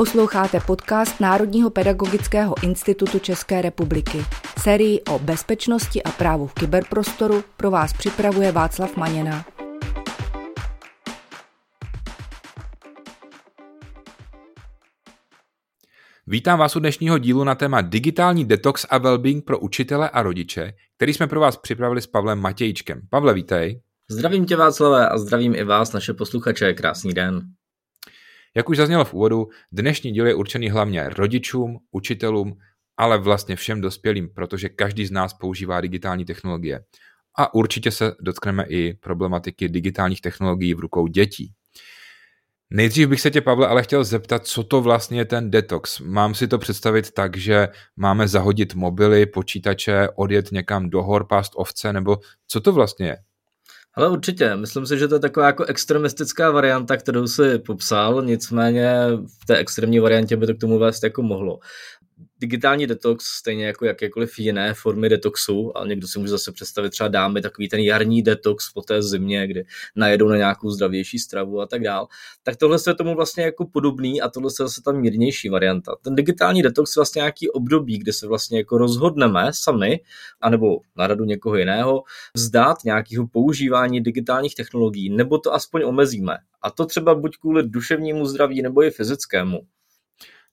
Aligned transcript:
Posloucháte 0.00 0.60
podcast 0.60 1.20
Národního 1.20 1.70
pedagogického 1.70 2.54
institutu 2.62 3.18
České 3.18 3.62
republiky. 3.62 4.18
Sérii 4.58 5.00
o 5.00 5.18
bezpečnosti 5.18 6.02
a 6.02 6.10
právu 6.10 6.46
v 6.46 6.54
kyberprostoru 6.54 7.44
pro 7.56 7.70
vás 7.70 7.92
připravuje 7.92 8.52
Václav 8.52 8.96
Maněna. 8.96 9.44
Vítám 16.26 16.58
vás 16.58 16.76
u 16.76 16.80
dnešního 16.80 17.18
dílu 17.18 17.44
na 17.44 17.54
téma 17.54 17.80
digitální 17.80 18.44
detox 18.44 18.86
a 18.90 18.98
wellbeing 18.98 19.44
pro 19.44 19.58
učitele 19.58 20.10
a 20.10 20.22
rodiče, 20.22 20.72
který 20.96 21.14
jsme 21.14 21.26
pro 21.26 21.40
vás 21.40 21.56
připravili 21.56 22.02
s 22.02 22.06
Pavlem 22.06 22.38
Matějčkem. 22.38 23.00
Pavle, 23.10 23.34
vítej. 23.34 23.80
Zdravím 24.10 24.46
tě 24.46 24.56
Václavé 24.56 25.08
a 25.08 25.18
zdravím 25.18 25.54
i 25.54 25.64
vás, 25.64 25.92
naše 25.92 26.14
posluchače. 26.14 26.74
Krásný 26.74 27.14
den. 27.14 27.40
Jak 28.54 28.68
už 28.68 28.76
zaznělo 28.76 29.04
v 29.04 29.14
úvodu, 29.14 29.48
dnešní 29.72 30.12
díl 30.12 30.26
je 30.26 30.34
určený 30.34 30.70
hlavně 30.70 31.08
rodičům, 31.08 31.78
učitelům, 31.90 32.58
ale 32.96 33.18
vlastně 33.18 33.56
všem 33.56 33.80
dospělým, 33.80 34.28
protože 34.34 34.68
každý 34.68 35.06
z 35.06 35.10
nás 35.10 35.34
používá 35.34 35.80
digitální 35.80 36.24
technologie. 36.24 36.84
A 37.38 37.54
určitě 37.54 37.90
se 37.90 38.14
dotkneme 38.20 38.64
i 38.68 38.94
problematiky 38.94 39.68
digitálních 39.68 40.20
technologií 40.20 40.74
v 40.74 40.80
rukou 40.80 41.06
dětí. 41.06 41.52
Nejdřív 42.70 43.08
bych 43.08 43.20
se 43.20 43.30
tě, 43.30 43.40
Pavle, 43.40 43.66
ale 43.66 43.82
chtěl 43.82 44.04
zeptat, 44.04 44.46
co 44.46 44.64
to 44.64 44.80
vlastně 44.80 45.20
je 45.20 45.24
ten 45.24 45.50
detox. 45.50 46.00
Mám 46.00 46.34
si 46.34 46.48
to 46.48 46.58
představit 46.58 47.10
tak, 47.10 47.36
že 47.36 47.68
máme 47.96 48.28
zahodit 48.28 48.74
mobily, 48.74 49.26
počítače, 49.26 50.08
odjet 50.16 50.52
někam 50.52 50.90
do 50.90 51.02
hor, 51.02 51.26
pást 51.26 51.52
ovce, 51.54 51.92
nebo 51.92 52.18
co 52.46 52.60
to 52.60 52.72
vlastně 52.72 53.06
je? 53.06 53.16
Ale 53.94 54.10
určitě, 54.10 54.56
myslím 54.56 54.86
si, 54.86 54.98
že 54.98 55.08
to 55.08 55.14
je 55.14 55.20
taková 55.20 55.46
jako 55.46 55.64
extremistická 55.64 56.50
varianta, 56.50 56.96
kterou 56.96 57.26
si 57.26 57.58
popsal, 57.58 58.22
nicméně 58.22 58.94
v 59.42 59.46
té 59.46 59.56
extrémní 59.56 59.98
variantě 59.98 60.36
by 60.36 60.46
to 60.46 60.54
k 60.54 60.60
tomu 60.60 60.78
vést 60.78 61.02
jako 61.02 61.22
mohlo 61.22 61.58
digitální 62.40 62.86
detox, 62.86 63.24
stejně 63.24 63.66
jako 63.66 63.84
jakékoliv 63.84 64.38
jiné 64.38 64.74
formy 64.74 65.08
detoxu, 65.08 65.78
a 65.78 65.86
někdo 65.86 66.08
si 66.08 66.18
může 66.18 66.30
zase 66.30 66.52
představit 66.52 66.90
třeba 66.90 67.08
dámy 67.08 67.40
takový 67.42 67.68
ten 67.68 67.80
jarní 67.80 68.22
detox 68.22 68.72
po 68.72 68.82
té 68.82 69.02
zimě, 69.02 69.46
kdy 69.46 69.64
najedou 69.96 70.28
na 70.28 70.36
nějakou 70.36 70.70
zdravější 70.70 71.18
stravu 71.18 71.60
a 71.60 71.66
tak 71.66 71.82
dál, 71.82 72.08
tak 72.42 72.56
tohle 72.56 72.78
je 72.86 72.94
tomu 72.94 73.14
vlastně 73.14 73.44
jako 73.44 73.66
podobný 73.66 74.22
a 74.22 74.28
tohle 74.28 74.50
je 74.60 74.64
zase 74.64 74.82
ta 74.84 74.92
mírnější 74.92 75.48
varianta. 75.48 75.96
Ten 76.02 76.14
digitální 76.14 76.62
detox 76.62 76.96
je 76.96 77.00
vlastně 77.00 77.20
nějaký 77.20 77.50
období, 77.50 77.98
kdy 77.98 78.12
se 78.12 78.26
vlastně 78.26 78.58
jako 78.58 78.78
rozhodneme 78.78 79.50
sami, 79.54 80.00
anebo 80.40 80.80
na 80.96 81.06
radu 81.06 81.24
někoho 81.24 81.56
jiného, 81.56 82.02
vzdát 82.34 82.84
nějakého 82.84 83.26
používání 83.26 84.00
digitálních 84.00 84.54
technologií, 84.54 85.10
nebo 85.10 85.38
to 85.38 85.54
aspoň 85.54 85.82
omezíme. 85.84 86.36
A 86.62 86.70
to 86.70 86.86
třeba 86.86 87.14
buď 87.14 87.36
kvůli 87.36 87.68
duševnímu 87.68 88.26
zdraví, 88.26 88.62
nebo 88.62 88.82
i 88.82 88.90
fyzickému. 88.90 89.60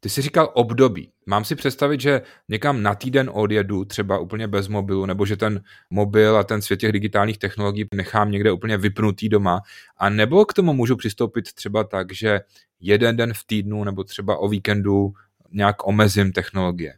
Ty 0.08 0.12
jsi 0.12 0.22
říkal 0.22 0.50
období. 0.54 1.12
Mám 1.26 1.46
si 1.46 1.56
představit, 1.56 2.02
že 2.02 2.22
někam 2.50 2.84
na 2.84 2.96
týden 2.96 3.30
odjedu, 3.34 3.86
třeba 3.86 4.20
úplně 4.20 4.48
bez 4.48 4.68
mobilu, 4.68 5.06
nebo 5.06 5.26
že 5.26 5.38
ten 5.38 5.64
mobil 5.90 6.38
a 6.38 6.44
ten 6.44 6.62
svět 6.62 6.78
těch 6.78 6.92
digitálních 6.92 7.38
technologií 7.38 7.86
nechám 7.94 8.32
někde 8.32 8.52
úplně 8.52 8.78
vypnutý 8.78 9.30
doma. 9.30 9.62
A 9.98 10.10
nebo 10.10 10.46
k 10.46 10.54
tomu 10.54 10.74
můžu 10.74 10.96
přistoupit 10.96 11.54
třeba 11.54 11.84
tak, 11.84 12.14
že 12.14 12.40
jeden 12.80 13.18
den 13.18 13.34
v 13.34 13.44
týdnu 13.46 13.84
nebo 13.84 14.04
třeba 14.04 14.38
o 14.38 14.48
víkendu 14.48 15.14
nějak 15.52 15.88
omezím 15.88 16.32
technologie 16.32 16.94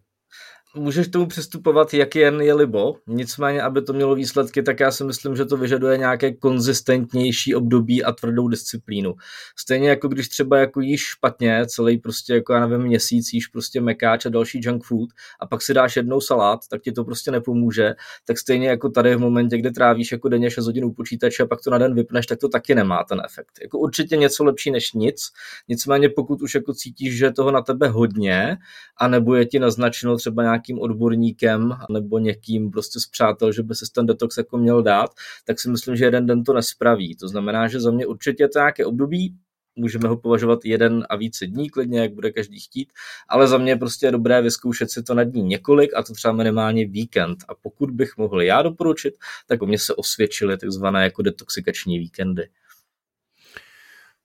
můžeš 0.80 1.08
tomu 1.08 1.26
přistupovat, 1.26 1.94
jak 1.94 2.16
jen 2.16 2.42
je 2.42 2.54
libo, 2.54 2.96
nicméně, 3.08 3.62
aby 3.62 3.82
to 3.82 3.94
mělo 3.94 4.16
výsledky, 4.16 4.64
tak 4.64 4.80
já 4.80 4.92
si 4.92 5.04
myslím, 5.04 5.36
že 5.36 5.46
to 5.46 5.58
vyžaduje 5.58 5.98
nějaké 5.98 6.34
konzistentnější 6.34 7.56
období 7.56 8.04
a 8.04 8.12
tvrdou 8.12 8.48
disciplínu. 8.48 9.16
Stejně 9.58 9.90
jako 9.90 10.08
když 10.08 10.30
třeba 10.30 10.58
jako 10.58 10.82
jíš 10.82 11.02
špatně, 11.02 11.66
celý 11.68 11.98
prostě 11.98 12.34
jako 12.34 12.54
já 12.54 12.68
nevím 12.68 12.88
měsíc 12.88 13.34
jíš 13.34 13.48
prostě 13.48 13.82
mekáč 13.82 14.26
a 14.26 14.30
další 14.30 14.60
junk 14.64 14.84
food 14.84 15.10
a 15.40 15.46
pak 15.46 15.62
si 15.62 15.74
dáš 15.74 15.96
jednou 15.96 16.22
salát, 16.22 16.60
tak 16.70 16.82
ti 16.82 16.92
to 16.92 17.04
prostě 17.04 17.32
nepomůže, 17.32 17.94
tak 18.28 18.38
stejně 18.38 18.70
jako 18.70 18.90
tady 18.90 19.16
v 19.16 19.20
momentě, 19.20 19.58
kdy 19.58 19.72
trávíš 19.72 20.12
jako 20.12 20.30
denně 20.30 20.52
6 20.52 20.66
hodin 20.66 20.86
u 20.86 20.94
počítače 20.94 21.44
a 21.44 21.46
pak 21.46 21.62
to 21.62 21.72
na 21.72 21.78
den 21.78 21.96
vypneš, 21.96 22.26
tak 22.26 22.40
to 22.40 22.50
taky 22.50 22.76
nemá 22.76 23.04
ten 23.04 23.22
efekt. 23.26 23.52
Jako 23.62 23.80
určitě 23.80 24.18
něco 24.18 24.44
lepší 24.44 24.72
než 24.72 24.94
nic, 24.94 25.22
nicméně 25.68 26.10
pokud 26.10 26.42
už 26.42 26.56
jako 26.56 26.74
cítíš, 26.74 27.18
že 27.18 27.32
toho 27.32 27.52
na 27.52 27.62
tebe 27.62 27.88
hodně 27.88 28.58
a 28.98 29.08
nebo 29.08 29.36
je 29.36 29.46
ti 29.46 29.60
naznačeno 29.60 30.18
třeba 30.18 30.44
nějaký 30.44 30.69
nějakým 30.70 30.82
odborníkem 30.82 31.74
nebo 31.90 32.20
někým 32.20 32.72
prostě 32.72 33.00
z 33.00 33.08
přátel, 33.08 33.52
že 33.52 33.64
by 33.64 33.76
se 33.76 33.86
ten 33.96 34.06
detox 34.06 34.38
jako 34.38 34.58
měl 34.58 34.84
dát, 34.84 35.10
tak 35.46 35.60
si 35.60 35.70
myslím, 35.70 35.96
že 35.96 36.06
jeden 36.06 36.26
den 36.26 36.44
to 36.44 36.54
nespraví. 36.54 37.16
To 37.16 37.28
znamená, 37.28 37.68
že 37.68 37.80
za 37.80 37.92
mě 37.92 38.06
určitě 38.06 38.44
je 38.44 38.50
to 38.50 38.60
nějaké 38.60 38.86
období, 38.86 39.36
můžeme 39.76 40.10
ho 40.10 40.18
považovat 40.18 40.66
jeden 40.66 41.06
a 41.10 41.16
více 41.16 41.48
dní, 41.48 41.70
klidně, 41.70 42.00
jak 42.00 42.14
bude 42.14 42.32
každý 42.32 42.60
chtít, 42.60 42.94
ale 43.30 43.48
za 43.48 43.58
mě 43.58 43.76
prostě 43.76 44.06
je 44.06 44.12
dobré 44.12 44.42
vyzkoušet 44.42 44.92
si 44.92 45.04
to 45.04 45.14
na 45.14 45.24
dní 45.24 45.44
několik 45.44 45.94
a 45.96 46.04
to 46.04 46.14
třeba 46.14 46.34
minimálně 46.34 46.88
víkend. 46.88 47.38
A 47.48 47.56
pokud 47.56 47.92
bych 47.92 48.18
mohl 48.18 48.42
já 48.42 48.62
doporučit, 48.62 49.14
tak 49.48 49.62
o 49.62 49.66
mě 49.66 49.80
se 49.80 49.96
osvědčily 49.96 50.58
takzvané 50.58 51.04
jako 51.04 51.22
detoxikační 51.22 52.00
víkendy. 52.00 52.50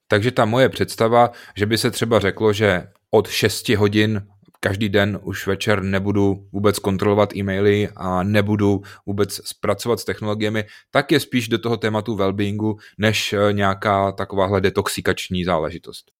Takže 0.09 0.31
ta 0.31 0.45
moje 0.45 0.69
představa, 0.69 1.31
že 1.57 1.67
by 1.67 1.79
se 1.79 1.91
třeba 1.91 2.21
řeklo, 2.21 2.53
že 2.53 2.87
od 3.11 3.29
6 3.29 3.69
hodin 3.69 4.27
každý 4.65 4.89
den 4.89 5.21
už 5.23 5.47
večer 5.47 5.83
nebudu 5.83 6.49
vůbec 6.53 6.79
kontrolovat 6.79 7.37
e-maily 7.37 7.89
a 7.97 8.23
nebudu 8.23 8.83
vůbec 9.07 9.35
zpracovat 9.49 10.01
s 10.01 10.05
technologiemi, 10.05 10.65
tak 10.91 11.13
je 11.13 11.21
spíš 11.21 11.49
do 11.49 11.59
toho 11.59 11.77
tématu 11.77 12.17
wellbeingu, 12.17 12.79
než 12.99 13.35
nějaká 13.53 14.13
takováhle 14.13 14.61
detoxikační 14.61 15.45
záležitost. 15.45 16.11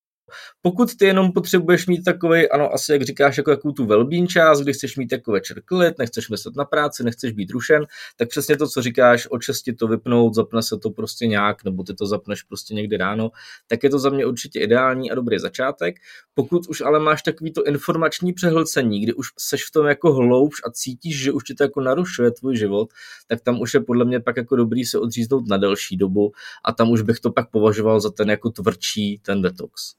Pokud 0.63 0.97
ty 0.97 1.05
jenom 1.05 1.33
potřebuješ 1.33 1.87
mít 1.87 2.03
takový, 2.03 2.49
ano, 2.49 2.73
asi 2.73 2.93
jak 2.93 3.03
říkáš, 3.03 3.37
jako 3.37 3.51
jakou 3.51 3.73
tu 3.73 3.87
velbín 3.87 4.29
čas, 4.29 4.61
kdy 4.61 4.73
chceš 4.73 4.97
mít 4.97 5.13
jako 5.13 5.33
večer 5.33 5.63
klid, 5.65 5.99
nechceš 5.99 6.29
myslet 6.29 6.57
na 6.57 6.65
práci, 6.65 7.05
nechceš 7.05 7.33
být 7.33 7.51
rušen, 7.51 7.87
tak 8.17 8.29
přesně 8.29 8.57
to, 8.57 8.69
co 8.69 8.83
říkáš, 8.83 9.29
o 9.31 9.39
česti 9.39 9.73
to 9.73 9.89
vypnout, 9.89 10.35
zapne 10.35 10.63
se 10.63 10.79
to 10.79 10.91
prostě 10.91 11.27
nějak, 11.27 11.65
nebo 11.65 11.83
ty 11.83 11.95
to 11.95 12.07
zapneš 12.07 12.43
prostě 12.43 12.75
někdy 12.75 12.97
ráno, 12.97 13.31
tak 13.67 13.85
je 13.85 13.91
to 13.91 13.99
za 13.99 14.11
mě 14.11 14.27
určitě 14.27 14.61
ideální 14.61 15.11
a 15.11 15.15
dobrý 15.15 15.39
začátek. 15.39 15.97
Pokud 16.35 16.67
už 16.69 16.81
ale 16.81 17.01
máš 17.01 17.23
takový 17.23 17.53
to 17.53 17.65
informační 17.65 18.33
přehlcení, 18.33 19.01
kdy 19.01 19.13
už 19.13 19.27
seš 19.39 19.65
v 19.65 19.71
tom 19.71 19.87
jako 19.87 20.13
hloubš 20.13 20.61
a 20.67 20.71
cítíš, 20.71 21.23
že 21.23 21.33
už 21.33 21.45
ti 21.45 21.55
to 21.55 21.65
jako 21.65 21.81
narušuje 21.81 22.31
tvůj 22.31 22.57
život, 22.57 22.89
tak 23.27 23.41
tam 23.41 23.61
už 23.61 23.75
je 23.75 23.81
podle 23.81 24.05
mě 24.05 24.21
pak 24.21 24.37
jako 24.37 24.57
dobrý 24.57 24.85
se 24.85 24.99
odříznout 24.99 25.49
na 25.49 25.57
delší 25.57 25.97
dobu 25.97 26.33
a 26.65 26.73
tam 26.73 26.91
už 26.91 27.03
bych 27.03 27.21
to 27.21 27.31
pak 27.33 27.51
považoval 27.51 28.01
za 28.01 28.11
ten 28.11 28.31
jako 28.31 28.51
tvrdší 28.51 29.19
ten 29.19 29.43
detox. 29.43 29.95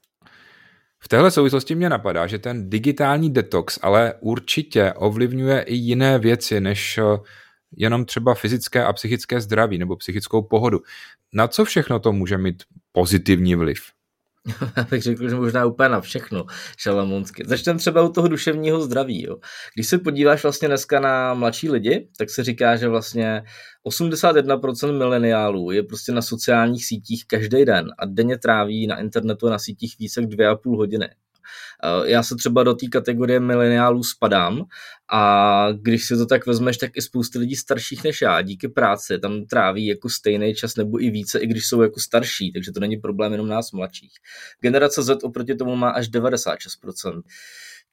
V 1.06 1.08
téhle 1.08 1.30
souvislosti 1.30 1.74
mě 1.74 1.88
napadá, 1.88 2.26
že 2.26 2.38
ten 2.38 2.70
digitální 2.70 3.32
detox 3.32 3.78
ale 3.82 4.14
určitě 4.20 4.92
ovlivňuje 4.92 5.62
i 5.62 5.74
jiné 5.74 6.18
věci, 6.18 6.60
než 6.60 6.98
eh, 6.98 7.02
jenom 7.76 8.04
třeba 8.04 8.34
fyzické 8.34 8.84
a 8.84 8.92
psychické 8.92 9.40
zdraví 9.40 9.78
nebo 9.78 9.96
psychickou 9.96 10.42
pohodu. 10.42 10.80
Na 11.32 11.48
co 11.48 11.64
všechno 11.64 11.98
to 11.98 12.12
může 12.12 12.38
mít 12.38 12.62
pozitivní 12.92 13.54
vliv? 13.54 13.95
Já 14.76 14.84
bych 14.90 15.02
řekl, 15.02 15.28
že 15.28 15.34
možná 15.34 15.64
úplně 15.64 15.88
na 15.88 16.00
všechno 16.00 16.44
šalamonsky. 16.76 17.42
Začneme 17.46 17.78
třeba 17.78 18.02
u 18.02 18.12
toho 18.12 18.28
duševního 18.28 18.80
zdraví. 18.80 19.22
Jo. 19.22 19.36
Když 19.74 19.86
se 19.88 19.98
podíváš 19.98 20.42
vlastně 20.42 20.68
dneska 20.68 21.00
na 21.00 21.34
mladší 21.34 21.70
lidi, 21.70 22.08
tak 22.18 22.30
se 22.30 22.44
říká, 22.44 22.76
že 22.76 22.88
vlastně 22.88 23.42
81% 23.88 24.98
mileniálů 24.98 25.70
je 25.70 25.82
prostě 25.82 26.12
na 26.12 26.22
sociálních 26.22 26.86
sítích 26.86 27.26
každý 27.26 27.64
den 27.64 27.86
a 27.98 28.06
denně 28.06 28.38
tráví 28.38 28.86
na 28.86 29.00
internetu 29.00 29.46
a 29.46 29.50
na 29.50 29.58
sítích 29.58 29.96
více 29.98 30.20
jak 30.20 30.30
dvě 30.30 30.48
a 30.48 30.56
půl 30.56 30.76
hodiny. 30.76 31.08
Eh, 31.84 32.10
já 32.10 32.22
se 32.22 32.36
třeba 32.36 32.62
do 32.62 32.74
té 32.74 32.86
kategorie 32.86 33.40
mileniálů 33.40 34.04
spadám 34.04 34.64
a 35.12 35.68
když 35.82 36.06
si 36.06 36.16
to 36.16 36.26
tak 36.26 36.46
vezmeš, 36.46 36.76
tak 36.76 36.90
i 36.94 37.02
spousta 37.02 37.38
lidí 37.38 37.56
starších 37.56 38.04
než 38.04 38.22
já 38.22 38.42
díky 38.42 38.68
práci 38.68 39.18
tam 39.18 39.46
tráví 39.46 39.86
jako 39.86 40.08
stejný 40.08 40.54
čas 40.54 40.76
nebo 40.76 41.02
i 41.02 41.10
více, 41.10 41.38
i 41.38 41.46
když 41.46 41.66
jsou 41.66 41.82
jako 41.82 42.00
starší, 42.00 42.52
takže 42.52 42.72
to 42.72 42.80
není 42.80 42.96
problém 42.96 43.32
jenom 43.32 43.48
nás 43.48 43.72
mladších. 43.72 44.12
Generace 44.60 45.02
Z 45.02 45.24
oproti 45.24 45.54
tomu 45.54 45.76
má 45.76 45.90
až 45.90 46.08
96% 46.08 47.22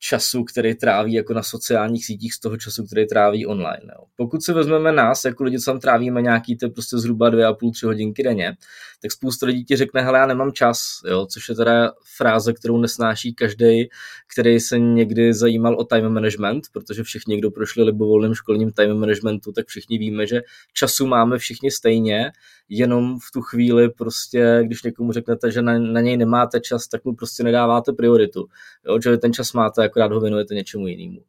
času, 0.09 0.43
který 0.43 0.75
tráví 0.75 1.13
jako 1.13 1.33
na 1.33 1.43
sociálních 1.43 2.05
sítích 2.05 2.33
z 2.33 2.39
toho 2.39 2.57
času, 2.57 2.85
který 2.85 3.07
tráví 3.07 3.45
online. 3.45 3.93
Jo. 3.99 4.05
Pokud 4.15 4.43
se 4.43 4.53
vezmeme 4.53 4.91
nás, 4.91 5.25
jako 5.25 5.43
lidi, 5.43 5.59
co 5.59 5.71
tam 5.71 5.79
trávíme 5.79 6.21
nějaký 6.21 6.57
ty 6.57 6.67
prostě 6.67 6.97
zhruba 6.97 7.29
dvě 7.29 7.45
a 7.45 7.53
půl, 7.53 7.71
tři 7.71 7.85
hodinky 7.85 8.23
denně, 8.23 8.55
tak 9.01 9.11
spousta 9.11 9.45
lidí 9.45 9.65
ti 9.65 9.75
řekne, 9.75 10.01
hele, 10.01 10.19
já 10.19 10.25
nemám 10.25 10.51
čas, 10.51 11.01
jo, 11.07 11.25
což 11.25 11.49
je 11.49 11.55
teda 11.55 11.91
fráze, 12.17 12.53
kterou 12.53 12.77
nesnáší 12.77 13.33
každý, 13.33 13.89
který 14.33 14.59
se 14.59 14.79
někdy 14.79 15.33
zajímal 15.33 15.75
o 15.75 15.83
time 15.83 16.09
management, 16.09 16.63
protože 16.71 17.03
všichni, 17.03 17.37
kdo 17.37 17.51
prošli 17.51 17.83
libovolným 17.83 18.33
školním 18.33 18.71
time 18.71 18.93
managementu, 18.93 19.51
tak 19.51 19.67
všichni 19.67 19.97
víme, 19.97 20.27
že 20.27 20.41
času 20.73 21.07
máme 21.07 21.37
všichni 21.37 21.71
stejně, 21.71 22.31
jenom 22.77 23.19
v 23.19 23.31
tu 23.33 23.41
chvíli 23.41 23.89
prostě, 23.89 24.61
když 24.63 24.83
někomu 24.83 25.11
řeknete, 25.11 25.51
že 25.51 25.61
na, 25.61 25.79
na 25.79 26.01
něj 26.01 26.17
nemáte 26.17 26.59
čas, 26.59 26.87
tak 26.87 27.05
mu 27.05 27.15
prostě 27.15 27.43
nedáváte 27.43 27.93
prioritu. 27.93 28.45
Jo, 28.85 28.99
že 29.01 29.17
ten 29.17 29.33
čas 29.33 29.53
máte, 29.53 29.83
akorát 29.83 30.11
ho 30.11 30.19
věnujete 30.19 30.55
něčemu 30.55 30.87
jinému. 30.87 31.19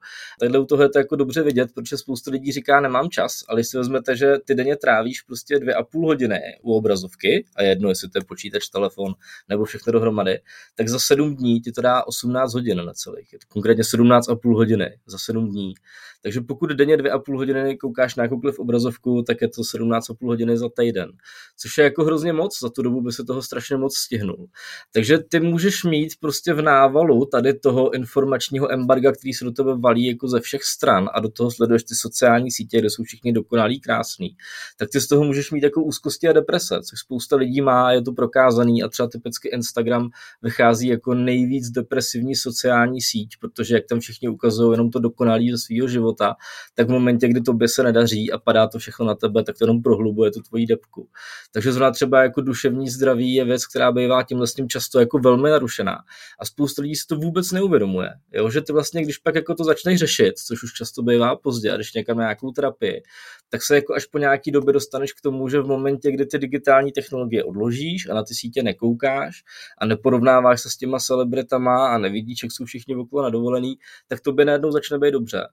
Takhle 0.41 0.59
u 0.59 0.65
toho 0.65 0.83
je 0.83 0.89
to 0.89 0.99
jako 0.99 1.17
dobře 1.17 1.43
vidět, 1.43 1.71
protože 1.75 1.97
spoustu 1.97 2.31
lidí 2.31 2.53
říká, 2.53 2.81
nemám 2.81 3.11
čas, 3.11 3.45
ale 3.49 3.61
když 3.61 3.69
si 3.69 3.77
vezmete, 3.77 4.17
že 4.17 4.35
ty 4.45 4.55
denně 4.55 4.77
trávíš 4.77 5.23
prostě 5.23 5.59
dvě 5.59 5.75
a 5.75 5.83
půl 5.83 6.07
hodiny 6.07 6.41
u 6.63 6.75
obrazovky, 6.75 7.45
a 7.57 7.63
jedno, 7.63 7.89
jestli 7.89 8.09
to 8.09 8.19
je 8.19 8.25
počítač, 8.25 8.69
telefon 8.69 9.15
nebo 9.49 9.65
všechno 9.65 9.93
dohromady, 9.93 10.41
tak 10.75 10.89
za 10.89 10.99
sedm 10.99 11.37
dní 11.37 11.61
ti 11.61 11.73
to 11.73 11.81
dá 11.81 12.07
18 12.07 12.55
hodin 12.55 12.85
na 12.85 12.93
celých. 12.93 13.33
Je 13.33 13.39
to 13.39 13.47
konkrétně 13.49 13.85
17 13.85 14.29
a 14.29 14.37
půl 14.37 14.57
hodiny 14.57 14.99
za 15.07 15.19
sedm 15.19 15.51
dní. 15.51 15.75
Takže 16.23 16.41
pokud 16.41 16.71
denně 16.71 16.97
dvě 16.97 17.11
a 17.11 17.19
půl 17.19 17.37
hodiny 17.37 17.77
koukáš 17.77 18.17
na 18.17 18.25
jakoukoliv 18.25 18.59
obrazovku, 18.59 19.23
tak 19.23 19.43
je 19.43 19.49
to 19.49 19.63
17,5 19.63 20.27
hodiny 20.27 20.59
za 20.59 20.69
týden. 20.69 21.13
Což 21.57 21.79
je 21.79 21.85
jako 21.85 22.05
hrozně 22.05 22.33
moc, 22.33 22.61
za 22.61 22.69
tu 22.71 22.83
dobu 22.83 23.01
by 23.01 23.13
se 23.13 23.25
toho 23.25 23.43
strašně 23.43 23.77
moc 23.77 23.97
stihnul. 23.97 24.47
Takže 24.93 25.19
ty 25.19 25.41
můžeš 25.41 25.85
mít 25.85 26.13
prostě 26.21 26.55
v 26.55 26.63
návalu 26.63 27.25
tady 27.25 27.55
toho 27.55 27.95
informačního 27.95 28.73
embarga, 28.73 29.13
který 29.13 29.33
se 29.33 29.45
do 29.45 29.51
tebe 29.51 29.77
valí 29.79 30.07
jako 30.07 30.29
ze 30.29 30.41
všech 30.41 30.65
stran 30.65 31.11
a 31.15 31.21
do 31.21 31.29
toho 31.29 31.51
sleduješ 31.51 31.83
ty 31.83 31.95
sociální 31.95 32.51
sítě, 32.51 32.79
kde 32.79 32.91
jsou 32.91 33.03
všichni 33.03 33.33
dokonalí, 33.33 33.81
krásný, 33.81 34.37
tak 34.77 34.89
ty 34.93 35.01
z 35.01 35.09
toho 35.09 35.25
můžeš 35.25 35.51
mít 35.51 35.63
jako 35.63 35.83
úzkosti 35.83 36.29
a 36.29 36.33
deprese, 36.33 36.81
což 36.91 37.01
spousta 37.01 37.37
lidí 37.37 37.61
má, 37.61 37.93
je 37.93 38.03
to 38.03 38.13
prokázaný 38.13 38.83
a 38.83 38.89
třeba 38.89 39.09
typicky 39.09 39.49
Instagram 39.49 40.09
vychází 40.43 40.89
jako 40.89 41.15
nejvíc 41.15 41.71
depresivní 41.71 42.35
sociální 42.37 43.03
síť, 43.03 43.37
protože 43.41 43.75
jak 43.75 43.85
tam 43.89 44.01
všichni 44.01 44.29
ukazují 44.29 44.73
jenom 44.73 44.91
to 44.91 44.99
dokonalí 44.99 45.51
ze 45.51 45.59
svého 45.59 45.89
života, 45.89 46.35
tak 46.75 46.89
v 46.89 46.91
momentě, 46.91 47.29
kdy 47.29 47.41
tobě 47.41 47.69
se 47.69 47.83
nedaří 47.83 48.33
a 48.33 48.39
padá 48.39 48.69
to 48.69 48.79
všechno 48.79 49.07
na 49.07 49.15
tebe, 49.15 49.45
tak 49.45 49.59
to 49.59 49.65
jenom 49.65 49.83
prohlubuje 49.83 50.31
tu 50.31 50.41
tvoji 50.41 50.67
depku. 50.67 51.09
Takže 51.53 51.73
zrovna 51.73 51.91
třeba 51.91 52.23
jako 52.23 52.41
duševní 52.41 52.89
zdraví 52.89 53.35
je 53.35 53.45
věc, 53.45 53.67
která 53.67 53.93
bývá 53.93 54.23
tím 54.23 54.39
vlastně 54.39 54.67
často 54.67 55.01
jako 55.01 55.19
velmi 55.19 55.51
narušená. 55.51 55.99
A 56.39 56.45
spousta 56.45 56.83
lidí 56.83 56.97
si 56.97 57.07
to 57.07 57.17
vůbec 57.17 57.53
neuvědomuje. 57.53 58.11
Jo? 58.33 58.51
Že 58.51 58.61
ty 58.61 58.73
vlastně, 58.73 59.03
když 59.03 59.19
pak 59.19 59.35
jako 59.35 59.55
to 59.55 59.65
začneš 59.65 59.99
řešit, 59.99 60.39
což 60.39 60.63
už 60.63 60.73
často 60.73 61.03
bývá 61.03 61.37
pozdě, 61.37 61.73
a 61.73 61.77
když 61.77 61.93
někam 61.93 62.19
nějakou 62.19 62.51
terapii, 62.51 63.03
tak 63.49 63.63
se 63.63 63.75
jako 63.75 63.95
až 63.95 64.07
po 64.07 64.19
nějaký 64.19 64.51
době 64.51 64.73
dostaneš 64.73 65.13
k 65.13 65.21
tomu, 65.21 65.49
že 65.49 65.61
v 65.61 65.67
momentě, 65.67 66.13
kdy 66.13 66.27
ty 66.27 66.39
digitální 66.39 66.93
technologie 66.93 67.45
odložíš 67.45 68.09
a 68.11 68.15
na 68.15 68.23
ty 68.25 68.35
sítě 68.35 68.63
nekoukáš 68.63 69.43
a 69.79 69.87
neporovnáváš 69.87 70.61
se 70.61 70.71
s 70.71 70.77
těma 70.77 70.99
celebritama 70.99 71.89
a 71.95 71.99
nevidíš, 71.99 72.43
jak 72.43 72.53
jsou 72.53 72.65
všichni 72.65 72.97
okolo 72.97 73.23
na 73.23 73.31
dovolený, 73.31 73.75
tak 74.09 74.21
to 74.21 74.33
by 74.33 74.45
najednou 74.45 74.71
začne 74.71 74.99
být 74.99 75.13
dobře 75.13 75.49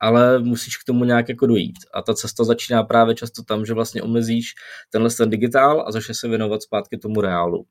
ale 0.00 0.38
musíš 0.38 0.76
k 0.76 0.84
tomu 0.84 1.04
nějak 1.04 1.28
jako 1.28 1.46
dojít. 1.46 1.76
A 1.94 2.02
ta 2.02 2.14
cesta 2.14 2.44
začíná 2.44 2.82
právě 2.82 3.14
často 3.14 3.42
tam, 3.42 3.66
že 3.66 3.74
vlastně 3.74 4.02
omezíš 4.02 4.54
tenhle 4.90 5.10
ten 5.10 5.30
digitál 5.30 5.84
a 5.86 5.92
začne 5.92 6.14
se 6.14 6.28
věnovat 6.28 6.62
zpátky 6.62 6.98
tomu 6.98 7.20
reálu. 7.20 7.66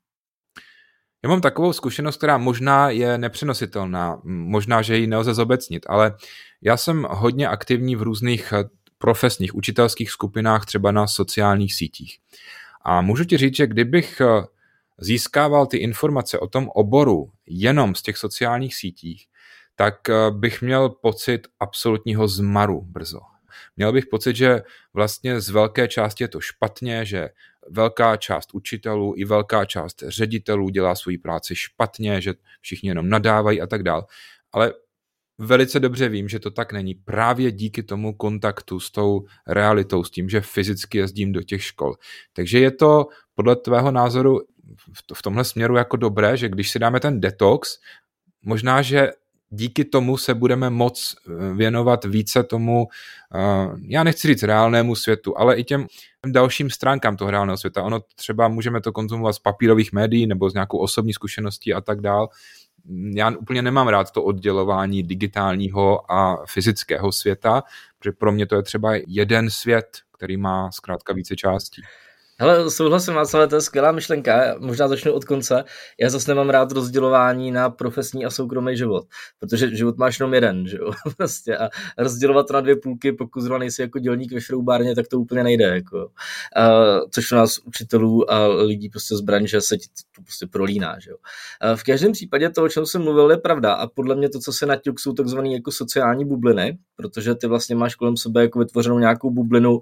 Já 1.22 1.28
mám 1.28 1.40
takovou 1.40 1.72
zkušenost, 1.72 2.16
která 2.16 2.38
možná 2.38 2.90
je 2.90 3.18
nepřenositelná, 3.18 4.20
možná, 4.24 4.82
že 4.82 4.96
ji 4.96 5.06
nelze 5.06 5.34
zobecnit, 5.34 5.86
ale 5.88 6.14
já 6.62 6.76
jsem 6.76 7.06
hodně 7.10 7.48
aktivní 7.48 7.96
v 7.96 8.02
různých 8.02 8.52
eh, 8.52 8.64
profesních 8.98 9.54
učitelských 9.54 10.10
skupinách, 10.10 10.66
třeba 10.66 10.92
na 10.92 11.06
sociálních 11.06 11.74
sítích. 11.74 12.18
A 12.82 13.00
můžu 13.00 13.24
ti 13.24 13.36
říct, 13.36 13.56
že 13.56 13.66
kdybych 13.66 14.20
eh, 14.20 14.44
získával 14.98 15.66
ty 15.66 15.76
informace 15.76 16.38
o 16.38 16.46
tom 16.46 16.68
oboru 16.68 17.30
jenom 17.46 17.94
z 17.94 18.02
těch 18.02 18.16
sociálních 18.16 18.74
sítích, 18.74 19.26
tak 19.80 20.08
eh, 20.08 20.30
bych 20.30 20.62
měl 20.62 20.88
pocit 20.88 21.48
absolutního 21.60 22.28
zmaru 22.28 22.80
brzo. 22.80 23.20
Měl 23.76 23.92
bych 23.92 24.06
pocit, 24.06 24.36
že 24.36 24.62
vlastně 24.94 25.40
z 25.40 25.50
velké 25.50 25.88
části 25.88 26.24
je 26.24 26.28
to 26.28 26.40
špatně, 26.40 27.04
že 27.04 27.28
velká 27.70 28.16
část 28.16 28.54
učitelů 28.54 29.14
i 29.16 29.24
velká 29.24 29.64
část 29.64 30.02
ředitelů 30.08 30.68
dělá 30.68 30.94
svoji 30.94 31.18
práci 31.18 31.56
špatně, 31.56 32.20
že 32.20 32.34
všichni 32.60 32.88
jenom 32.88 33.08
nadávají 33.08 33.60
a 33.60 33.66
tak 33.66 33.82
dál. 33.82 34.06
Ale 34.52 34.72
velice 35.38 35.80
dobře 35.80 36.08
vím, 36.08 36.28
že 36.28 36.38
to 36.38 36.50
tak 36.50 36.72
není 36.72 36.94
právě 36.94 37.52
díky 37.52 37.82
tomu 37.82 38.14
kontaktu 38.14 38.80
s 38.80 38.90
tou 38.90 39.24
realitou, 39.46 40.04
s 40.04 40.10
tím, 40.10 40.28
že 40.28 40.40
fyzicky 40.40 40.98
jezdím 40.98 41.32
do 41.32 41.42
těch 41.42 41.64
škol. 41.64 41.94
Takže 42.32 42.58
je 42.58 42.70
to 42.70 43.06
podle 43.34 43.56
tvého 43.56 43.90
názoru 43.90 44.40
v 45.14 45.22
tomhle 45.22 45.44
směru 45.44 45.76
jako 45.76 45.96
dobré, 45.96 46.36
že 46.36 46.48
když 46.48 46.70
si 46.70 46.78
dáme 46.78 47.00
ten 47.00 47.20
detox, 47.20 47.78
možná, 48.42 48.82
že 48.82 49.10
díky 49.50 49.84
tomu 49.84 50.16
se 50.16 50.34
budeme 50.34 50.70
moc 50.70 51.14
eh, 51.14 51.54
věnovat 51.54 52.04
více 52.04 52.42
tomu, 52.42 52.88
eh, 53.34 53.38
já 53.82 54.04
nechci 54.04 54.28
říct 54.28 54.42
reálnému 54.42 54.94
světu, 54.94 55.38
ale 55.38 55.56
i 55.56 55.64
těm 55.64 55.86
dalším 56.26 56.70
stránkám 56.70 57.16
toho 57.16 57.30
reálného 57.30 57.56
světa. 57.56 57.82
Ono 57.82 58.00
třeba 58.14 58.48
můžeme 58.48 58.80
to 58.80 58.92
konzumovat 58.92 59.32
z 59.32 59.38
papírových 59.38 59.92
médií 59.92 60.26
nebo 60.26 60.50
z 60.50 60.54
nějakou 60.54 60.78
osobní 60.78 61.12
zkušeností 61.12 61.74
a 61.74 61.80
tak 61.80 62.00
dál. 62.00 62.28
Já 63.14 63.30
úplně 63.30 63.62
nemám 63.62 63.88
rád 63.88 64.10
to 64.10 64.22
oddělování 64.22 65.02
digitálního 65.02 66.12
a 66.12 66.44
fyzického 66.46 67.12
světa, 67.12 67.62
protože 67.98 68.12
pro 68.12 68.32
mě 68.32 68.46
to 68.46 68.56
je 68.56 68.62
třeba 68.62 68.90
jeden 69.06 69.50
svět, 69.50 69.98
který 70.16 70.36
má 70.36 70.70
zkrátka 70.70 71.12
více 71.12 71.36
částí. 71.36 71.82
Hele, 72.40 72.70
souhlasím, 72.70 73.14
Václav, 73.14 73.50
to 73.50 73.54
je 73.54 73.60
skvělá 73.60 73.92
myšlenka. 73.92 74.56
Možná 74.58 74.88
začnu 74.88 75.12
od 75.12 75.24
konce. 75.24 75.64
Já 76.00 76.10
zase 76.10 76.30
nemám 76.30 76.50
rád 76.50 76.72
rozdělování 76.72 77.50
na 77.50 77.70
profesní 77.70 78.24
a 78.24 78.30
soukromý 78.30 78.76
život, 78.76 79.06
protože 79.38 79.76
život 79.76 79.96
máš 79.98 80.20
jenom 80.20 80.34
jeden, 80.34 80.66
že 80.66 80.76
jo? 80.76 80.90
Prostě 81.16 81.56
a 81.56 81.68
rozdělovat 81.98 82.46
to 82.46 82.52
na 82.52 82.60
dvě 82.60 82.76
půlky, 82.76 83.12
pokud 83.12 83.40
zrovna 83.40 83.58
nejsi 83.58 83.82
jako 83.82 83.98
dělník 83.98 84.32
ve 84.32 84.40
šroubárně, 84.40 84.94
tak 84.94 85.08
to 85.08 85.20
úplně 85.20 85.42
nejde. 85.42 85.64
Jako. 85.64 85.96
Uh, 85.96 87.08
což 87.10 87.32
u 87.32 87.34
nás 87.34 87.58
učitelů 87.58 88.32
a 88.32 88.46
lidí 88.46 88.88
prostě 88.88 89.16
z 89.16 89.20
branže 89.20 89.60
se 89.60 89.76
ti 89.76 89.86
to 90.16 90.22
prostě 90.22 90.46
prolíná, 90.46 90.98
že 90.98 91.10
jo? 91.10 91.16
Uh, 91.70 91.76
v 91.76 91.82
každém 91.82 92.12
případě 92.12 92.50
to, 92.50 92.62
o 92.62 92.68
čem 92.68 92.86
jsem 92.86 93.02
mluvil, 93.02 93.30
je 93.30 93.36
pravda 93.36 93.72
a 93.72 93.86
podle 93.86 94.14
mě 94.14 94.28
to, 94.28 94.38
co 94.38 94.52
se 94.52 94.66
naťuk, 94.66 95.00
jsou 95.00 95.12
takzvané 95.12 95.52
jako 95.52 95.72
sociální 95.72 96.24
bubliny, 96.24 96.78
protože 96.96 97.34
ty 97.34 97.46
vlastně 97.46 97.76
máš 97.76 97.94
kolem 97.94 98.16
sebe 98.16 98.42
jako 98.42 98.58
vytvořenou 98.58 98.98
nějakou 98.98 99.30
bublinu, 99.30 99.80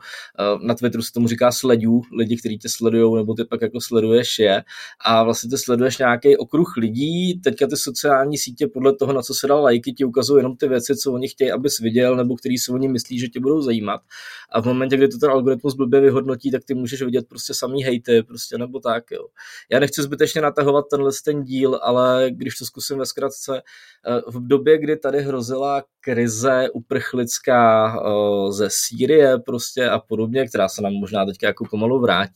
na 0.62 0.74
Twitteru 0.74 1.02
se 1.02 1.12
tomu 1.12 1.28
říká 1.28 1.52
sledů, 1.52 2.02
lidi, 2.18 2.36
který 2.46 2.58
tě 2.58 2.68
sledují, 2.68 3.16
nebo 3.16 3.34
ty 3.34 3.44
pak 3.44 3.62
jako 3.62 3.80
sleduješ 3.80 4.38
je 4.38 4.62
a 5.04 5.22
vlastně 5.22 5.50
ty 5.50 5.58
sleduješ 5.58 5.98
nějaký 5.98 6.36
okruh 6.36 6.76
lidí, 6.76 7.40
teďka 7.40 7.66
ty 7.66 7.76
sociální 7.76 8.38
sítě 8.38 8.66
podle 8.66 8.96
toho, 8.96 9.12
na 9.12 9.22
co 9.22 9.34
se 9.34 9.46
dal 9.46 9.62
lajky, 9.62 9.92
ti 9.92 10.04
ukazují 10.04 10.38
jenom 10.38 10.56
ty 10.56 10.68
věci, 10.68 10.96
co 10.96 11.12
oni 11.12 11.28
chtějí, 11.28 11.52
abys 11.52 11.78
viděl, 11.78 12.16
nebo 12.16 12.36
který 12.36 12.58
se 12.58 12.72
oni 12.72 12.88
myslí, 12.88 13.18
že 13.18 13.28
tě 13.28 13.40
budou 13.40 13.60
zajímat. 13.60 14.00
A 14.52 14.60
v 14.60 14.64
momentě, 14.64 14.96
kdy 14.96 15.08
to 15.08 15.18
ten 15.18 15.30
algoritmus 15.30 15.74
blbě 15.74 16.00
vyhodnotí, 16.00 16.50
tak 16.50 16.64
ty 16.64 16.74
můžeš 16.74 17.02
vidět 17.02 17.28
prostě 17.28 17.54
samý 17.54 17.84
hejty, 17.84 18.22
prostě 18.22 18.58
nebo 18.58 18.80
tak, 18.80 19.04
jo. 19.10 19.26
Já 19.70 19.78
nechci 19.78 20.02
zbytečně 20.02 20.40
natahovat 20.40 20.84
tenhle 20.90 21.10
ten 21.24 21.42
díl, 21.42 21.80
ale 21.82 22.26
když 22.30 22.58
to 22.58 22.64
zkusím 22.64 22.98
ve 22.98 23.06
zkratce, 23.06 23.62
eh, 24.06 24.20
v 24.30 24.46
době, 24.46 24.78
kdy 24.78 24.96
tady 24.96 25.20
hrozila 25.22 25.82
krize 26.00 26.68
uprchlická 26.72 27.96
eh, 27.96 28.52
ze 28.52 28.68
Sýrie 28.70 29.38
prostě 29.38 29.88
a 29.88 29.98
podobně, 29.98 30.46
která 30.48 30.68
se 30.68 30.82
nám 30.82 30.92
možná 30.92 31.26
teď 31.26 31.36
jako 31.42 31.64
pomalu 31.70 32.00
vrátí, 32.00 32.35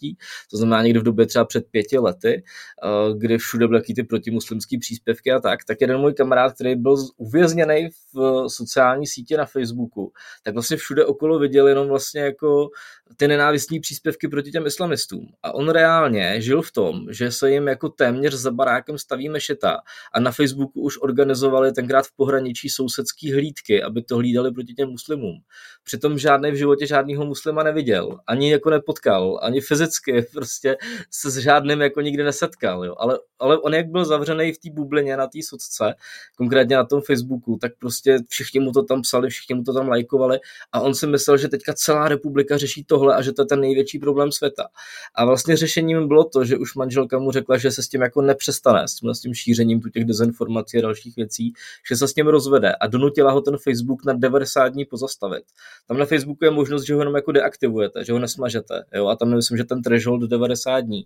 to 0.51 0.57
znamená 0.57 0.83
někdy 0.83 0.99
v 0.99 1.03
době 1.03 1.27
třeba 1.27 1.45
před 1.45 1.65
pěti 1.71 1.99
lety, 1.99 2.45
eh, 2.85 3.19
kdy 3.19 3.39
všude 3.39 3.69
byly 3.69 3.83
ty 3.83 4.03
protimuslimské 4.03 4.79
příspěvky 4.81 5.33
a 5.33 5.41
tak, 5.41 5.65
tak 5.65 5.81
jeden 5.81 5.99
můj 5.99 6.15
kamarád, 6.15 6.55
který 6.55 6.77
byl 6.77 6.97
uvězněný 7.17 7.89
v 8.15 8.49
sociální 8.49 9.07
sítě 9.07 9.37
na 9.37 9.47
Facebooku, 9.47 10.13
tak 10.43 10.55
vlastně 10.55 10.77
všude 10.77 11.05
okolo 11.05 11.39
viděl 11.39 11.69
jenom 11.69 11.89
vlastně 11.89 12.21
jako 12.21 12.71
ty 13.17 13.29
nenávistní 13.29 13.81
příspěvky 13.81 14.29
proti 14.29 14.51
těm 14.51 14.67
islamistům. 14.67 15.27
A 15.43 15.55
on 15.55 15.69
reálně 15.69 16.41
žil 16.41 16.63
v 16.63 16.73
tom, 16.73 17.07
že 17.11 17.33
se 17.33 17.51
jim 17.51 17.69
jako 17.69 17.89
téměř 17.89 18.35
za 18.35 18.51
barákem 18.51 18.99
staví 18.99 19.29
mešeta 19.29 19.81
a 20.13 20.21
na 20.21 20.31
Facebooku 20.31 20.81
už 20.81 20.99
organizovali 21.01 21.73
tenkrát 21.73 22.07
v 22.07 22.17
pohraničí 22.17 22.69
sousedský 22.69 23.33
hlídky, 23.33 23.83
aby 23.83 24.03
to 24.03 24.17
hlídali 24.17 24.53
proti 24.53 24.75
těm 24.75 24.89
muslimům. 24.89 25.37
Přitom 25.85 26.19
žádný 26.19 26.51
v 26.51 26.55
životě 26.55 26.87
žádného 26.87 27.27
muslima 27.27 27.63
neviděl, 27.63 28.19
ani 28.27 28.53
jako 28.53 28.71
nepotkal, 28.71 29.41
ani 29.43 29.61
fyzicky 29.61 29.90
prostě 30.33 30.77
se 31.11 31.31
s 31.31 31.37
žádným 31.37 31.81
jako 31.81 32.01
nikdy 32.01 32.23
nesetkal. 32.23 32.85
Jo. 32.85 32.95
Ale, 32.99 33.19
ale 33.39 33.59
on 33.59 33.75
jak 33.75 33.87
byl 33.87 34.05
zavřený 34.05 34.53
v 34.53 34.59
té 34.59 34.71
bublině 34.71 35.17
na 35.17 35.27
té 35.27 35.39
socce, 35.43 35.95
konkrétně 36.37 36.77
na 36.77 36.85
tom 36.85 37.01
Facebooku, 37.01 37.59
tak 37.61 37.73
prostě 37.79 38.19
všichni 38.29 38.61
mu 38.61 38.73
to 38.73 38.83
tam 38.83 39.03
psali, 39.03 39.31
všichni 39.31 39.55
mu 39.55 39.63
to 39.63 39.73
tam 39.75 39.89
lajkovali 39.89 40.39
a 40.73 40.81
on 40.81 40.95
si 40.95 41.07
myslel, 41.07 41.37
že 41.37 41.49
teďka 41.49 41.75
celá 41.75 42.09
republika 42.09 42.57
řeší 42.57 42.85
to 42.85 43.01
tohle 43.01 43.17
a 43.17 43.23
že 43.23 43.33
to 43.33 43.43
je 43.43 43.47
ten 43.47 43.61
největší 43.61 43.99
problém 43.99 44.33
světa. 44.33 44.69
A 45.15 45.25
vlastně 45.25 45.57
řešením 45.57 46.09
bylo 46.09 46.25
to, 46.25 46.45
že 46.45 46.57
už 46.57 46.75
manželka 46.75 47.19
mu 47.19 47.31
řekla, 47.31 47.59
že 47.59 47.71
se 47.71 47.83
s 47.83 47.89
tím 47.89 48.01
jako 48.03 48.23
nepřestane, 48.23 48.89
s 48.89 48.95
tím, 48.95 49.15
s 49.15 49.21
tím 49.21 49.35
šířením 49.35 49.81
tu 49.81 49.89
těch 49.89 50.05
dezinformací 50.05 50.79
a 50.79 50.81
dalších 50.81 51.17
věcí, 51.17 51.53
že 51.89 51.97
se 51.97 52.09
s 52.09 52.15
tím 52.15 52.27
rozvede 52.27 52.75
a 52.75 52.87
donutila 52.87 53.33
ho 53.33 53.41
ten 53.41 53.57
Facebook 53.57 54.05
na 54.05 54.13
90 54.13 54.69
dní 54.69 54.85
pozastavit. 54.85 55.45
Tam 55.89 55.99
na 55.99 56.07
Facebooku 56.07 56.45
je 56.45 56.51
možnost, 56.51 56.83
že 56.83 56.95
ho 56.95 57.01
jenom 57.01 57.15
jako 57.15 57.33
deaktivujete, 57.33 58.05
že 58.05 58.13
ho 58.13 58.19
nesmažete, 58.19 58.85
jo, 58.95 59.07
a 59.07 59.17
tam 59.17 59.35
myslím, 59.37 59.57
že 59.57 59.65
ten 59.65 59.80
threshold 59.83 60.23
90 60.23 60.81
dní. 60.81 61.03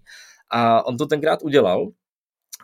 A 0.51 0.87
on 0.87 0.97
to 0.97 1.07
tenkrát 1.07 1.43
udělal, 1.43 1.89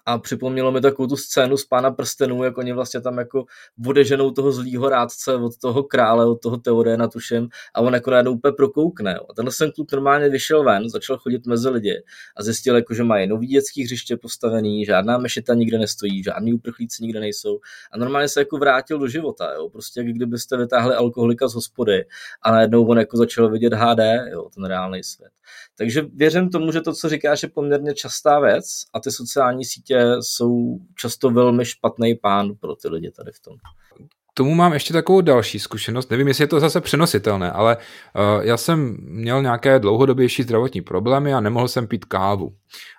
a 0.07 0.19
připomnělo 0.19 0.73
mi 0.73 0.81
takovou 0.81 1.09
tu 1.09 1.17
scénu 1.17 1.57
z 1.57 1.65
Pána 1.65 1.91
prstenů, 1.91 2.45
jak 2.45 2.59
oni 2.59 2.73
vlastně 2.73 3.01
tam 3.01 3.19
jako 3.19 3.45
odeženou 3.87 4.31
toho 4.31 4.53
zlýho 4.53 4.89
rádce 4.89 5.35
od 5.35 5.57
toho 5.57 5.83
krále, 5.83 6.27
od 6.27 6.41
toho 6.43 6.57
Teodéna 6.57 7.09
tuším 7.09 7.49
a 7.75 7.81
on 7.81 7.95
jako 7.95 8.11
najednou 8.11 8.33
úplně 8.33 8.53
prokoukne. 8.53 9.15
A 9.15 9.35
tenhle 9.35 9.53
ten 9.59 9.73
kluk 9.73 9.93
normálně 9.93 10.29
vyšel 10.29 10.65
ven, 10.65 10.89
začal 10.89 11.19
chodit 11.19 11.47
mezi 11.47 11.69
lidi 11.69 12.03
a 12.37 12.43
zjistil, 12.43 12.77
jako, 12.77 12.95
že 12.95 13.05
mají 13.05 13.27
nový 13.27 13.47
dětský 13.47 13.85
hřiště 13.85 14.17
postavený, 14.17 14.85
žádná 14.85 15.19
mešita 15.19 15.55
nikde 15.55 15.79
nestojí, 15.79 16.23
žádný 16.23 16.55
uprchlíci 16.55 17.03
nikde 17.03 17.21
nejsou 17.21 17.61
a 17.93 17.99
normálně 17.99 18.29
se 18.29 18.41
jako 18.41 18.57
vrátil 18.57 18.99
do 18.99 19.09
života. 19.09 19.53
Jo. 19.55 19.69
Prostě 19.69 20.01
jak 20.01 20.07
kdybyste 20.07 20.57
vytáhli 20.57 20.95
alkoholika 20.95 21.49
z 21.49 21.55
hospody 21.55 22.05
a 22.43 22.53
najednou 22.53 22.87
on 22.87 22.99
jako 22.99 23.17
začal 23.17 23.51
vidět 23.51 23.73
HD, 23.73 24.01
jo, 24.31 24.49
ten 24.55 24.65
reálný 24.65 25.05
svět. 25.05 25.31
Takže 25.77 26.03
věřím 26.15 26.51
tomu, 26.51 26.73
že 26.73 26.81
to, 26.81 26.93
co 26.93 27.09
říkáš, 27.09 27.43
je 27.43 27.49
poměrně 27.49 27.95
častá 27.95 28.41
věc 28.41 28.65
a 28.93 29.01
ty 29.01 29.11
sociální 29.11 29.65
sítě 29.65 29.90
jsou 30.21 30.79
často 30.97 31.31
velmi 31.31 31.65
špatný 31.65 32.15
pán 32.15 32.55
pro 32.61 32.77
ty 32.77 32.89
lidi 32.89 33.11
tady 33.11 33.33
v 33.33 33.41
tom. 33.41 33.57
Tomu 34.41 34.55
mám 34.55 34.73
ještě 34.73 34.93
takovou 34.93 35.21
další 35.21 35.59
zkušenost. 35.59 36.11
Nevím, 36.11 36.29
jestli 36.29 36.43
je 36.43 36.49
to 36.49 36.61
zase 36.61 36.81
přenositelné, 36.81 37.51
ale 37.51 37.77
uh, 37.77 38.45
já 38.45 38.57
jsem 38.57 38.97
měl 39.01 39.43
nějaké 39.43 39.79
dlouhodobější 39.79 40.43
zdravotní 40.43 40.81
problémy 40.81 41.35
a 41.35 41.41
nemohl 41.41 41.69
jsem 41.69 41.87
pít 41.87 42.05
kávu. 42.05 42.51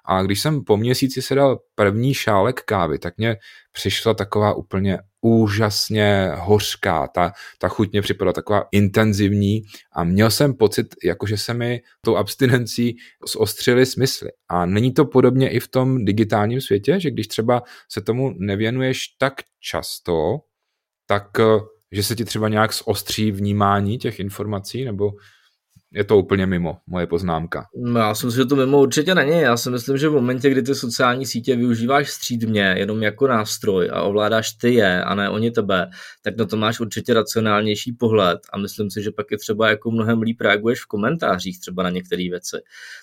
A 0.06 0.22
když 0.22 0.42
jsem 0.42 0.64
po 0.64 0.78
měsíci 0.78 1.22
se 1.22 1.36
dal 1.36 1.60
první 1.76 2.14
šálek 2.14 2.62
kávy, 2.62 3.00
tak 3.00 3.18
mě 3.18 3.38
přišla 3.72 4.14
taková 4.14 4.54
úplně 4.54 5.00
úžasně 5.22 6.32
hořká. 6.36 7.08
Ta, 7.08 7.32
ta 7.60 7.68
chuť 7.68 7.92
mě 7.92 8.02
připadala 8.02 8.34
taková 8.34 8.64
intenzivní 8.72 9.62
a 9.94 10.04
měl 10.04 10.32
jsem 10.32 10.54
pocit, 10.54 10.88
jako 11.04 11.28
že 11.28 11.38
se 11.38 11.54
mi 11.54 11.82
tou 12.06 12.16
abstinencí 12.16 12.96
zostřily 13.34 13.86
smysly. 13.86 14.30
A 14.50 14.66
není 14.66 14.94
to 14.94 15.06
podobně 15.06 15.50
i 15.50 15.60
v 15.60 15.68
tom 15.68 16.06
digitálním 16.06 16.62
světě, 16.62 17.00
že 17.00 17.12
když 17.12 17.28
třeba 17.28 17.64
se 17.90 18.02
tomu 18.02 18.34
nevěnuješ 18.38 19.08
tak 19.18 19.34
často, 19.60 20.40
tak 21.12 21.40
že 21.92 22.04
se 22.04 22.16
ti 22.16 22.26
třeba 22.26 22.50
nějak 22.50 22.74
zostří 22.74 23.32
vnímání 23.32 23.98
těch 23.98 24.20
informací, 24.20 24.86
nebo 24.86 25.12
je 25.94 26.04
to 26.04 26.18
úplně 26.18 26.46
mimo, 26.46 26.78
moje 26.88 27.08
poznámka. 27.08 27.66
No, 27.76 28.00
já 28.00 28.16
si 28.16 28.26
myslím, 28.26 28.44
že 28.44 28.46
to 28.46 28.56
mimo 28.56 28.82
určitě 28.82 29.16
není. 29.16 29.42
Já 29.42 29.58
si 29.58 29.70
myslím, 29.70 29.98
že 29.98 30.10
v 30.10 30.14
momentě, 30.14 30.50
kdy 30.50 30.62
ty 30.62 30.76
sociální 30.76 31.26
sítě 31.26 31.56
využíváš 31.56 32.10
střídmě 32.10 32.76
jenom 32.78 33.04
jako 33.04 33.28
nástroj 33.28 33.90
a 33.94 34.02
ovládáš 34.02 34.54
ty 34.54 34.74
je 34.74 35.04
a 35.04 35.16
ne 35.16 35.30
oni 35.30 35.52
tebe, 35.52 35.90
tak 36.22 36.38
na 36.38 36.46
to 36.46 36.58
máš 36.58 36.80
určitě 36.80 37.14
racionálnější 37.14 37.94
pohled 37.94 38.40
a 38.54 38.58
myslím 38.58 38.92
si, 38.92 39.04
že 39.04 39.12
pak 39.12 39.32
je 39.32 39.38
třeba 39.38 39.70
jako 39.70 39.92
mnohem 39.92 40.22
líp 40.22 40.42
reaguješ 40.42 40.82
v 40.82 40.86
komentářích 40.86 41.60
třeba 41.60 41.84
na 41.84 41.90
některé 41.90 42.24
věci. 42.30 42.58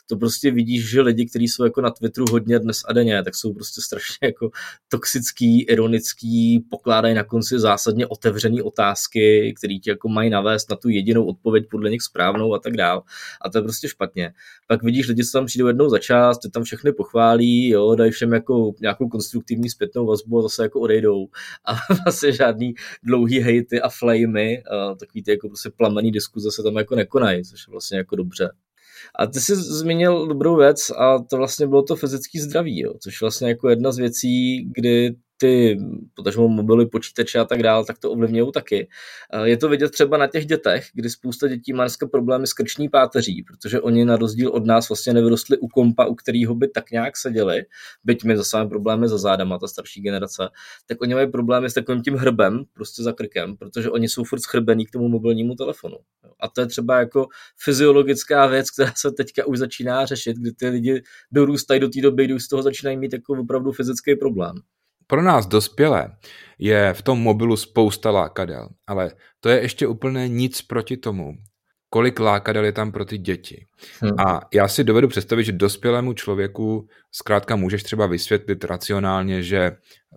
To 0.06 0.16
prostě 0.16 0.50
vidíš, 0.50 0.90
že 0.90 1.00
lidi, 1.00 1.26
kteří 1.26 1.48
jsou 1.48 1.64
jako 1.64 1.80
na 1.80 1.90
Twitteru 1.90 2.26
hodně 2.30 2.58
dnes 2.58 2.80
a 2.88 2.92
denně, 2.92 3.22
tak 3.22 3.34
jsou 3.34 3.54
prostě 3.54 3.80
strašně 3.80 4.26
jako 4.28 4.50
toxický, 4.88 5.62
ironický, 5.62 6.66
pokládají 6.70 7.14
na 7.14 7.24
konci 7.24 7.58
zásadně 7.58 8.06
otevřené 8.06 8.62
otázky, 8.62 9.54
které 9.58 9.74
ti 9.74 9.90
jako 9.90 10.08
mají 10.08 10.30
navést 10.30 10.70
na 10.70 10.76
tu 10.76 10.88
jedinou 10.88 11.24
odpověď 11.24 11.64
podle 11.70 11.90
nich 11.90 12.02
správnou 12.02 12.54
a 12.54 12.58
tak 12.58 12.77
dál. 12.78 13.02
A 13.40 13.50
to 13.50 13.58
je 13.58 13.62
prostě 13.62 13.88
špatně. 13.88 14.32
Pak 14.66 14.82
vidíš 14.82 15.08
lidi, 15.08 15.24
co 15.24 15.38
tam 15.38 15.46
přijdou 15.46 15.66
jednou 15.66 15.88
za 15.88 15.98
čas, 15.98 16.38
ty 16.38 16.50
tam 16.50 16.62
všechny 16.62 16.92
pochválí, 16.92 17.68
jo, 17.68 17.94
dají 17.94 18.10
všem 18.10 18.32
jako 18.32 18.72
nějakou 18.80 19.08
konstruktivní 19.08 19.70
zpětnou 19.70 20.06
vazbu 20.06 20.38
a 20.38 20.42
zase 20.42 20.62
jako 20.62 20.80
odejdou. 20.80 21.26
A 21.64 21.94
vlastně 22.04 22.32
žádný 22.32 22.74
dlouhý 23.02 23.40
hejty 23.40 23.80
a 23.80 23.88
flamey, 23.88 24.62
takový 25.00 25.22
ty 25.22 25.30
jako 25.30 25.48
prostě 25.48 25.70
plamený 25.76 26.12
diskuze 26.12 26.50
se 26.50 26.62
tam 26.62 26.76
jako 26.76 26.94
nekonají, 26.94 27.44
což 27.44 27.60
je 27.68 27.70
vlastně 27.70 27.98
jako 27.98 28.16
dobře. 28.16 28.50
A 29.18 29.26
ty 29.26 29.40
jsi 29.40 29.56
zmínil 29.56 30.26
dobrou 30.26 30.56
věc 30.56 30.90
a 30.90 31.18
to 31.18 31.36
vlastně 31.36 31.66
bylo 31.66 31.82
to 31.82 31.96
fyzické 31.96 32.40
zdraví, 32.40 32.80
jo, 32.80 32.94
což 33.00 33.20
vlastně 33.20 33.48
jako 33.48 33.68
jedna 33.68 33.92
z 33.92 33.98
věcí, 33.98 34.64
kdy 34.74 35.16
ty 35.40 35.78
potažmo 36.14 36.48
mobily, 36.48 36.86
počítače 36.86 37.38
a 37.38 37.44
tak 37.44 37.62
dále, 37.62 37.84
tak 37.84 37.98
to 37.98 38.10
ovlivňují 38.10 38.52
taky. 38.52 38.88
Je 39.44 39.56
to 39.56 39.68
vidět 39.68 39.90
třeba 39.90 40.16
na 40.16 40.26
těch 40.26 40.46
dětech, 40.46 40.86
kdy 40.94 41.10
spousta 41.10 41.48
dětí 41.48 41.72
má 41.72 41.84
dneska 41.84 42.06
problémy 42.06 42.46
s 42.46 42.52
krční 42.52 42.88
páteří, 42.88 43.42
protože 43.42 43.80
oni 43.80 44.04
na 44.04 44.16
rozdíl 44.16 44.50
od 44.50 44.66
nás 44.66 44.88
vlastně 44.88 45.12
nevyrostli 45.12 45.58
u 45.58 45.68
kompa, 45.68 46.06
u 46.06 46.14
kterého 46.14 46.54
by 46.54 46.68
tak 46.68 46.90
nějak 46.90 47.16
seděli, 47.16 47.62
byť 48.04 48.24
my 48.24 48.36
zase 48.36 48.56
máme 48.56 48.68
problémy 48.68 49.08
za 49.08 49.18
zádama, 49.18 49.58
ta 49.58 49.68
starší 49.68 50.00
generace, 50.00 50.48
tak 50.86 51.02
oni 51.02 51.14
mají 51.14 51.30
problémy 51.30 51.70
s 51.70 51.74
takovým 51.74 52.02
tím 52.02 52.14
hrbem, 52.14 52.64
prostě 52.72 53.02
za 53.02 53.12
krkem, 53.12 53.56
protože 53.56 53.90
oni 53.90 54.08
jsou 54.08 54.24
furt 54.24 54.40
schrbený 54.40 54.86
k 54.86 54.90
tomu 54.90 55.08
mobilnímu 55.08 55.54
telefonu. 55.54 55.96
A 56.40 56.48
to 56.48 56.60
je 56.60 56.66
třeba 56.66 56.98
jako 56.98 57.26
fyziologická 57.64 58.46
věc, 58.46 58.70
která 58.70 58.92
se 58.96 59.10
teďka 59.12 59.46
už 59.46 59.58
začíná 59.58 60.06
řešit, 60.06 60.36
kdy 60.36 60.52
ty 60.52 60.68
lidi 60.68 61.02
dorůstají 61.32 61.80
do 61.80 61.88
té 61.88 62.00
doby, 62.00 62.24
kdy 62.24 62.34
už 62.34 62.42
z 62.42 62.48
toho 62.48 62.62
začínají 62.62 62.96
mít 62.96 63.12
jako 63.12 63.32
opravdu 63.32 63.72
fyzický 63.72 64.16
problém 64.16 64.54
pro 65.08 65.22
nás 65.22 65.46
dospělé 65.46 66.16
je 66.58 66.94
v 66.94 67.02
tom 67.02 67.18
mobilu 67.18 67.56
spousta 67.56 68.10
lákadel, 68.10 68.68
ale 68.86 69.12
to 69.40 69.48
je 69.48 69.60
ještě 69.60 69.86
úplně 69.86 70.28
nic 70.28 70.62
proti 70.62 70.96
tomu, 70.96 71.34
kolik 71.90 72.20
lákadel 72.20 72.64
je 72.64 72.72
tam 72.72 72.92
pro 72.92 73.04
ty 73.04 73.18
děti. 73.18 73.66
Hmm. 74.00 74.20
A 74.20 74.40
já 74.54 74.68
si 74.68 74.84
dovedu 74.84 75.08
představit, 75.08 75.44
že 75.44 75.52
dospělému 75.52 76.12
člověku 76.12 76.88
zkrátka 77.12 77.56
můžeš 77.56 77.82
třeba 77.82 78.06
vysvětlit 78.06 78.64
racionálně, 78.64 79.42
že 79.42 79.76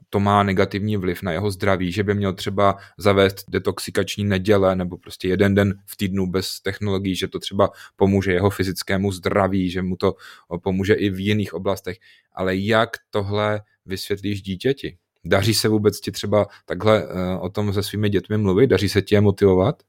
to 0.10 0.19
má 0.19 0.43
negativní 0.43 0.98
vliv 0.98 1.24
na 1.24 1.31
jeho 1.31 1.51
zdraví, 1.51 1.91
že 1.91 2.03
by 2.03 2.13
měl 2.13 2.33
třeba 2.33 2.77
zavést 2.98 3.45
detoxikační 3.50 4.24
neděle 4.24 4.75
nebo 4.75 4.98
prostě 4.98 5.27
jeden 5.27 5.55
den 5.55 5.74
v 5.86 5.98
týdnu 5.98 6.27
bez 6.27 6.60
technologií, 6.60 7.15
že 7.15 7.27
to 7.27 7.39
třeba 7.39 7.69
pomůže 7.95 8.33
jeho 8.33 8.50
fyzickému 8.50 9.12
zdraví, 9.12 9.69
že 9.69 9.81
mu 9.81 9.95
to 9.95 10.15
pomůže 10.63 10.93
i 10.93 11.10
v 11.10 11.19
jiných 11.19 11.53
oblastech. 11.53 11.98
Ale 12.33 12.55
jak 12.55 12.89
tohle 13.10 13.62
vysvětlíš 13.85 14.41
dítěti? 14.41 14.97
Daří 15.25 15.53
se 15.53 15.67
vůbec 15.67 16.00
ti 16.00 16.11
třeba 16.11 16.45
takhle 16.65 17.03
eh, 17.03 17.38
o 17.38 17.50
tom 17.50 17.73
se 17.73 17.83
svými 17.83 18.09
dětmi 18.09 18.38
mluvit? 18.38 18.67
Daří 18.67 18.89
se 18.89 19.01
tě 19.01 19.21
motivovat? 19.21 19.83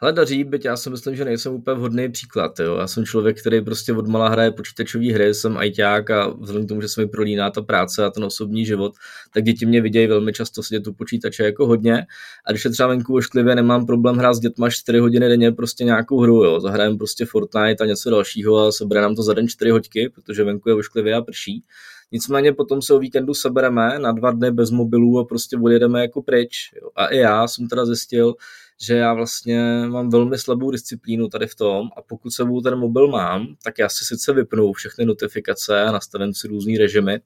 Hele, 0.00 0.12
daří, 0.12 0.44
byť 0.44 0.64
já 0.64 0.76
si 0.76 0.90
myslím, 0.90 1.16
že 1.16 1.24
nejsem 1.24 1.54
úplně 1.54 1.74
vhodný 1.74 2.08
příklad. 2.12 2.60
Jo. 2.60 2.76
Já 2.76 2.86
jsem 2.86 3.04
člověk, 3.04 3.40
který 3.40 3.60
prostě 3.60 3.92
od 3.92 4.08
malá 4.08 4.28
hraje 4.28 4.50
počítačové 4.50 5.12
hry, 5.12 5.34
jsem 5.34 5.56
ajťák 5.56 6.10
a 6.10 6.28
vzhledem 6.28 6.66
k 6.66 6.68
tomu, 6.68 6.80
že 6.80 6.88
se 6.88 7.00
mi 7.00 7.08
prolíná 7.08 7.50
ta 7.50 7.62
práce 7.62 8.04
a 8.04 8.10
ten 8.10 8.24
osobní 8.24 8.66
život, 8.66 8.92
tak 9.34 9.44
děti 9.44 9.66
mě 9.66 9.80
vidějí 9.80 10.06
velmi 10.06 10.32
často 10.32 10.62
sedět 10.62 10.86
u 10.86 10.92
počítače 10.92 11.44
jako 11.44 11.66
hodně. 11.66 12.06
A 12.46 12.52
když 12.52 12.64
je 12.64 12.70
třeba 12.70 12.88
venku 12.88 13.16
ošklivě, 13.16 13.54
nemám 13.54 13.86
problém 13.86 14.16
hrát 14.16 14.34
s 14.34 14.40
dětma 14.40 14.70
4 14.70 14.98
hodiny 14.98 15.28
denně 15.28 15.52
prostě 15.52 15.84
nějakou 15.84 16.20
hru. 16.20 16.44
Jo. 16.44 16.60
Zahrajem 16.60 16.98
prostě 16.98 17.24
Fortnite 17.26 17.84
a 17.84 17.86
něco 17.86 18.10
dalšího 18.10 18.58
a 18.58 18.72
sebere 18.72 19.00
nám 19.00 19.14
to 19.14 19.22
za 19.22 19.34
den 19.34 19.48
4 19.48 19.70
hodky, 19.70 20.08
protože 20.14 20.44
venku 20.44 20.68
je 20.68 20.74
ošklivě 20.74 21.14
a 21.14 21.22
prší. 21.22 21.64
Nicméně 22.12 22.52
potom 22.52 22.82
se 22.82 22.94
o 22.94 22.98
víkendu 22.98 23.34
sebereme 23.34 23.98
na 23.98 24.12
dva 24.12 24.30
dny 24.30 24.50
bez 24.50 24.70
mobilů 24.70 25.18
a 25.18 25.24
prostě 25.24 25.56
odjedeme 25.56 26.00
jako 26.00 26.22
pryč. 26.22 26.72
Jo. 26.82 26.90
A 26.96 27.06
i 27.06 27.16
já 27.16 27.48
jsem 27.48 27.68
teda 27.68 27.86
zjistil, 27.86 28.34
že 28.80 28.96
já 28.96 29.14
vlastně 29.14 29.86
mám 29.88 30.10
velmi 30.10 30.38
slabou 30.38 30.70
disciplínu 30.70 31.28
tady 31.28 31.46
v 31.46 31.54
tom 31.54 31.88
a 31.96 32.02
pokud 32.02 32.30
sebou 32.30 32.60
ten 32.60 32.78
mobil 32.78 33.08
mám, 33.08 33.46
tak 33.64 33.78
já 33.78 33.88
si 33.88 34.04
sice 34.04 34.32
vypnu 34.32 34.72
všechny 34.72 35.04
notifikace 35.04 35.82
a 35.82 35.92
nastavím 35.92 36.34
si 36.34 36.48
různý 36.48 36.78
režimy, 36.78 37.20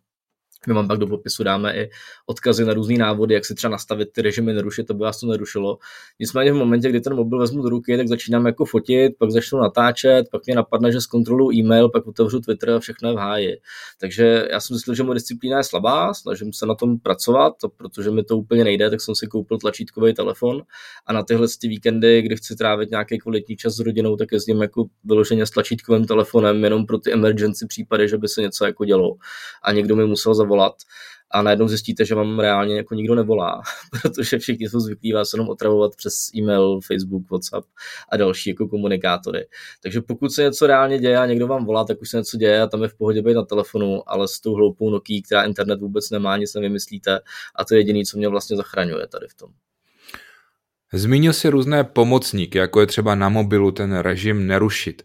my 0.67 0.75
vám 0.75 0.89
pak 0.89 0.99
do 0.99 1.07
popisu 1.07 1.45
dáme 1.45 1.77
i 1.77 1.91
odkazy 2.27 2.65
na 2.65 2.75
různé 2.75 2.99
návody, 2.99 3.35
jak 3.35 3.45
si 3.45 3.55
třeba 3.55 3.71
nastavit 3.71 4.13
ty 4.13 4.23
režimy 4.23 4.53
nerušit, 4.53 4.91
aby 4.91 5.01
vás 5.01 5.21
to 5.21 5.27
nerušilo. 5.27 5.79
Nicméně 6.21 6.53
v 6.53 6.57
momentě, 6.57 6.89
kdy 6.89 7.01
ten 7.01 7.15
mobil 7.15 7.39
vezmu 7.39 7.63
do 7.63 7.69
ruky, 7.69 7.97
tak 7.97 8.09
začínám 8.09 8.47
jako 8.47 8.65
fotit, 8.65 9.13
pak 9.19 9.31
začnu 9.31 9.59
natáčet, 9.59 10.27
pak 10.33 10.47
mě 10.47 10.55
napadne, 10.55 10.93
že 10.93 11.01
zkontroluji 11.01 11.59
e-mail, 11.59 11.89
pak 11.89 12.07
otevřu 12.07 12.41
Twitter 12.41 12.71
a 12.71 12.81
všechno 12.81 13.09
je 13.09 13.15
v 13.15 13.19
háji. 13.19 13.57
Takže 14.01 14.49
já 14.51 14.61
jsem 14.61 14.75
myslel, 14.75 14.97
že 14.97 15.03
moje 15.03 15.15
disciplína 15.15 15.59
je 15.59 15.65
slabá, 15.65 16.15
snažím 16.15 16.53
se 16.53 16.67
na 16.67 16.75
tom 16.75 16.99
pracovat, 16.99 17.55
protože 17.77 18.11
mi 18.11 18.25
to 18.25 18.37
úplně 18.37 18.65
nejde, 18.65 18.91
tak 18.91 19.01
jsem 19.01 19.15
si 19.15 19.27
koupil 19.27 19.59
tlačítkový 19.59 20.15
telefon 20.15 20.63
a 21.07 21.13
na 21.13 21.23
tyhle 21.23 21.47
ty 21.61 21.69
víkendy, 21.69 22.23
kdy 22.23 22.37
chci 22.37 22.57
trávit 22.57 22.91
nějaký 22.91 23.19
kvalitní 23.19 23.57
čas 23.57 23.75
s 23.75 23.81
rodinou, 23.81 24.17
tak 24.17 24.33
jezdím 24.33 24.63
jako 24.63 24.85
vyloženě 25.05 25.47
s 25.47 25.51
tlačítkovým 25.51 26.07
telefonem 26.07 26.65
jenom 26.65 26.87
pro 26.87 26.99
ty 26.99 27.13
emergency 27.13 27.67
případy, 27.67 28.09
že 28.09 28.19
by 28.19 28.29
se 28.29 28.43
něco 28.43 28.65
jako 28.65 28.85
dělo. 28.85 29.17
A 29.63 29.73
někdo 29.73 29.97
mi 29.97 30.07
musel 30.07 30.35
zavolat 30.51 30.75
a 31.31 31.43
najednou 31.43 31.69
zjistíte, 31.69 32.05
že 32.05 32.15
vám 32.15 32.41
reálně 32.41 32.77
jako 32.77 32.95
nikdo 32.95 33.15
nevolá, 33.15 33.63
protože 34.03 34.39
všichni 34.39 34.69
jsou 34.69 34.81
zvyklí 34.81 35.13
vás 35.13 35.33
jenom 35.33 35.49
otravovat 35.49 35.97
přes 35.97 36.35
e-mail, 36.37 36.81
Facebook, 36.87 37.31
WhatsApp 37.31 37.67
a 38.13 38.17
další 38.17 38.51
jako 38.51 38.69
komunikátory. 38.69 39.47
Takže 39.83 40.01
pokud 40.01 40.33
se 40.33 40.43
něco 40.43 40.67
reálně 40.67 40.99
děje 40.99 41.19
a 41.19 41.27
někdo 41.27 41.47
vám 41.47 41.65
volá, 41.65 41.85
tak 41.85 42.01
už 42.03 42.11
se 42.11 42.17
něco 42.17 42.37
děje 42.37 42.63
a 42.63 42.67
tam 42.67 42.83
je 42.83 42.89
v 42.89 42.95
pohodě 42.95 43.23
být 43.23 43.35
na 43.35 43.45
telefonu, 43.45 44.03
ale 44.07 44.29
s 44.29 44.41
tou 44.41 44.55
hloupou 44.55 44.91
Nokia, 44.91 45.23
která 45.23 45.43
internet 45.43 45.81
vůbec 45.81 46.11
nemá, 46.11 46.37
nic 46.37 46.55
nevymyslíte 46.55 47.21
a 47.55 47.65
to 47.65 47.75
je 47.75 47.81
jediné, 47.81 48.05
co 48.05 48.19
mě 48.19 48.29
vlastně 48.29 48.57
zachraňuje 48.57 49.07
tady 49.07 49.27
v 49.29 49.35
tom. 49.35 49.51
Zmínil 50.93 51.33
si 51.33 51.49
různé 51.49 51.85
pomocníky, 51.85 52.59
jako 52.59 52.81
je 52.81 52.87
třeba 52.87 53.15
na 53.15 53.29
mobilu 53.29 53.71
ten 53.71 53.99
režim 53.99 54.47
nerušit. 54.47 55.03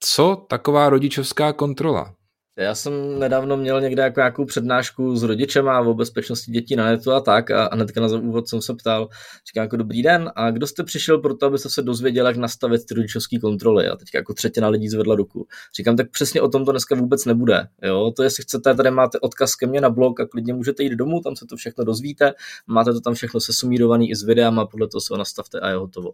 Co 0.00 0.46
taková 0.48 0.88
rodičovská 0.88 1.52
kontrola? 1.52 2.14
Já 2.60 2.74
jsem 2.74 3.18
nedávno 3.18 3.56
měl 3.56 3.80
někde 3.80 4.02
jako 4.02 4.20
nějakou 4.20 4.44
přednášku 4.44 5.16
s 5.16 5.22
rodičema 5.22 5.80
o 5.80 5.94
bezpečnosti 5.94 6.52
dětí 6.52 6.76
na 6.76 6.84
netu 6.84 7.12
a 7.12 7.20
tak 7.20 7.50
a, 7.50 7.64
a 7.64 7.74
hnedka 7.74 8.00
na 8.00 8.08
úvod 8.18 8.48
jsem 8.48 8.62
se 8.62 8.74
ptal, 8.74 9.08
říkám 9.48 9.62
jako 9.62 9.76
dobrý 9.76 10.02
den 10.02 10.32
a 10.36 10.50
kdo 10.50 10.66
jste 10.66 10.84
přišel 10.84 11.18
pro 11.18 11.34
to, 11.34 11.46
abyste 11.46 11.70
se 11.70 11.82
dozvěděl, 11.82 12.26
jak 12.26 12.36
nastavit 12.36 12.86
ty 12.86 12.94
rodičovské 12.94 13.38
kontroly 13.38 13.88
a 13.88 13.96
teď 13.96 14.08
jako 14.14 14.34
třetina 14.34 14.68
lidí 14.68 14.88
zvedla 14.88 15.14
ruku. 15.14 15.46
Říkám, 15.76 15.96
tak 15.96 16.10
přesně 16.10 16.42
o 16.42 16.48
tom 16.48 16.64
to 16.64 16.70
dneska 16.70 16.94
vůbec 16.94 17.24
nebude. 17.24 17.68
Jo? 17.82 18.12
To 18.16 18.22
jestli 18.22 18.42
chcete, 18.42 18.74
tady 18.74 18.90
máte 18.90 19.20
odkaz 19.20 19.54
ke 19.54 19.66
mně 19.66 19.80
na 19.80 19.90
blog 19.90 20.20
a 20.20 20.26
klidně 20.26 20.54
můžete 20.54 20.82
jít 20.82 20.96
domů, 20.96 21.20
tam 21.20 21.36
se 21.36 21.46
to 21.46 21.56
všechno 21.56 21.84
dozvíte, 21.84 22.32
máte 22.66 22.92
to 22.92 23.00
tam 23.00 23.14
všechno 23.14 23.40
sesumírovaný 23.40 24.10
i 24.10 24.16
s 24.16 24.22
videem 24.22 24.58
a 24.58 24.66
podle 24.66 24.88
toho 24.88 25.00
se 25.00 25.14
ho 25.14 25.18
nastavte 25.18 25.60
a 25.60 25.68
je 25.68 25.76
hotovo. 25.76 26.12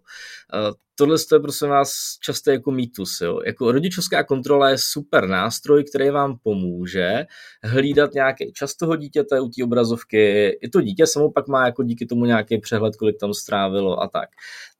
Tohle 0.98 1.16
je 1.32 1.40
prosím 1.40 1.68
vás 1.68 1.90
často 2.20 2.50
jako 2.50 2.70
mýtus. 2.70 3.20
Jo? 3.20 3.40
Jako 3.46 3.72
rodičovská 3.72 4.24
kontrola 4.24 4.70
je 4.70 4.76
super 4.78 5.28
nástroj, 5.28 5.84
který 5.84 6.10
vám 6.10 6.38
pomůže 6.42 7.24
hlídat 7.62 8.14
nějaký 8.14 8.52
čas 8.52 8.76
toho 8.76 8.96
dítěte 8.96 9.40
u 9.40 9.48
té 9.48 9.64
obrazovky. 9.64 10.48
I 10.62 10.68
to 10.68 10.80
dítě 10.80 11.06
samo 11.06 11.32
pak 11.32 11.48
má 11.48 11.66
jako 11.66 11.82
díky 11.82 12.06
tomu 12.06 12.24
nějaký 12.24 12.58
přehled, 12.58 12.96
kolik 12.96 13.16
tam 13.20 13.34
strávilo 13.34 14.02
a 14.02 14.08
tak. 14.08 14.28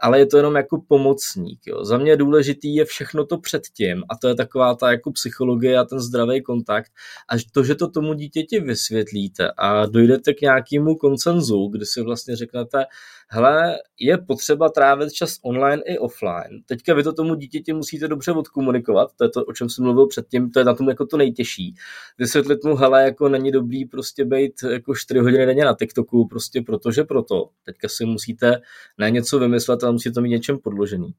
Ale 0.01 0.19
je 0.19 0.27
to 0.27 0.37
jenom 0.37 0.57
jako 0.57 0.83
pomocník. 0.89 1.61
Jo? 1.67 1.85
Za 1.85 1.99
mě 1.99 2.17
důležitý 2.17 2.75
je 2.75 2.85
všechno 2.85 3.27
to 3.27 3.39
předtím 3.39 4.03
a 4.09 4.17
to 4.17 4.29
je 4.29 4.35
taková 4.35 4.75
ta 4.75 4.91
jako 4.91 5.13
psychologie 5.13 5.79
a 5.79 5.85
ten 5.85 6.01
zdravý 6.01 6.43
kontakt. 6.43 6.93
A 7.29 7.35
to, 7.53 7.65
že 7.65 7.75
to 7.75 7.89
tomu 7.89 8.15
dítěti 8.15 8.61
vysvětlíte 8.61 9.51
a 9.57 9.87
dojdete 9.87 10.35
k 10.35 10.41
nějakému 10.41 10.95
koncenzu, 10.95 11.69
kdy 11.73 11.87
si 11.87 12.03
vlastně 12.03 12.37
řeknete, 12.37 12.85
hele, 13.29 13.79
je 14.01 14.19
potřeba 14.19 14.69
trávit 14.69 15.13
čas 15.13 15.39
online 15.43 15.83
i 15.87 15.99
offline. 16.07 16.63
Teďka 16.67 16.95
vy 16.95 17.03
to 17.03 17.13
tomu 17.13 17.35
dítěti 17.35 17.73
musíte 17.73 18.09
dobře 18.09 18.33
odkomunikovat, 18.33 19.11
to 19.17 19.25
je 19.25 19.31
to, 19.31 19.45
o 19.45 19.53
čem 19.53 19.69
jsem 19.69 19.85
mluvil 19.85 20.07
předtím, 20.07 20.51
to 20.51 20.59
je 20.59 20.65
na 20.65 20.75
tom 20.75 20.89
jako 20.89 21.07
to 21.07 21.17
nejtěžší. 21.17 21.75
Vysvětlit 22.19 22.65
mu, 22.65 22.77
hele, 22.77 23.05
jako 23.05 23.29
není 23.29 23.53
dobrý 23.53 23.85
prostě 23.85 24.25
být 24.25 24.53
jako 24.71 24.95
4 24.95 25.21
hodiny 25.21 25.47
denně 25.47 25.65
na 25.65 25.75
TikToku, 25.75 26.29
prostě 26.29 26.63
protože 26.63 27.05
proto. 27.05 27.49
Teďka 27.65 27.89
si 27.89 28.05
musíte 28.05 28.61
ne 28.99 29.11
něco 29.11 29.39
vymyslet, 29.39 29.83
ale 29.83 29.93
musíte 29.93 30.15
to 30.15 30.21
mít 30.21 30.31
něčem 30.31 30.59
podložený. 30.59 31.15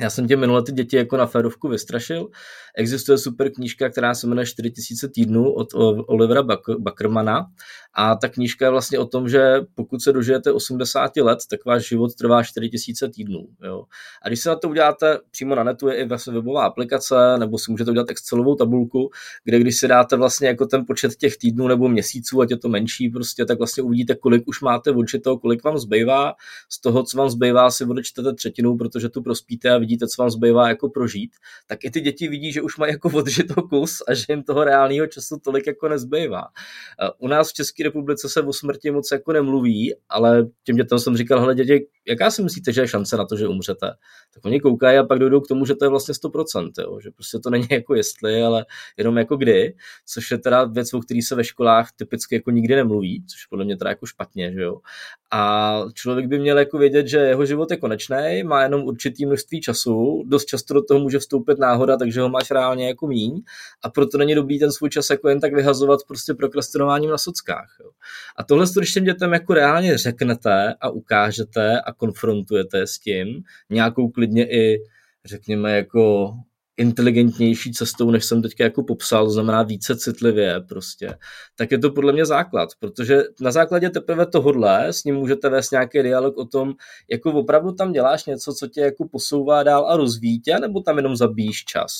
Já 0.00 0.10
jsem 0.10 0.28
tě 0.28 0.36
minule 0.36 0.62
ty 0.62 0.72
děti 0.72 0.96
jako 0.96 1.16
na 1.16 1.26
férovku 1.26 1.68
vystrašil. 1.68 2.28
Existuje 2.76 3.18
super 3.18 3.52
knížka, 3.52 3.88
která 3.88 4.14
se 4.14 4.26
jmenuje 4.26 4.46
4000 4.46 5.08
týdnů 5.08 5.52
od 5.52 5.68
Olivera 6.06 6.42
Backermana 6.78 7.46
a 7.94 8.16
ta 8.16 8.28
knížka 8.28 8.64
je 8.64 8.70
vlastně 8.70 8.98
o 8.98 9.06
tom, 9.06 9.28
že 9.28 9.60
pokud 9.74 10.02
se 10.02 10.12
dožijete 10.12 10.52
80 10.52 11.16
let, 11.16 11.38
tak 11.50 11.64
váš 11.64 11.88
život 11.88 12.14
trvá 12.14 12.42
4000 12.42 13.08
týdnů. 13.08 13.46
Jo. 13.64 13.84
A 14.22 14.28
když 14.28 14.40
se 14.40 14.48
na 14.48 14.56
to 14.56 14.68
uděláte, 14.68 15.18
přímo 15.30 15.54
na 15.54 15.64
netu 15.64 15.88
je 15.88 15.96
i 15.96 16.04
vlastně 16.04 16.32
webová 16.32 16.64
aplikace, 16.64 17.14
nebo 17.38 17.58
si 17.58 17.70
můžete 17.70 17.90
udělat 17.90 18.10
Excelovou 18.10 18.54
tabulku, 18.54 19.10
kde 19.44 19.58
když 19.58 19.78
si 19.78 19.88
dáte 19.88 20.16
vlastně 20.16 20.48
jako 20.48 20.66
ten 20.66 20.84
počet 20.86 21.16
těch 21.16 21.36
týdnů 21.36 21.68
nebo 21.68 21.88
měsíců, 21.88 22.40
ať 22.40 22.50
je 22.50 22.56
to 22.56 22.68
menší, 22.68 23.08
prostě, 23.08 23.44
tak 23.44 23.58
vlastně 23.58 23.82
uvidíte, 23.82 24.14
kolik 24.14 24.42
už 24.48 24.60
máte 24.60 24.90
odčito, 24.90 25.38
kolik 25.38 25.64
vám 25.64 25.78
zbývá. 25.78 26.34
Z 26.68 26.80
toho, 26.80 27.02
co 27.02 27.18
vám 27.18 27.30
zbývá, 27.30 27.70
si 27.70 27.84
odečtete 27.84 28.34
třetinu, 28.34 28.76
protože 28.76 29.08
tu 29.08 29.22
prospíte 29.22 29.81
vidíte, 29.82 30.08
co 30.08 30.22
vám 30.22 30.30
zbývá 30.30 30.68
jako 30.68 30.88
prožít. 30.88 31.30
Tak 31.66 31.84
i 31.84 31.90
ty 31.90 32.00
děti 32.00 32.28
vidí, 32.28 32.52
že 32.52 32.62
už 32.62 32.76
mají 32.76 32.92
jako 32.92 33.10
odžito 33.14 33.62
kus 33.62 34.02
a 34.08 34.14
že 34.14 34.24
jim 34.28 34.42
toho 34.42 34.64
reálného 34.64 35.06
času 35.06 35.36
tolik 35.44 35.66
jako 35.66 35.88
nezbývá. 35.88 36.44
U 37.18 37.28
nás 37.28 37.50
v 37.50 37.52
České 37.52 37.82
republice 37.84 38.28
se 38.28 38.42
o 38.42 38.52
smrti 38.52 38.90
moc 38.90 39.08
jako 39.12 39.32
nemluví, 39.32 39.94
ale 40.08 40.46
těm 40.64 40.76
dětem 40.76 40.98
jsem 40.98 41.16
říkal, 41.16 41.40
hele 41.40 41.54
děti, 41.54 41.86
jaká 42.08 42.30
si 42.30 42.42
myslíte, 42.42 42.72
že 42.72 42.80
je 42.80 42.88
šance 42.88 43.16
na 43.16 43.26
to, 43.26 43.36
že 43.36 43.48
umřete? 43.48 43.86
Tak 44.34 44.44
oni 44.44 44.60
koukají 44.60 44.98
a 44.98 45.04
pak 45.04 45.18
dojdou 45.18 45.40
k 45.40 45.48
tomu, 45.48 45.66
že 45.66 45.74
to 45.74 45.84
je 45.84 45.88
vlastně 45.88 46.14
100%, 46.14 46.70
jo? 46.78 47.00
že 47.00 47.10
prostě 47.10 47.38
to 47.38 47.50
není 47.50 47.66
jako 47.70 47.94
jestli, 47.94 48.42
ale 48.42 48.66
jenom 48.96 49.18
jako 49.18 49.36
kdy, 49.36 49.74
což 50.06 50.30
je 50.30 50.38
teda 50.38 50.64
věc, 50.64 50.94
o 50.94 51.00
který 51.00 51.22
se 51.22 51.34
ve 51.34 51.44
školách 51.44 51.88
typicky 51.96 52.34
jako 52.34 52.50
nikdy 52.50 52.76
nemluví, 52.76 53.24
což 53.30 53.46
podle 53.46 53.64
mě 53.64 53.76
teda 53.76 53.90
jako 53.90 54.06
špatně, 54.06 54.52
že 54.52 54.62
jo. 54.62 54.80
A 55.30 55.80
člověk 55.94 56.26
by 56.26 56.38
měl 56.38 56.58
jako 56.58 56.78
vědět, 56.78 57.06
že 57.06 57.18
jeho 57.18 57.46
život 57.46 57.70
je 57.70 57.76
konečný, 57.76 58.42
má 58.44 58.62
jenom 58.62 58.82
určitý 58.82 59.26
množství 59.26 59.60
času, 59.60 60.22
dost 60.26 60.44
často 60.44 60.74
do 60.74 60.82
toho 60.82 61.00
může 61.00 61.18
vstoupit 61.18 61.58
náhoda, 61.58 61.96
takže 61.96 62.20
ho 62.20 62.28
máš 62.28 62.50
reálně 62.50 62.88
jako 62.88 63.06
míň 63.06 63.42
a 63.82 63.90
proto 63.90 64.18
není 64.18 64.34
dobrý 64.34 64.58
ten 64.58 64.72
svůj 64.72 64.90
čas 64.90 65.10
jako 65.10 65.28
jen 65.28 65.40
tak 65.40 65.54
vyhazovat 65.54 66.00
prostě 66.08 66.34
prokrastinováním 66.34 67.10
na 67.10 67.18
sockách. 67.18 67.76
Jo. 67.80 67.90
A 68.36 68.44
tohle, 68.44 68.66
když 68.76 68.92
těm 68.92 69.04
dětem 69.04 69.32
jako 69.32 69.54
reálně 69.54 69.98
řeknete 69.98 70.74
a 70.80 70.90
ukážete 70.90 71.80
a 71.80 71.92
konfrontujete 71.92 72.86
s 72.86 72.98
tím, 72.98 73.42
nějakou 73.70 74.08
klidně 74.22 74.50
i 74.50 74.78
řekněme 75.24 75.76
jako 75.76 76.32
inteligentnější 76.76 77.72
cestou, 77.72 78.10
než 78.10 78.24
jsem 78.24 78.42
teďka 78.42 78.64
jako 78.64 78.82
popsal, 78.82 79.30
znamená 79.30 79.62
více 79.62 79.96
citlivě 79.96 80.60
prostě, 80.68 81.14
tak 81.56 81.70
je 81.72 81.78
to 81.78 81.90
podle 81.90 82.12
mě 82.12 82.26
základ, 82.26 82.68
protože 82.78 83.22
na 83.40 83.50
základě 83.50 83.90
teprve 83.90 84.26
tohodle 84.26 84.88
s 84.88 85.04
ním 85.04 85.14
můžete 85.14 85.48
vést 85.48 85.70
nějaký 85.70 86.02
dialog 86.02 86.36
o 86.36 86.44
tom, 86.44 86.74
jako 87.10 87.32
opravdu 87.32 87.72
tam 87.72 87.92
děláš 87.92 88.26
něco, 88.26 88.54
co 88.54 88.68
tě 88.68 88.80
jako 88.80 89.08
posouvá 89.08 89.62
dál 89.62 89.86
a 89.86 89.96
rozvíjí 89.96 90.40
tě, 90.40 90.58
nebo 90.58 90.80
tam 90.80 90.96
jenom 90.96 91.16
zabíjíš 91.16 91.64
čas. 91.64 91.92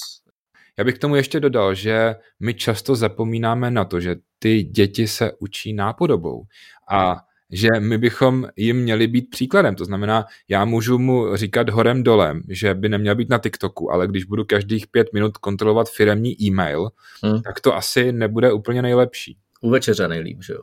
Já 0.79 0.85
bych 0.85 0.95
k 0.95 0.99
tomu 0.99 1.17
ještě 1.17 1.41
dodal, 1.41 1.75
že 1.75 2.15
my 2.41 2.55
často 2.55 2.97
zapomínáme 2.97 3.71
na 3.71 3.85
to, 3.85 4.01
že 4.01 4.17
ty 4.39 4.63
děti 4.63 5.09
se 5.09 5.33
učí 5.39 5.73
nápodobou 5.73 6.43
a 6.91 7.17
že 7.53 7.69
my 7.79 7.99
bychom 7.99 8.49
jim 8.57 8.77
měli 8.77 9.07
být 9.07 9.31
příkladem. 9.31 9.75
To 9.75 9.85
znamená, 9.85 10.25
já 10.49 10.65
můžu 10.65 10.99
mu 10.99 11.37
říkat 11.37 11.71
horem 11.71 12.03
dolem, 12.03 12.43
že 12.49 12.75
by 12.75 12.89
neměl 12.89 13.15
být 13.15 13.29
na 13.29 13.39
TikToku, 13.39 13.93
ale 13.93 14.07
když 14.07 14.25
budu 14.25 14.45
každých 14.45 14.87
pět 14.87 15.13
minut 15.13 15.37
kontrolovat 15.37 15.91
firemní 15.91 16.43
e-mail, 16.43 16.89
hmm. 17.23 17.43
tak 17.43 17.61
to 17.61 17.77
asi 17.77 18.13
nebude 18.13 18.53
úplně 18.53 18.83
nejlepší. 18.83 19.37
U 19.61 19.71
večeře 19.71 20.09
nejlíp, 20.09 20.43
že 20.43 20.53
jo. 20.53 20.61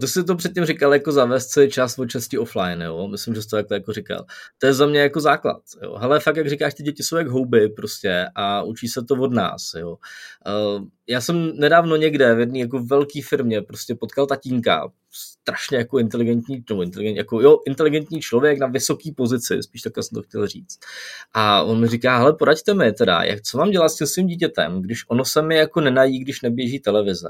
To 0.00 0.06
si 0.06 0.24
to 0.24 0.36
předtím 0.36 0.64
říkal 0.64 0.92
jako 0.92 1.12
zavést 1.12 1.52
si 1.52 1.68
čas 1.68 1.98
od 1.98 2.06
časti 2.06 2.38
offline, 2.38 2.82
jo? 2.82 3.08
myslím, 3.08 3.34
že 3.34 3.42
jsi 3.42 3.48
to 3.48 3.56
tak 3.56 3.66
jako 3.70 3.92
říkal. 3.92 4.24
To 4.58 4.66
je 4.66 4.74
za 4.74 4.86
mě 4.86 5.00
jako 5.00 5.20
základ. 5.20 5.62
Jo? 5.82 5.96
Hele, 5.96 6.20
fakt, 6.20 6.36
jak 6.36 6.48
říkáš, 6.48 6.74
ty 6.74 6.82
děti 6.82 7.02
jsou 7.02 7.16
jak 7.16 7.28
houby 7.28 7.68
prostě 7.68 8.26
a 8.34 8.62
učí 8.62 8.88
se 8.88 9.02
to 9.02 9.14
od 9.14 9.32
nás. 9.32 9.74
Jo? 9.78 9.90
Uh, 9.90 10.84
já 11.08 11.20
jsem 11.20 11.52
nedávno 11.56 11.96
někde 11.96 12.34
v 12.34 12.40
jedné 12.40 12.58
jako 12.58 12.78
velké 12.78 13.20
firmě 13.22 13.62
prostě 13.62 13.94
potkal 13.94 14.26
tatínka, 14.26 14.88
strašně 15.48 15.78
jako 15.78 15.98
inteligentní, 15.98 16.64
no, 16.70 16.82
inteligent, 16.82 17.16
jako, 17.16 17.40
jo, 17.40 17.58
inteligentní 17.66 18.20
člověk 18.20 18.58
na 18.58 18.66
vysoké 18.66 19.10
pozici, 19.16 19.62
spíš 19.62 19.82
tak 19.82 19.92
jsem 19.94 20.14
to 20.14 20.22
chtěl 20.22 20.46
říct. 20.46 20.78
A 21.34 21.62
on 21.62 21.80
mi 21.80 21.88
říká, 21.88 22.18
hele, 22.18 22.32
poraďte 22.32 22.74
mi 22.74 22.92
teda, 22.92 23.22
jak, 23.22 23.42
co 23.42 23.58
mám 23.58 23.70
dělat 23.70 23.88
s 23.88 23.96
tím 23.96 24.06
svým 24.06 24.26
dítětem, 24.26 24.82
když 24.82 25.04
ono 25.08 25.24
se 25.24 25.42
mi 25.42 25.56
jako 25.56 25.80
nenají, 25.80 26.18
když 26.18 26.42
neběží 26.42 26.80
televize. 26.80 27.28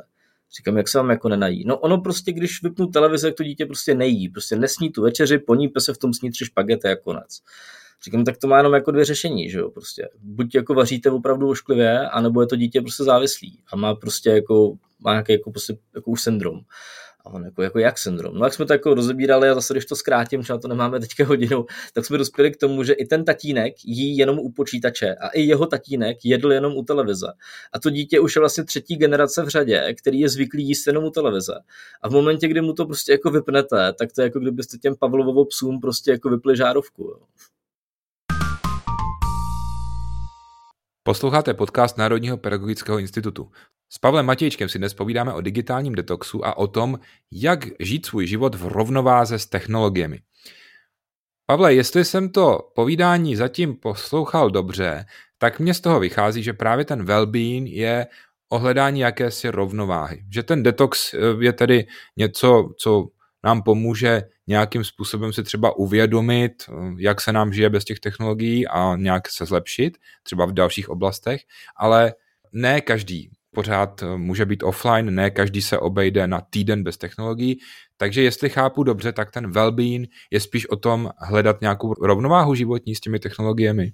Říkám, 0.56 0.76
jak 0.76 0.88
se 0.88 0.98
vám 0.98 1.10
jako 1.10 1.28
nenají? 1.28 1.64
No 1.66 1.78
ono 1.78 1.98
prostě, 1.98 2.32
když 2.32 2.62
vypnu 2.62 2.86
televize, 2.86 3.28
jak 3.28 3.36
to 3.36 3.42
dítě 3.42 3.66
prostě 3.66 3.94
nejí. 3.94 4.28
Prostě 4.28 4.56
nesní 4.56 4.90
tu 4.90 5.02
večeři, 5.02 5.38
ponípe 5.38 5.80
se 5.80 5.94
v 5.94 5.98
tom 5.98 6.14
sní 6.14 6.30
tři 6.30 6.44
špagety 6.44 6.88
a 6.88 6.96
konec. 6.96 7.38
Říkám, 8.04 8.24
tak 8.24 8.36
to 8.36 8.46
má 8.46 8.56
jenom 8.56 8.74
jako 8.74 8.90
dvě 8.90 9.04
řešení, 9.04 9.50
že 9.50 9.58
jo, 9.58 9.70
prostě. 9.70 10.08
Buď 10.22 10.54
jako 10.54 10.74
vaříte 10.74 11.10
opravdu 11.10 11.48
ošklivě, 11.48 12.08
anebo 12.08 12.40
je 12.40 12.46
to 12.46 12.56
dítě 12.56 12.80
prostě 12.80 13.04
závislý 13.04 13.62
a 13.72 13.76
má 13.76 13.94
prostě 13.94 14.30
jako, 14.30 14.74
má 15.00 15.12
nějaký 15.12 15.32
jako, 15.32 15.50
prostě, 15.50 15.76
jako 15.94 16.10
už 16.10 16.22
syndrom. 16.22 16.60
On 17.32 17.44
jako, 17.44 17.62
jako 17.62 17.78
jak 17.78 17.98
syndrom? 17.98 18.34
No 18.34 18.46
jak 18.46 18.54
jsme 18.54 18.66
to 18.66 18.72
jako 18.72 18.94
rozebírali 18.94 19.48
a 19.48 19.54
zase, 19.54 19.74
když 19.74 19.86
to 19.86 19.96
zkrátím, 19.96 20.42
třeba 20.42 20.58
to 20.58 20.68
nemáme 20.68 21.00
teďka 21.00 21.26
hodinu, 21.26 21.66
tak 21.92 22.06
jsme 22.06 22.18
dospěli 22.18 22.50
k 22.50 22.56
tomu, 22.56 22.82
že 22.82 22.92
i 22.92 23.06
ten 23.06 23.24
tatínek 23.24 23.74
jí 23.84 24.16
jenom 24.16 24.38
u 24.38 24.52
počítače 24.52 25.14
a 25.14 25.28
i 25.28 25.40
jeho 25.40 25.66
tatínek 25.66 26.16
jedl 26.24 26.52
jenom 26.52 26.76
u 26.76 26.82
televize. 26.82 27.26
A 27.72 27.78
to 27.78 27.90
dítě 27.90 28.20
už 28.20 28.36
je 28.36 28.40
vlastně 28.40 28.64
třetí 28.64 28.96
generace 28.96 29.42
v 29.42 29.48
řadě, 29.48 29.94
který 29.98 30.20
je 30.20 30.28
zvyklý 30.28 30.64
jíst 30.68 30.86
jenom 30.86 31.04
u 31.04 31.10
televize. 31.10 31.54
A 32.02 32.08
v 32.08 32.12
momentě, 32.12 32.48
kdy 32.48 32.60
mu 32.60 32.72
to 32.72 32.86
prostě 32.86 33.12
jako 33.12 33.30
vypnete, 33.30 33.92
tak 33.92 34.12
to 34.12 34.20
je 34.20 34.24
jako 34.24 34.38
kdybyste 34.38 34.78
těm 34.78 34.94
Pavlovovou 34.96 35.44
psům 35.44 35.80
prostě 35.80 36.10
jako 36.10 36.30
vypli 36.30 36.56
žárovku. 36.56 37.02
Jo. 37.02 37.18
Posloucháte 41.08 41.54
podcast 41.54 41.98
Národního 41.98 42.36
pedagogického 42.36 42.98
institutu. 42.98 43.50
S 43.92 43.98
Pavlem 43.98 44.26
Matějčkem 44.26 44.68
si 44.68 44.78
dnes 44.78 44.94
povídáme 44.94 45.32
o 45.32 45.40
digitálním 45.40 45.94
detoxu 45.94 46.46
a 46.46 46.58
o 46.58 46.66
tom, 46.66 46.98
jak 47.32 47.66
žít 47.80 48.06
svůj 48.06 48.26
život 48.26 48.54
v 48.54 48.66
rovnováze 48.66 49.38
s 49.38 49.46
technologiemi. 49.46 50.20
Pavle, 51.46 51.74
jestli 51.74 52.04
jsem 52.04 52.28
to 52.28 52.58
povídání 52.74 53.36
zatím 53.36 53.76
poslouchal 53.76 54.50
dobře, 54.50 55.04
tak 55.38 55.60
mně 55.60 55.74
z 55.74 55.80
toho 55.80 56.00
vychází, 56.00 56.42
že 56.42 56.52
právě 56.52 56.84
ten 56.84 57.04
well-being 57.04 57.66
je 57.66 58.06
ohledání 58.52 59.00
jakési 59.00 59.48
rovnováhy. 59.48 60.24
Že 60.32 60.42
ten 60.42 60.62
detox 60.62 61.14
eh, 61.14 61.18
je 61.40 61.52
tedy 61.52 61.86
něco, 62.16 62.68
co 62.78 63.08
nám 63.44 63.62
pomůže 63.62 64.22
nějakým 64.48 64.84
způsobem 64.84 65.32
si 65.32 65.42
třeba 65.42 65.76
uvědomit, 65.76 66.52
eh, 66.68 66.72
jak 66.98 67.20
se 67.20 67.32
nám 67.32 67.52
žije 67.52 67.70
bez 67.70 67.84
těch 67.84 68.00
technologií 68.00 68.66
a 68.66 68.96
nějak 68.96 69.28
se 69.28 69.46
zlepšit, 69.46 69.98
třeba 70.22 70.46
v 70.46 70.52
dalších 70.52 70.88
oblastech, 70.88 71.40
ale 71.76 72.14
ne 72.52 72.80
každý 72.80 73.30
pořád 73.54 74.02
eh, 74.02 74.16
může 74.16 74.46
být 74.46 74.62
offline, 74.62 75.14
ne 75.14 75.30
každý 75.30 75.62
se 75.62 75.78
obejde 75.78 76.26
na 76.26 76.40
týden 76.40 76.82
bez 76.82 76.96
technologií, 76.96 77.58
takže 77.96 78.22
jestli 78.22 78.48
chápu 78.48 78.82
dobře, 78.82 79.12
tak 79.12 79.30
ten 79.30 79.50
well-being 79.50 80.06
je 80.30 80.40
spíš 80.40 80.66
o 80.66 80.76
tom 80.76 81.10
hledat 81.18 81.60
nějakou 81.60 81.94
rovnováhu 81.94 82.54
životní 82.54 82.94
s 82.94 83.00
těmi 83.00 83.18
technologiemi. 83.18 83.92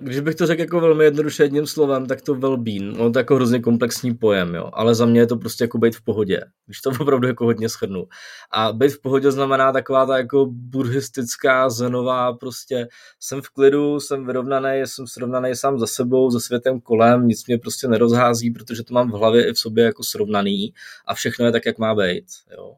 Když 0.00 0.20
bych 0.20 0.34
to 0.34 0.46
řekl 0.46 0.60
jako 0.60 0.80
velmi 0.80 1.04
jednoduše 1.04 1.42
jedním 1.42 1.66
slovem, 1.66 2.06
tak 2.06 2.22
to 2.22 2.34
well-being, 2.34 2.96
no 2.96 3.10
to 3.12 3.18
je 3.18 3.20
jako 3.20 3.34
hrozně 3.34 3.60
komplexní 3.60 4.14
pojem, 4.14 4.54
jo, 4.54 4.70
ale 4.72 4.94
za 4.94 5.06
mě 5.06 5.20
je 5.20 5.26
to 5.26 5.36
prostě 5.36 5.64
jako 5.64 5.78
být 5.78 5.96
v 5.96 6.02
pohodě, 6.02 6.40
když 6.66 6.80
to 6.80 6.90
opravdu 7.00 7.28
jako 7.28 7.44
hodně 7.44 7.68
shrnu. 7.68 8.04
A 8.50 8.72
být 8.72 8.88
v 8.92 9.00
pohodě 9.00 9.30
znamená 9.30 9.72
taková 9.72 10.06
ta 10.06 10.18
jako 10.18 10.46
buddhistická, 10.50 11.70
zenová, 11.70 12.32
prostě 12.32 12.88
jsem 13.20 13.42
v 13.42 13.48
klidu, 13.48 14.00
jsem 14.00 14.26
vyrovnaný, 14.26 14.82
jsem 14.84 15.06
srovnaný 15.06 15.56
sám 15.56 15.78
za 15.78 15.86
sebou, 15.86 16.30
za 16.30 16.40
světem 16.40 16.80
kolem, 16.80 17.28
nic 17.28 17.46
mě 17.46 17.58
prostě 17.58 17.88
nerozhází, 17.88 18.50
protože 18.50 18.82
to 18.82 18.94
mám 18.94 19.10
v 19.10 19.14
hlavě 19.14 19.48
i 19.48 19.52
v 19.52 19.58
sobě 19.58 19.84
jako 19.84 20.04
srovnaný 20.04 20.74
a 21.06 21.14
všechno 21.14 21.46
je 21.46 21.52
tak, 21.52 21.66
jak 21.66 21.78
má 21.78 21.94
být, 21.94 22.24
jo. 22.56 22.74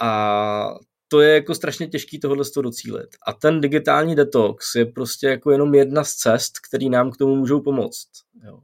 A 0.00 0.74
to 1.12 1.20
je 1.20 1.34
jako 1.34 1.54
strašně 1.54 1.86
těžký 1.86 2.20
tohle 2.20 2.44
z 2.44 2.50
toho 2.50 2.62
docílit. 2.62 3.08
A 3.26 3.32
ten 3.32 3.60
digitální 3.60 4.14
detox 4.14 4.74
je 4.74 4.86
prostě 4.86 5.26
jako 5.26 5.50
jenom 5.50 5.74
jedna 5.74 6.04
z 6.04 6.12
cest, 6.12 6.58
který 6.68 6.90
nám 6.90 7.10
k 7.10 7.16
tomu 7.16 7.36
můžou 7.36 7.60
pomoct. 7.60 8.08
Jo. 8.44 8.58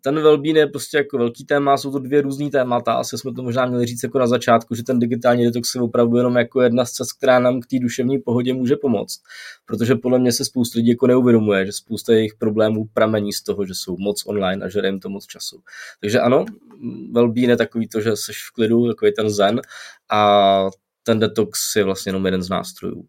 Ten 0.00 0.22
wellbeing 0.22 0.56
je 0.56 0.66
prostě 0.66 0.96
jako 0.96 1.18
velký 1.18 1.44
téma, 1.44 1.76
jsou 1.76 1.92
to 1.92 1.98
dvě 1.98 2.22
různý 2.22 2.50
témata, 2.50 2.92
asi 2.92 3.18
jsme 3.18 3.32
to 3.34 3.42
možná 3.42 3.66
měli 3.66 3.86
říct 3.86 4.02
jako 4.02 4.18
na 4.18 4.26
začátku, 4.26 4.74
že 4.74 4.82
ten 4.82 4.98
digitální 4.98 5.44
detox 5.44 5.74
je 5.74 5.80
opravdu 5.80 6.16
jenom 6.16 6.36
jako 6.36 6.62
jedna 6.62 6.84
z 6.84 6.92
cest, 6.92 7.12
která 7.12 7.38
nám 7.38 7.60
k 7.60 7.66
té 7.66 7.78
duševní 7.78 8.18
pohodě 8.18 8.54
může 8.54 8.76
pomoct. 8.76 9.20
Protože 9.66 9.94
podle 9.94 10.18
mě 10.18 10.32
se 10.32 10.44
spousta 10.44 10.76
lidí 10.76 10.88
jako 10.88 11.06
neuvědomuje, 11.06 11.66
že 11.66 11.72
spousta 11.72 12.12
jejich 12.12 12.34
problémů 12.34 12.88
pramení 12.94 13.32
z 13.32 13.42
toho, 13.42 13.66
že 13.66 13.74
jsou 13.74 13.96
moc 13.98 14.26
online 14.26 14.66
a 14.66 14.68
že 14.68 14.80
jim 14.84 15.00
to 15.00 15.08
moc 15.08 15.26
času. 15.26 15.60
Takže 16.00 16.20
ano, 16.20 16.44
wellbeing 17.12 17.48
je 17.48 17.56
takový 17.56 17.88
to, 17.88 18.00
že 18.00 18.16
jsi 18.16 18.32
v 18.32 18.52
klidu, 18.54 18.88
takový 18.88 19.12
ten 19.12 19.30
zen 19.30 19.60
a 20.10 20.70
ten 21.08 21.18
detox 21.18 21.76
je 21.76 21.84
vlastně 21.84 22.10
jenom 22.10 22.24
jeden 22.24 22.42
z 22.42 22.48
nástrojů. 22.48 23.04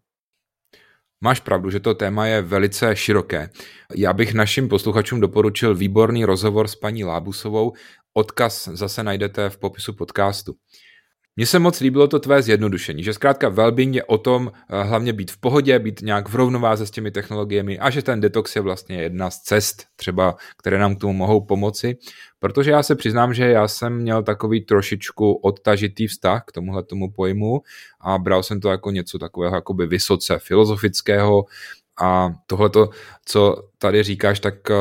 Máš 1.20 1.40
pravdu, 1.40 1.70
že 1.70 1.80
to 1.80 1.94
téma 1.94 2.26
je 2.26 2.42
velice 2.42 2.96
široké. 2.96 3.50
Já 3.96 4.12
bych 4.12 4.34
našim 4.34 4.68
posluchačům 4.68 5.20
doporučil 5.20 5.74
výborný 5.74 6.24
rozhovor 6.24 6.68
s 6.68 6.74
paní 6.74 7.04
Lábusovou. 7.04 7.72
Odkaz 8.14 8.68
zase 8.72 9.02
najdete 9.02 9.50
v 9.50 9.58
popisu 9.58 9.92
podcastu. 9.92 10.54
Mně 11.40 11.46
se 11.46 11.58
moc 11.58 11.80
líbilo 11.80 12.08
to 12.08 12.18
tvé 12.18 12.42
zjednodušení, 12.42 13.02
že 13.02 13.12
zkrátka 13.12 13.48
wellbeing 13.48 13.94
je 13.94 14.04
o 14.04 14.18
tom 14.18 14.52
eh, 14.54 14.82
hlavně 14.82 15.12
být 15.12 15.30
v 15.30 15.38
pohodě, 15.38 15.78
být 15.78 16.02
nějak 16.02 16.28
v 16.28 16.34
rovnováze 16.34 16.86
s 16.86 16.90
těmi 16.90 17.10
technologiemi 17.10 17.78
a 17.78 17.90
že 17.90 18.02
ten 18.02 18.20
detox 18.20 18.56
je 18.56 18.62
vlastně 18.62 19.02
jedna 19.02 19.30
z 19.30 19.38
cest 19.38 19.86
třeba, 19.96 20.36
které 20.58 20.78
nám 20.78 20.96
k 20.96 21.00
tomu 21.00 21.12
mohou 21.12 21.40
pomoci. 21.40 21.96
Protože 22.38 22.70
já 22.70 22.82
se 22.82 22.96
přiznám, 22.96 23.34
že 23.34 23.44
já 23.44 23.68
jsem 23.68 23.96
měl 23.96 24.22
takový 24.22 24.64
trošičku 24.64 25.32
odtažitý 25.32 26.06
vztah 26.06 26.44
k 26.46 26.52
tomuhle 26.52 26.82
tomu 26.82 27.10
pojmu 27.10 27.60
a 28.00 28.18
bral 28.18 28.42
jsem 28.42 28.60
to 28.60 28.70
jako 28.70 28.90
něco 28.90 29.18
takového 29.18 29.54
jakoby 29.54 29.86
vysoce 29.86 30.38
filozofického 30.38 31.44
a 32.02 32.30
tohleto, 32.46 32.88
co 33.24 33.56
tady 33.78 34.02
říkáš, 34.02 34.40
tak 34.40 34.70
eh, 34.70 34.74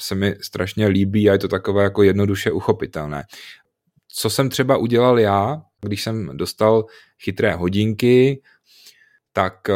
se 0.00 0.14
mi 0.14 0.34
strašně 0.40 0.86
líbí 0.86 1.30
a 1.30 1.32
je 1.32 1.38
to 1.38 1.48
takové 1.48 1.82
jako 1.82 2.02
jednoduše 2.02 2.52
uchopitelné. 2.52 3.24
Co 4.12 4.30
jsem 4.30 4.48
třeba 4.48 4.76
udělal 4.76 5.18
já, 5.18 5.62
když 5.80 6.02
jsem 6.02 6.36
dostal 6.36 6.84
chytré 7.22 7.54
hodinky, 7.54 8.42
tak 9.32 9.68
eh, 9.68 9.74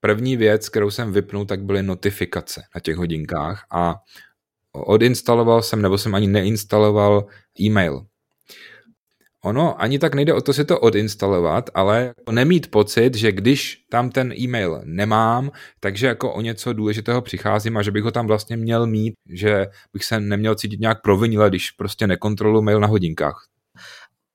první 0.00 0.36
věc, 0.36 0.68
kterou 0.68 0.90
jsem 0.90 1.12
vypnul, 1.12 1.44
tak 1.44 1.64
byly 1.64 1.82
notifikace 1.82 2.62
na 2.74 2.80
těch 2.80 2.96
hodinkách 2.96 3.66
a 3.70 3.94
odinstaloval 4.72 5.62
jsem, 5.62 5.82
nebo 5.82 5.98
jsem 5.98 6.14
ani 6.14 6.26
neinstaloval 6.26 7.26
e-mail. 7.60 8.06
Ono 9.44 9.82
ani 9.82 9.98
tak 9.98 10.14
nejde 10.14 10.34
o 10.34 10.40
to 10.40 10.52
si 10.52 10.64
to 10.64 10.80
odinstalovat, 10.80 11.70
ale 11.74 12.14
nemít 12.30 12.70
pocit, 12.70 13.14
že 13.14 13.32
když 13.32 13.84
tam 13.90 14.10
ten 14.10 14.32
e-mail 14.32 14.82
nemám, 14.84 15.50
takže 15.80 16.06
jako 16.06 16.32
o 16.34 16.40
něco 16.40 16.72
důležitého 16.72 17.22
přicházím 17.22 17.76
a 17.76 17.82
že 17.82 17.90
bych 17.90 18.04
ho 18.04 18.10
tam 18.10 18.26
vlastně 18.26 18.56
měl 18.56 18.86
mít, 18.86 19.14
že 19.30 19.66
bych 19.92 20.04
se 20.04 20.20
neměl 20.20 20.54
cítit 20.54 20.80
nějak 20.80 21.02
provinile, 21.02 21.48
když 21.48 21.70
prostě 21.70 22.06
nekontroluji 22.06 22.62
mail 22.62 22.80
na 22.80 22.86
hodinkách 22.86 23.48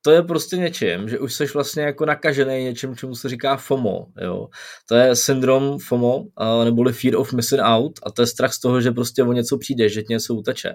to 0.05 0.11
je 0.11 0.23
prostě 0.23 0.57
něčím, 0.57 1.09
že 1.09 1.19
už 1.19 1.33
jsi 1.33 1.45
vlastně 1.45 1.83
jako 1.83 2.05
nakažený 2.05 2.63
něčím, 2.63 2.95
čemu 2.95 3.15
se 3.15 3.29
říká 3.29 3.57
FOMO. 3.57 4.05
Jo. 4.21 4.47
To 4.89 4.95
je 4.95 5.15
syndrom 5.15 5.79
FOMO, 5.79 6.23
neboli 6.63 6.93
Fear 6.93 7.15
of 7.15 7.33
Missing 7.33 7.61
Out 7.63 7.99
a 8.03 8.11
to 8.11 8.21
je 8.21 8.27
strach 8.27 8.53
z 8.53 8.59
toho, 8.59 8.81
že 8.81 8.91
prostě 8.91 9.23
o 9.23 9.33
něco 9.33 9.57
přijde, 9.57 9.89
že 9.89 10.01
tě 10.01 10.13
něco 10.13 10.35
uteče. 10.35 10.73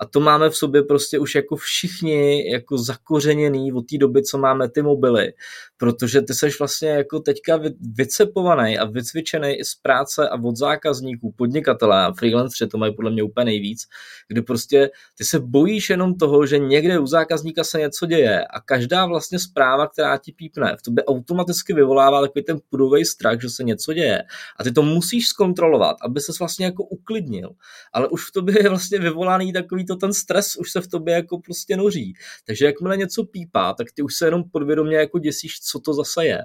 A 0.00 0.06
to 0.06 0.20
máme 0.20 0.50
v 0.50 0.56
sobě 0.56 0.82
prostě 0.82 1.18
už 1.18 1.34
jako 1.34 1.56
všichni 1.56 2.50
jako 2.50 2.78
zakořeněný 2.78 3.72
od 3.72 3.82
té 3.90 3.98
doby, 3.98 4.22
co 4.22 4.38
máme 4.38 4.70
ty 4.70 4.82
mobily, 4.82 5.32
protože 5.76 6.22
ty 6.22 6.34
seš 6.34 6.58
vlastně 6.58 6.88
jako 6.88 7.20
teďka 7.20 7.60
vycepovaný 7.96 8.78
a 8.78 8.84
vycvičený 8.84 9.64
z 9.64 9.74
práce 9.74 10.28
a 10.28 10.42
od 10.42 10.56
zákazníků, 10.56 11.34
podnikatelé 11.36 12.04
a 12.04 12.12
freelanceri 12.12 12.70
to 12.70 12.78
mají 12.78 12.94
podle 12.94 13.10
mě 13.10 13.22
úplně 13.22 13.44
nejvíc, 13.44 13.82
kdy 14.28 14.42
prostě 14.42 14.90
ty 15.18 15.24
se 15.24 15.40
bojíš 15.40 15.90
jenom 15.90 16.14
toho, 16.14 16.46
že 16.46 16.58
někde 16.58 16.98
u 16.98 17.06
zákazníka 17.06 17.64
se 17.64 17.78
něco 17.78 18.06
děje 18.06 18.46
a 18.46 18.60
každá 18.68 19.06
vlastně 19.06 19.38
zpráva, 19.38 19.88
která 19.88 20.16
ti 20.16 20.32
pípne, 20.32 20.76
v 20.78 20.82
tobě 20.82 21.04
automaticky 21.04 21.74
vyvolává 21.74 22.20
takový 22.20 22.44
ten 22.44 22.58
pudový 22.70 23.04
strach, 23.04 23.40
že 23.40 23.50
se 23.50 23.64
něco 23.64 23.92
děje. 23.92 24.22
A 24.58 24.64
ty 24.64 24.72
to 24.72 24.82
musíš 24.82 25.28
zkontrolovat, 25.28 25.96
aby 26.02 26.20
se 26.20 26.32
vlastně 26.38 26.66
jako 26.66 26.84
uklidnil. 26.84 27.50
Ale 27.92 28.08
už 28.08 28.28
v 28.28 28.32
tobě 28.32 28.62
je 28.62 28.68
vlastně 28.68 28.98
vyvolaný 28.98 29.52
takový 29.52 29.86
to 29.86 29.96
ten 29.96 30.12
stres, 30.12 30.56
už 30.56 30.72
se 30.72 30.80
v 30.80 30.88
tobě 30.88 31.14
jako 31.14 31.38
prostě 31.38 31.76
noří. 31.76 32.14
Takže 32.46 32.66
jakmile 32.66 32.96
něco 32.96 33.24
pípá, 33.24 33.72
tak 33.72 33.86
ty 33.94 34.02
už 34.02 34.14
se 34.14 34.26
jenom 34.26 34.44
podvědomě 34.50 34.96
jako 34.96 35.18
děsíš, 35.18 35.60
co 35.60 35.80
to 35.80 35.94
zase 35.94 36.26
je. 36.26 36.42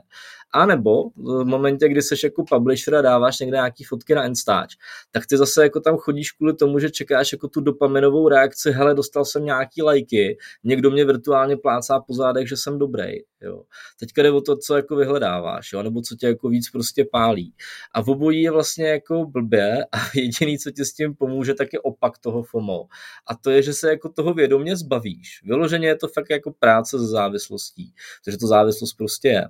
A 0.54 0.66
nebo 0.66 1.10
v 1.10 1.46
momentě, 1.46 1.90
kdy 1.90 2.02
seš 2.02 2.24
jako 2.24 2.44
publisher 2.44 2.96
a 2.96 3.02
dáváš 3.02 3.40
někde 3.40 3.58
nějaký 3.58 3.84
fotky 3.84 4.16
na 4.16 4.26
Instač, 4.26 4.76
tak 5.12 5.26
ty 5.26 5.38
zase 5.38 5.64
jako 5.64 5.80
tam 5.80 5.98
chodíš 5.98 6.32
kvůli 6.32 6.54
tomu, 6.54 6.80
že 6.80 6.90
čekáš 6.90 7.32
jako 7.32 7.48
tu 7.48 7.62
dopaminovou 7.62 8.30
reakci, 8.30 8.72
hele, 8.72 8.96
dostal 8.96 9.26
jsem 9.26 9.46
nějaký 9.46 9.82
lajky, 9.82 10.38
někdo 10.64 10.92
mě 10.92 11.06
virtuálně 11.06 11.58
plácá 11.58 12.00
po 12.00 12.14
zádech, 12.14 12.50
že 12.50 12.58
jsem 12.58 12.80
dobrý. 12.80 13.14
Jo. 13.42 13.64
Teďka 14.00 14.24
jde 14.24 14.32
o 14.32 14.42
to, 14.42 14.58
co 14.58 14.76
jako 14.76 14.96
vyhledáváš, 14.96 15.74
jo, 15.74 15.84
nebo 15.84 16.02
co 16.02 16.16
tě 16.16 16.28
jako 16.28 16.50
víc 16.50 16.70
prostě 16.70 17.06
pálí. 17.12 17.54
A 17.94 18.02
v 18.02 18.10
obojí 18.10 18.42
je 18.42 18.52
vlastně 18.52 18.88
jako 18.88 19.26
blbě 19.26 19.86
a 19.92 19.98
jediný, 20.16 20.60
co 20.60 20.72
ti 20.72 20.86
s 20.86 20.94
tím 20.94 21.16
pomůže, 21.16 21.54
tak 21.54 21.74
je 21.74 21.80
opak 21.80 22.18
toho 22.18 22.44
FOMO. 22.44 22.88
A 23.28 23.36
to 23.36 23.50
je, 23.50 23.62
že 23.62 23.74
se 23.74 23.90
jako 23.90 24.10
toho 24.10 24.34
vědomě 24.34 24.76
zbavíš. 24.76 25.42
Vyloženě 25.44 25.88
je 25.88 25.96
to 25.96 26.08
fakt 26.08 26.30
jako 26.30 26.52
práce 26.60 27.00
s 27.00 27.02
závislostí, 27.02 27.94
protože 28.24 28.38
to 28.38 28.48
závislost 28.48 28.94
prostě 28.94 29.28
je. 29.28 29.44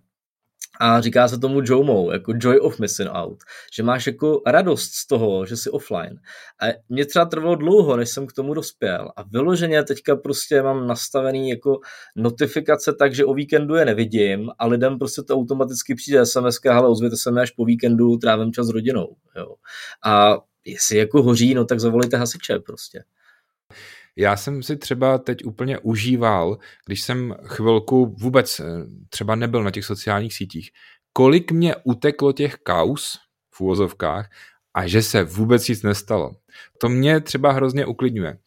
A 0.79 1.01
říká 1.01 1.27
se 1.27 1.39
tomu 1.39 1.61
JOMO, 1.65 2.11
jako 2.11 2.33
Joy 2.37 2.59
of 2.59 2.79
Missing 2.79 3.09
Out, 3.13 3.43
že 3.73 3.83
máš 3.83 4.07
jako 4.07 4.41
radost 4.45 4.93
z 4.93 5.07
toho, 5.07 5.45
že 5.45 5.57
jsi 5.57 5.69
offline. 5.69 6.19
A 6.61 6.65
mě 6.89 7.05
třeba 7.05 7.25
trvalo 7.25 7.55
dlouho, 7.55 7.97
než 7.97 8.09
jsem 8.09 8.27
k 8.27 8.33
tomu 8.33 8.53
dospěl. 8.53 9.11
A 9.15 9.23
vyloženě 9.23 9.83
teďka 9.83 10.15
prostě 10.15 10.61
mám 10.61 10.87
nastavený 10.87 11.49
jako 11.49 11.79
notifikace 12.15 12.93
tak, 12.93 13.15
že 13.15 13.25
o 13.25 13.33
víkendu 13.33 13.75
je 13.75 13.85
nevidím 13.85 14.49
a 14.59 14.65
lidem 14.67 14.99
prostě 14.99 15.21
to 15.21 15.35
automaticky 15.35 15.95
přijde 15.95 16.25
SMS, 16.25 16.59
ale 16.71 16.87
ozvěte 16.87 17.17
se 17.17 17.31
mi 17.31 17.41
až 17.41 17.51
po 17.51 17.65
víkendu, 17.65 18.17
trávím 18.17 18.53
čas 18.53 18.67
s 18.67 18.69
rodinou. 18.69 19.15
Jo. 19.37 19.55
A 20.05 20.37
jestli 20.65 20.97
jako 20.97 21.23
hoří, 21.23 21.53
no 21.53 21.65
tak 21.65 21.79
zavolejte 21.79 22.17
hasiče 22.17 22.59
prostě. 22.59 23.03
Já 24.15 24.37
jsem 24.37 24.63
si 24.63 24.77
třeba 24.77 25.17
teď 25.17 25.45
úplně 25.45 25.79
užíval, 25.79 26.57
když 26.85 27.01
jsem 27.01 27.35
chvilku 27.45 28.15
vůbec 28.19 28.59
eh, 28.59 28.63
třeba 29.09 29.35
nebyl 29.35 29.63
na 29.63 29.71
těch 29.71 29.85
sociálních 29.85 30.33
sítích, 30.33 30.71
kolik 31.13 31.51
mě 31.51 31.75
uteklo 31.83 32.33
těch 32.33 32.55
kaus 32.55 33.19
v 33.51 33.61
úvozovkách 33.61 34.29
a 34.73 34.87
že 34.87 35.01
se 35.01 35.23
vůbec 35.23 35.67
nic 35.67 35.83
nestalo. 35.83 36.31
To 36.77 36.89
mě 36.89 37.21
třeba 37.21 37.51
hrozně 37.51 37.85
uklidňuje. 37.85 38.37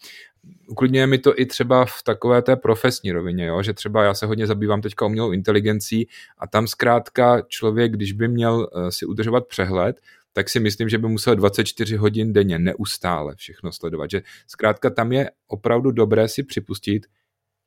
Uklidňuje 0.68 1.06
mi 1.06 1.18
to 1.18 1.40
i 1.40 1.46
třeba 1.46 1.84
v 1.84 2.02
takové 2.04 2.42
té 2.42 2.56
profesní 2.56 3.12
rovině, 3.12 3.46
jo? 3.46 3.62
že 3.62 3.72
třeba 3.72 4.04
já 4.04 4.14
se 4.14 4.26
hodně 4.26 4.46
zabývám 4.46 4.82
teďka 4.82 5.06
umělou 5.06 5.32
inteligencí 5.32 6.08
a 6.38 6.46
tam 6.46 6.66
zkrátka 6.66 7.42
člověk, 7.48 7.92
když 7.92 8.12
by 8.12 8.28
měl 8.28 8.68
eh, 8.74 8.92
si 8.92 9.06
udržovat 9.06 9.46
přehled, 9.46 10.00
tak 10.36 10.50
si 10.50 10.60
myslím, 10.60 10.88
že 10.88 10.98
by 10.98 11.08
musel 11.08 11.36
24 11.36 11.96
hodin 11.96 12.32
denně 12.32 12.58
neustále 12.58 13.36
všechno 13.36 13.72
sledovat. 13.72 14.10
Že 14.10 14.22
zkrátka 14.46 14.90
tam 14.90 15.12
je 15.12 15.30
opravdu 15.46 15.90
dobré 15.90 16.28
si 16.28 16.42
připustit, 16.42 17.06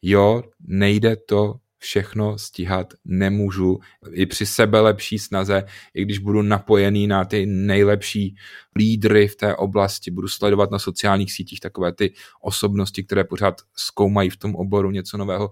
jo, 0.02 0.44
nejde 0.60 1.16
to 1.16 1.56
všechno 1.78 2.38
stíhat, 2.38 2.94
nemůžu. 3.06 3.80
I 4.12 4.26
při 4.26 4.46
sebe 4.46 4.80
lepší 4.80 5.20
snaze, 5.20 5.64
i 5.94 6.02
když 6.02 6.20
budu 6.20 6.42
napojený 6.42 7.08
na 7.08 7.26
ty 7.26 7.46
nejlepší 7.46 8.36
lídry 8.76 9.28
v 9.28 9.36
té 9.36 9.56
oblasti, 9.56 10.12
budu 10.12 10.28
sledovat 10.28 10.72
na 10.72 10.80
sociálních 10.80 11.32
sítích 11.32 11.60
takové 11.60 11.94
ty 11.94 12.14
osobnosti, 12.42 13.04
které 13.04 13.24
pořád 13.24 13.62
zkoumají 13.76 14.30
v 14.30 14.38
tom 14.38 14.56
oboru 14.56 14.92
něco 14.92 15.18
nového, 15.18 15.52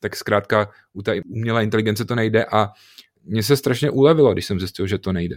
tak 0.00 0.16
zkrátka 0.16 0.70
u 0.92 1.02
té 1.02 1.20
umělé 1.22 1.64
inteligence 1.64 2.04
to 2.04 2.14
nejde 2.14 2.44
a 2.44 2.68
mně 3.24 3.42
se 3.42 3.56
strašně 3.56 3.90
ulevilo, 3.90 4.32
když 4.32 4.46
jsem 4.46 4.58
zjistil, 4.58 4.86
že 4.86 4.98
to 4.98 5.12
nejde 5.12 5.36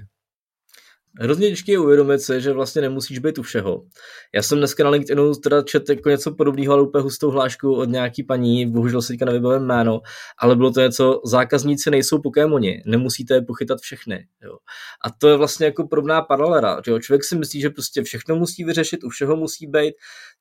Hrozně 1.20 1.50
těžké 1.50 1.72
je 1.72 1.80
uvědomit 1.80 2.20
si, 2.20 2.42
že 2.42 2.54
vlastně 2.54 2.82
nemusíš 2.82 3.20
být 3.20 3.38
u 3.38 3.42
všeho. 3.42 3.84
Já 4.36 4.42
jsem 4.42 4.58
dneska 4.58 4.84
na 4.84 4.90
LinkedInu 4.90 5.36
teda 5.36 5.62
čet 5.62 5.90
jako 5.90 6.10
něco 6.10 6.36
podobného, 6.36 6.74
ale 6.74 6.84
úplně 6.84 7.02
hustou 7.02 7.32
hlášku 7.32 7.76
od 7.76 7.90
nějaký 7.90 8.24
paní, 8.24 8.72
bohužel 8.72 9.02
se 9.02 9.08
teďka 9.08 9.26
nevybavím 9.26 9.68
jméno, 9.68 10.02
ale 10.40 10.56
bylo 10.56 10.72
to 10.72 10.80
něco, 10.80 11.22
zákazníci 11.26 11.92
nejsou 11.92 12.22
Pokémoni, 12.22 12.84
nemusíte 12.86 13.34
je 13.34 13.42
pochytat 13.42 13.80
všechny. 13.80 14.28
Jo. 14.44 14.58
A 15.06 15.10
to 15.18 15.28
je 15.30 15.38
vlastně 15.38 15.66
jako 15.66 15.88
podobná 15.88 16.22
paralela. 16.22 16.82
Že 16.86 16.92
jo. 16.92 17.00
Člověk 17.00 17.24
si 17.24 17.36
myslí, 17.38 17.62
že 17.62 17.70
prostě 17.70 18.04
všechno 18.04 18.36
musí 18.36 18.64
vyřešit, 18.64 19.04
u 19.04 19.10
všeho 19.10 19.36
musí 19.36 19.68
být. 19.68 19.94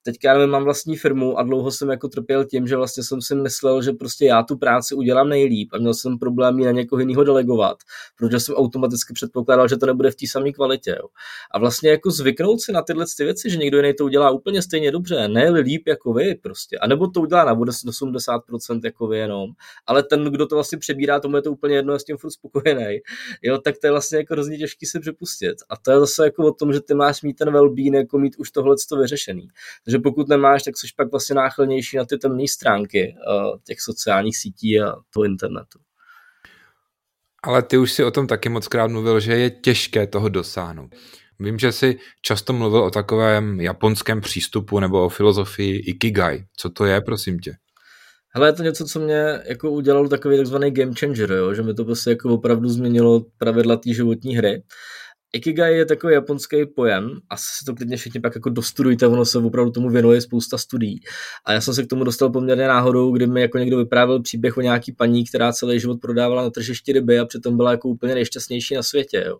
Teďka 0.02 0.32
já 0.32 0.46
mám 0.46 0.64
vlastní 0.64 0.96
firmu 0.96 1.38
a 1.38 1.42
dlouho 1.42 1.70
jsem 1.70 1.88
jako 1.88 2.08
trpěl 2.08 2.44
tím, 2.44 2.66
že 2.66 2.76
vlastně 2.76 3.02
jsem 3.02 3.22
si 3.22 3.35
myslel, 3.35 3.82
že 3.82 3.92
prostě 3.92 4.26
já 4.26 4.42
tu 4.42 4.56
práci 4.56 4.94
udělám 4.94 5.28
nejlíp 5.28 5.68
a 5.72 5.78
měl 5.78 5.94
jsem 5.94 6.18
problém 6.18 6.61
na 6.61 6.70
někoho 6.70 7.00
jiného 7.00 7.24
delegovat, 7.24 7.76
protože 8.18 8.40
jsem 8.40 8.54
automaticky 8.54 9.12
předpokládal, 9.12 9.68
že 9.68 9.76
to 9.76 9.87
nebude 9.87 10.11
v 10.11 10.16
té 10.16 10.26
samé 10.26 10.52
kvalitě. 10.62 10.90
Jo. 10.90 11.09
A 11.51 11.59
vlastně 11.59 11.90
jako 11.90 12.11
zvyknout 12.11 12.61
si 12.61 12.72
na 12.72 12.83
tyhle 12.83 13.05
ty 13.16 13.25
věci, 13.25 13.51
že 13.51 13.57
někdo 13.57 13.77
jiný 13.77 13.94
to 13.94 14.05
udělá 14.05 14.31
úplně 14.31 14.62
stejně 14.62 14.90
dobře, 14.90 15.29
ne 15.29 15.51
líp 15.51 15.83
jako 15.87 16.12
vy 16.12 16.35
prostě. 16.35 16.79
A 16.79 16.87
nebo 16.87 17.07
to 17.07 17.20
udělá 17.20 17.44
na 17.44 17.55
80% 17.55 18.81
jako 18.85 19.07
vy 19.07 19.18
jenom, 19.18 19.51
ale 19.87 20.03
ten, 20.03 20.25
kdo 20.25 20.46
to 20.46 20.55
vlastně 20.55 20.79
přebírá, 20.79 21.20
tomu 21.20 21.37
je 21.37 21.42
to 21.42 21.53
úplně 21.53 21.77
jedno, 21.77 21.92
je 21.92 21.98
s 21.98 22.05
tím 22.05 22.16
furt 22.16 22.31
spokojený. 22.31 23.01
Jo, 23.42 23.59
tak 23.59 23.79
to 23.79 23.87
je 23.87 23.90
vlastně 23.90 24.18
jako 24.18 24.35
hrozně 24.35 24.59
těžký 24.59 24.87
se 24.87 25.01
přepustit. 25.01 25.57
A 25.70 25.77
to 25.77 25.90
je 25.90 26.01
zase 26.01 26.25
jako 26.25 26.46
o 26.46 26.53
tom, 26.53 26.72
že 26.72 26.81
ty 26.81 26.94
máš 26.94 27.22
mít 27.22 27.35
ten 27.35 27.53
well 27.53 27.75
jako 27.94 28.18
mít 28.18 28.35
už 28.38 28.51
tohle 28.51 28.77
vyřešený. 29.01 29.48
Takže 29.85 29.98
pokud 29.98 30.29
nemáš, 30.29 30.62
tak 30.62 30.77
jsi 30.77 30.87
pak 30.96 31.11
vlastně 31.11 31.35
náchylnější 31.35 31.96
na 31.96 32.05
ty 32.05 32.18
temné 32.18 32.48
stránky 32.48 33.14
uh, 33.29 33.59
těch 33.66 33.81
sociálních 33.81 34.37
sítí 34.37 34.81
a 34.81 34.94
toho 35.11 35.25
internetu. 35.25 35.79
Ale 37.42 37.62
ty 37.62 37.78
už 37.78 37.92
si 37.92 38.05
o 38.05 38.11
tom 38.11 38.26
taky 38.26 38.48
moc 38.48 38.68
krát 38.68 38.90
mluvil, 38.90 39.20
že 39.20 39.33
je 39.33 39.50
těžké 39.50 40.07
toho 40.07 40.28
dosáhnout. 40.28 40.94
Vím, 41.40 41.59
že 41.59 41.72
jsi 41.72 41.98
často 42.22 42.52
mluvil 42.52 42.83
o 42.83 42.90
takovém 42.90 43.61
japonském 43.61 44.20
přístupu 44.20 44.81
nebo 44.81 45.05
o 45.05 45.09
filozofii 45.09 45.78
Ikigai. 45.78 46.44
Co 46.57 46.70
to 46.70 46.85
je, 46.85 47.00
prosím 47.00 47.38
tě? 47.38 47.55
Hele, 48.35 48.48
je 48.48 48.52
to 48.52 48.62
něco, 48.62 48.85
co 48.85 49.00
mě 49.00 49.40
jako 49.48 49.70
udělalo 49.70 50.09
takový 50.09 50.37
takzvaný 50.37 50.70
game 50.70 50.92
changer, 50.98 51.33
jo? 51.33 51.55
že 51.55 51.62
mi 51.62 51.74
to 51.74 51.85
prostě 51.85 52.11
jako 52.11 52.35
opravdu 52.35 52.68
změnilo 52.68 53.24
pravidla 53.38 53.76
té 53.76 53.94
životní 53.94 54.37
hry. 54.37 54.62
Ikigai 55.35 55.77
je 55.77 55.87
takový 55.87 56.14
japonský 56.14 56.66
pojem, 56.66 57.21
asi 57.31 57.45
si 57.59 57.64
to 57.64 57.75
klidně 57.75 57.97
všichni 57.97 58.21
pak 58.21 58.35
jako 58.35 58.51
dostudujte, 58.51 59.07
ono 59.07 59.25
se 59.25 59.38
opravdu 59.38 59.71
tomu 59.71 59.90
věnuje 59.90 60.21
spousta 60.21 60.59
studií. 60.59 61.01
A 61.45 61.53
já 61.53 61.61
jsem 61.61 61.75
se 61.75 61.85
k 61.85 61.87
tomu 61.87 62.05
dostal 62.05 62.31
poměrně 62.31 62.68
náhodou, 62.68 63.12
kdy 63.12 63.27
mi 63.27 63.40
jako 63.40 63.59
někdo 63.59 63.77
vyprávěl 63.79 64.23
příběh 64.23 64.57
o 64.57 64.61
nějaký 64.61 64.92
paní, 64.92 65.25
která 65.25 65.53
celý 65.53 65.81
život 65.81 66.01
prodávala 66.01 66.42
na 66.42 66.51
tržišti 66.51 66.92
ryby 66.92 67.18
a 67.18 67.25
přitom 67.25 67.57
byla 67.57 67.71
jako 67.71 67.88
úplně 67.88 68.14
nejšťastnější 68.14 68.75
na 68.75 68.83
světě. 68.83 69.25
Jo. 69.27 69.38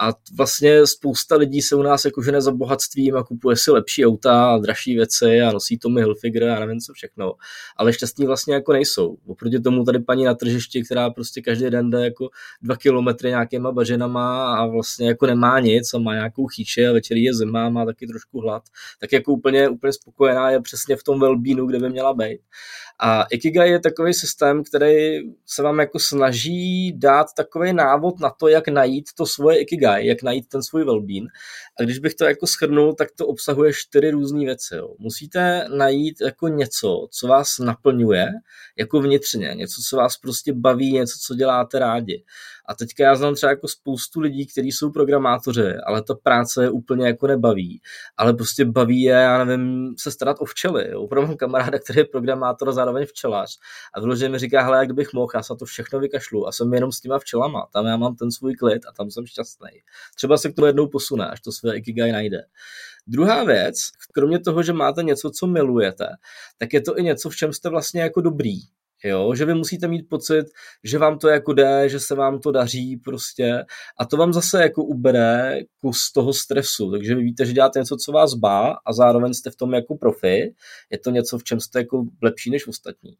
A 0.00 0.12
vlastně 0.36 0.86
spousta 0.86 1.36
lidí 1.36 1.62
se 1.62 1.76
u 1.76 1.82
nás 1.82 2.04
jako 2.04 2.22
žene 2.22 2.42
za 2.42 2.52
bohatstvím 2.52 3.16
a 3.16 3.24
kupuje 3.24 3.56
si 3.56 3.70
lepší 3.70 4.06
auta 4.06 4.50
a 4.50 4.58
dražší 4.58 4.94
věci 4.94 5.40
a 5.40 5.52
nosí 5.52 5.78
to 5.78 5.88
mi 5.88 6.00
Hilfiger 6.00 6.48
a 6.48 6.60
nevím 6.60 6.80
co 6.80 6.92
všechno. 6.92 7.32
Ale 7.76 7.92
šťastní 7.92 8.26
vlastně 8.26 8.54
jako 8.54 8.72
nejsou. 8.72 9.16
Oproti 9.26 9.60
tomu 9.60 9.84
tady 9.84 9.98
paní 9.98 10.24
na 10.24 10.34
tržišti, 10.34 10.82
která 10.84 11.10
prostě 11.10 11.42
každý 11.42 11.70
den 11.70 11.90
jde 11.90 12.04
jako 12.04 12.28
dva 12.62 12.76
kilometry 12.76 13.28
nějakýma 13.28 13.72
baženama 13.72 14.56
a 14.56 14.66
vlastně 14.66 15.08
jako 15.08 15.29
nemá 15.30 15.60
nic 15.60 15.94
a 15.94 15.98
má 15.98 16.14
nějakou 16.14 16.46
chýče 16.46 16.88
a 16.88 16.92
večer 16.92 17.16
je 17.16 17.34
zima, 17.34 17.68
má 17.68 17.84
taky 17.84 18.06
trošku 18.06 18.40
hlad, 18.40 18.62
tak 19.00 19.12
jako 19.12 19.32
úplně, 19.32 19.68
úplně 19.68 19.92
spokojená 19.92 20.50
je 20.50 20.60
přesně 20.60 20.96
v 20.96 21.02
tom 21.02 21.20
velbínu, 21.20 21.66
kde 21.66 21.78
by 21.78 21.90
měla 21.90 22.14
být. 22.14 22.40
A 23.02 23.22
Ikigai 23.30 23.70
je 23.70 23.80
takový 23.80 24.14
systém, 24.14 24.64
který 24.64 25.18
se 25.46 25.62
vám 25.62 25.78
jako 25.78 25.98
snaží 25.98 26.92
dát 26.98 27.26
takový 27.36 27.72
návod 27.72 28.20
na 28.20 28.30
to, 28.30 28.48
jak 28.48 28.68
najít 28.68 29.04
to 29.16 29.26
svoje 29.26 29.58
Ikigai, 29.58 30.06
jak 30.06 30.22
najít 30.22 30.48
ten 30.48 30.62
svůj 30.62 30.84
velbín. 30.84 31.26
A 31.80 31.82
když 31.82 31.98
bych 31.98 32.14
to 32.14 32.24
jako 32.24 32.46
schrnul, 32.46 32.94
tak 32.94 33.08
to 33.16 33.26
obsahuje 33.26 33.72
čtyři 33.74 34.10
různé 34.10 34.44
věci. 34.44 34.74
Jo. 34.74 34.94
Musíte 34.98 35.66
najít 35.76 36.20
jako 36.20 36.48
něco, 36.48 37.08
co 37.10 37.26
vás 37.26 37.58
naplňuje, 37.58 38.28
jako 38.78 39.00
vnitřně, 39.00 39.52
něco, 39.54 39.82
co 39.88 39.96
vás 39.96 40.16
prostě 40.16 40.52
baví, 40.52 40.92
něco, 40.92 41.18
co 41.26 41.34
děláte 41.34 41.78
rádi. 41.78 42.24
A 42.68 42.74
teďka 42.74 43.04
já 43.04 43.14
znám 43.14 43.34
třeba 43.34 43.50
jako 43.50 43.68
spoustu 43.68 44.20
lidí, 44.20 44.46
kteří 44.46 44.72
jsou 44.72 44.90
programátoři, 44.90 45.74
ale 45.86 46.02
ta 46.02 46.14
práce 46.14 46.64
je 46.64 46.70
úplně 46.70 47.06
jako 47.06 47.26
nebaví. 47.26 47.80
Ale 48.16 48.32
prostě 48.32 48.64
baví 48.64 49.02
je, 49.02 49.14
já 49.14 49.44
nevím, 49.44 49.94
se 49.98 50.10
starat 50.10 50.36
o 50.40 50.44
včely. 50.44 50.94
Opravdu 50.94 51.28
mám 51.28 51.36
kamaráda, 51.36 51.78
který 51.78 51.98
je 51.98 52.04
programátor 52.04 52.68
a 52.68 52.72
včelař. 53.06 53.58
A 53.94 54.00
vyloženě 54.00 54.28
mi 54.28 54.38
říká, 54.38 54.62
hele, 54.62 54.78
jak 54.78 54.86
kdybych 54.86 55.12
mohl, 55.12 55.32
já 55.34 55.42
se 55.42 55.54
to 55.58 55.64
všechno 55.64 56.00
vykašlu 56.00 56.48
a 56.48 56.52
jsem 56.52 56.74
jenom 56.74 56.92
s 56.92 57.00
těma 57.00 57.18
včelama. 57.18 57.66
Tam 57.72 57.86
já 57.86 57.96
mám 57.96 58.16
ten 58.16 58.30
svůj 58.30 58.54
klid 58.54 58.86
a 58.86 58.92
tam 58.92 59.10
jsem 59.10 59.26
šťastný. 59.26 59.70
Třeba 60.14 60.36
se 60.36 60.52
k 60.52 60.54
tomu 60.54 60.66
jednou 60.66 60.88
posune, 60.88 61.28
až 61.28 61.40
to 61.40 61.52
své 61.52 61.76
ikigai 61.76 62.12
najde. 62.12 62.38
Druhá 63.06 63.44
věc, 63.44 63.76
kromě 64.12 64.38
toho, 64.38 64.62
že 64.62 64.72
máte 64.72 65.02
něco, 65.02 65.30
co 65.30 65.46
milujete, 65.46 66.06
tak 66.58 66.72
je 66.72 66.80
to 66.80 66.98
i 66.98 67.02
něco, 67.02 67.30
v 67.30 67.36
čem 67.36 67.52
jste 67.52 67.68
vlastně 67.68 68.00
jako 68.00 68.20
dobrý. 68.20 68.60
Jo, 69.04 69.34
že 69.34 69.44
vy 69.44 69.54
musíte 69.54 69.88
mít 69.88 70.08
pocit, 70.08 70.46
že 70.84 70.98
vám 70.98 71.18
to 71.18 71.28
jako 71.28 71.52
jde, 71.52 71.88
že 71.88 72.00
se 72.00 72.14
vám 72.14 72.40
to 72.40 72.52
daří 72.52 72.96
prostě. 72.96 73.64
A 73.98 74.04
to 74.04 74.16
vám 74.16 74.32
zase 74.32 74.62
jako 74.62 74.84
ubere 74.84 75.58
kus 75.80 76.12
toho 76.12 76.32
stresu, 76.32 76.90
takže 76.90 77.14
vy 77.14 77.22
víte, 77.22 77.46
že 77.46 77.52
děláte 77.52 77.78
něco, 77.78 77.96
co 77.96 78.12
vás 78.12 78.34
bá 78.34 78.76
a 78.86 78.92
zároveň 78.92 79.34
jste 79.34 79.50
v 79.50 79.56
tom 79.56 79.74
jako 79.74 79.96
profi, 79.96 80.54
je 80.90 80.98
to 80.98 81.10
něco, 81.10 81.38
v 81.38 81.44
čem 81.44 81.60
jste 81.60 81.78
jako 81.78 82.04
lepší 82.22 82.50
než 82.50 82.66
ostatní. 82.66 83.12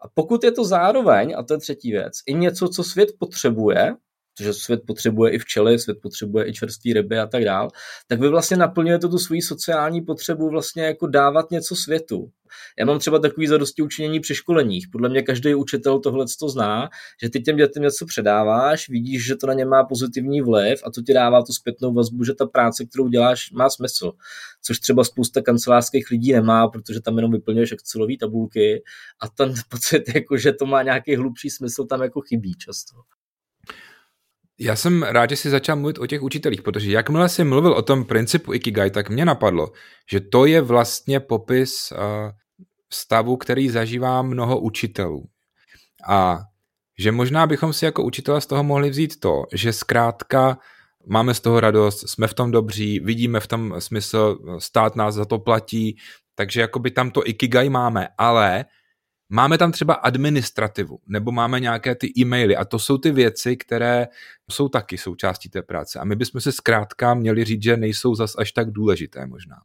A 0.00 0.08
pokud 0.14 0.44
je 0.44 0.52
to 0.52 0.64
zároveň, 0.64 1.34
a 1.38 1.42
to 1.42 1.54
je 1.54 1.58
třetí 1.58 1.90
věc, 1.90 2.12
i 2.26 2.34
něco, 2.34 2.68
co 2.68 2.84
svět 2.84 3.08
potřebuje, 3.18 3.94
protože 4.38 4.54
svět 4.54 4.80
potřebuje 4.86 5.32
i 5.32 5.38
včely, 5.38 5.78
svět 5.78 5.98
potřebuje 6.02 6.48
i 6.48 6.52
čerstvé 6.52 6.92
ryby 6.94 7.18
a 7.18 7.26
tak 7.26 7.44
dál, 7.44 7.68
tak 8.06 8.20
vy 8.20 8.28
vlastně 8.28 8.56
naplňujete 8.56 9.08
tu 9.08 9.18
svoji 9.18 9.42
sociální 9.42 10.02
potřebu 10.02 10.50
vlastně 10.50 10.82
jako 10.82 11.06
dávat 11.06 11.50
něco 11.50 11.76
světu. 11.76 12.30
Já 12.78 12.86
mám 12.86 12.98
třeba 12.98 13.18
takový 13.18 13.46
zadosti 13.46 13.82
učinění 13.82 14.20
při 14.20 14.34
školeních. 14.34 14.88
Podle 14.92 15.08
mě 15.08 15.22
každý 15.22 15.54
učitel 15.54 15.98
tohle 16.00 16.24
to 16.40 16.48
zná, 16.48 16.88
že 17.22 17.30
ty 17.30 17.40
těm 17.40 17.56
dětem 17.56 17.82
něco 17.82 18.06
předáváš, 18.06 18.88
vidíš, 18.88 19.26
že 19.26 19.36
to 19.36 19.46
na 19.46 19.52
ně 19.52 19.64
má 19.64 19.84
pozitivní 19.84 20.40
vliv 20.40 20.80
a 20.84 20.90
to 20.90 21.02
ti 21.02 21.14
dává 21.14 21.42
tu 21.42 21.52
zpětnou 21.52 21.94
vazbu, 21.94 22.24
že 22.24 22.34
ta 22.34 22.46
práce, 22.46 22.84
kterou 22.84 23.08
děláš, 23.08 23.50
má 23.50 23.70
smysl. 23.70 24.12
Což 24.62 24.78
třeba 24.78 25.04
spousta 25.04 25.42
kancelářských 25.42 26.10
lidí 26.10 26.32
nemá, 26.32 26.68
protože 26.68 27.00
tam 27.00 27.16
jenom 27.16 27.32
vyplňuješ 27.32 27.72
Excelové 27.72 28.14
tabulky 28.20 28.82
a 29.20 29.28
ten 29.28 29.54
pocit, 29.68 30.14
jako, 30.14 30.36
že 30.36 30.52
to 30.52 30.66
má 30.66 30.82
nějaký 30.82 31.16
hlubší 31.16 31.50
smysl, 31.50 31.84
tam 31.84 32.02
jako 32.02 32.20
chybí 32.20 32.54
často. 32.54 33.17
Já 34.60 34.76
jsem 34.76 35.02
rád, 35.02 35.30
že 35.30 35.36
jsi 35.36 35.50
začal 35.50 35.76
mluvit 35.76 35.98
o 35.98 36.06
těch 36.06 36.22
učitelích, 36.22 36.62
protože 36.62 36.90
jakmile 36.90 37.28
jsi 37.28 37.44
mluvil 37.44 37.72
o 37.72 37.82
tom 37.82 38.04
principu 38.04 38.54
Ikigai, 38.54 38.90
tak 38.90 39.10
mě 39.10 39.24
napadlo, 39.24 39.72
že 40.10 40.20
to 40.20 40.46
je 40.46 40.60
vlastně 40.60 41.20
popis 41.20 41.92
uh, 41.92 41.98
stavu, 42.92 43.36
který 43.36 43.68
zažívá 43.68 44.22
mnoho 44.22 44.60
učitelů. 44.60 45.24
A 46.08 46.38
že 46.98 47.12
možná 47.12 47.46
bychom 47.46 47.72
si 47.72 47.84
jako 47.84 48.02
učitele 48.02 48.40
z 48.40 48.46
toho 48.46 48.64
mohli 48.64 48.90
vzít 48.90 49.20
to, 49.20 49.42
že 49.52 49.72
zkrátka 49.72 50.58
máme 51.06 51.34
z 51.34 51.40
toho 51.40 51.60
radost, 51.60 52.08
jsme 52.08 52.26
v 52.26 52.34
tom 52.34 52.50
dobří, 52.50 53.00
vidíme 53.00 53.40
v 53.40 53.46
tom 53.46 53.74
smysl, 53.78 54.38
stát 54.58 54.96
nás 54.96 55.14
za 55.14 55.24
to 55.24 55.38
platí, 55.38 55.96
takže 56.34 56.60
jakoby 56.60 56.90
tam 56.90 57.10
to 57.10 57.28
Ikigai 57.28 57.68
máme, 57.68 58.08
ale 58.18 58.64
Máme 59.30 59.58
tam 59.58 59.72
třeba 59.72 59.94
administrativu, 59.94 60.98
nebo 61.06 61.32
máme 61.32 61.60
nějaké 61.60 61.94
ty 61.94 62.12
e-maily 62.18 62.56
a 62.56 62.64
to 62.64 62.78
jsou 62.78 62.98
ty 62.98 63.10
věci, 63.10 63.56
které 63.56 64.08
jsou 64.50 64.68
taky 64.68 64.98
součástí 64.98 65.48
té 65.48 65.62
práce. 65.62 65.98
A 65.98 66.04
my 66.04 66.16
bychom 66.16 66.40
se 66.40 66.52
zkrátka 66.52 67.14
měli 67.14 67.44
říct, 67.44 67.62
že 67.62 67.76
nejsou 67.76 68.14
zas 68.14 68.34
až 68.38 68.52
tak 68.52 68.70
důležité 68.70 69.26
možná. 69.26 69.56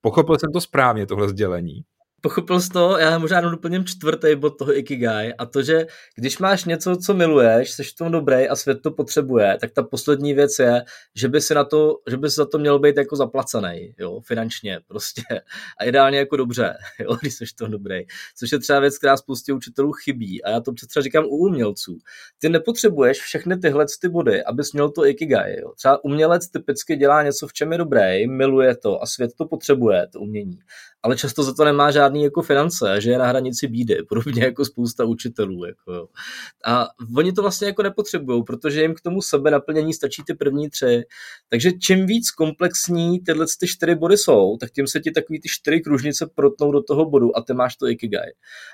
Pochopil 0.00 0.38
jsem 0.38 0.52
to 0.52 0.60
správně, 0.60 1.06
tohle 1.06 1.28
sdělení? 1.28 1.84
Pochopil 2.26 2.60
jsi 2.60 2.68
to, 2.68 2.98
já 2.98 3.18
možná 3.18 3.36
jenom 3.36 3.52
doplním 3.52 3.84
čtvrtý 3.84 4.34
bod 4.34 4.58
toho 4.58 4.78
Ikigai 4.78 5.32
a 5.38 5.46
to, 5.46 5.62
že 5.62 5.86
když 6.16 6.38
máš 6.38 6.64
něco, 6.64 6.96
co 6.96 7.14
miluješ, 7.14 7.70
jsi 7.70 7.84
v 7.84 7.94
tom 7.94 8.12
dobrý 8.12 8.48
a 8.48 8.56
svět 8.56 8.78
to 8.82 8.90
potřebuje, 8.90 9.58
tak 9.60 9.70
ta 9.72 9.82
poslední 9.82 10.34
věc 10.34 10.58
je, 10.58 10.84
že 11.14 11.28
by 11.28 11.40
si, 11.40 11.54
na 11.54 11.64
to, 11.64 11.98
že 12.10 12.16
by 12.16 12.30
si 12.30 12.34
za 12.34 12.46
to 12.46 12.58
měl 12.58 12.78
být 12.78 12.96
jako 12.96 13.16
zaplacený, 13.16 13.94
jo, 13.98 14.20
finančně 14.20 14.80
prostě 14.88 15.22
a 15.78 15.84
ideálně 15.84 16.18
jako 16.18 16.36
dobře, 16.36 16.74
jo, 16.98 17.16
když 17.20 17.34
jsi 17.34 17.46
v 17.46 17.52
tom 17.52 17.70
dobrý. 17.70 18.02
Což 18.38 18.52
je 18.52 18.58
třeba 18.58 18.80
věc, 18.80 18.98
která 18.98 19.16
spoustě 19.16 19.52
učitelů 19.52 19.92
chybí 19.92 20.44
a 20.44 20.50
já 20.50 20.60
to 20.60 20.72
třeba 20.72 21.02
říkám 21.02 21.24
u 21.24 21.36
umělců. 21.36 21.98
Ty 22.38 22.48
nepotřebuješ 22.48 23.20
všechny 23.20 23.58
tyhle 23.58 23.86
ty 24.00 24.08
body, 24.08 24.44
abys 24.44 24.72
měl 24.72 24.90
to 24.90 25.06
Ikigai, 25.06 25.60
jo. 25.60 25.72
Třeba 25.76 26.04
umělec 26.04 26.48
typicky 26.48 26.96
dělá 26.96 27.22
něco, 27.22 27.48
v 27.48 27.52
čem 27.52 27.72
je 27.72 27.78
dobrý, 27.78 28.26
miluje 28.26 28.76
to 28.76 29.02
a 29.02 29.06
svět 29.06 29.30
to 29.38 29.46
potřebuje, 29.46 30.06
to 30.12 30.20
umění 30.20 30.58
ale 31.06 31.16
často 31.16 31.42
za 31.42 31.54
to 31.54 31.64
nemá 31.64 31.90
žádný 31.90 32.22
jako 32.22 32.42
finance, 32.42 33.00
že 33.00 33.10
je 33.10 33.18
na 33.18 33.26
hranici 33.26 33.68
bídy, 33.68 33.96
podobně 34.08 34.44
jako 34.44 34.64
spousta 34.64 35.04
učitelů. 35.04 35.64
Jako. 35.64 36.08
A 36.64 36.86
oni 37.16 37.32
to 37.32 37.42
vlastně 37.42 37.66
jako 37.66 37.82
nepotřebují, 37.82 38.44
protože 38.44 38.82
jim 38.82 38.94
k 38.94 39.00
tomu 39.00 39.22
sebe 39.22 39.50
naplnění 39.50 39.94
stačí 39.94 40.22
ty 40.26 40.34
první 40.34 40.70
tři. 40.70 41.02
Takže 41.48 41.72
čím 41.72 42.06
víc 42.06 42.30
komplexní 42.30 43.20
tyhle 43.20 43.46
ty 43.60 43.66
čtyři 43.66 43.94
body 43.94 44.16
jsou, 44.16 44.56
tak 44.56 44.70
tím 44.70 44.86
se 44.86 45.00
ti 45.00 45.10
takový 45.10 45.40
ty 45.40 45.48
čtyři 45.48 45.80
kružnice 45.80 46.30
protnou 46.34 46.72
do 46.72 46.82
toho 46.82 47.10
bodu 47.10 47.36
a 47.36 47.42
ty 47.42 47.54
máš 47.54 47.76
to 47.76 47.88
ikigai. 47.88 48.30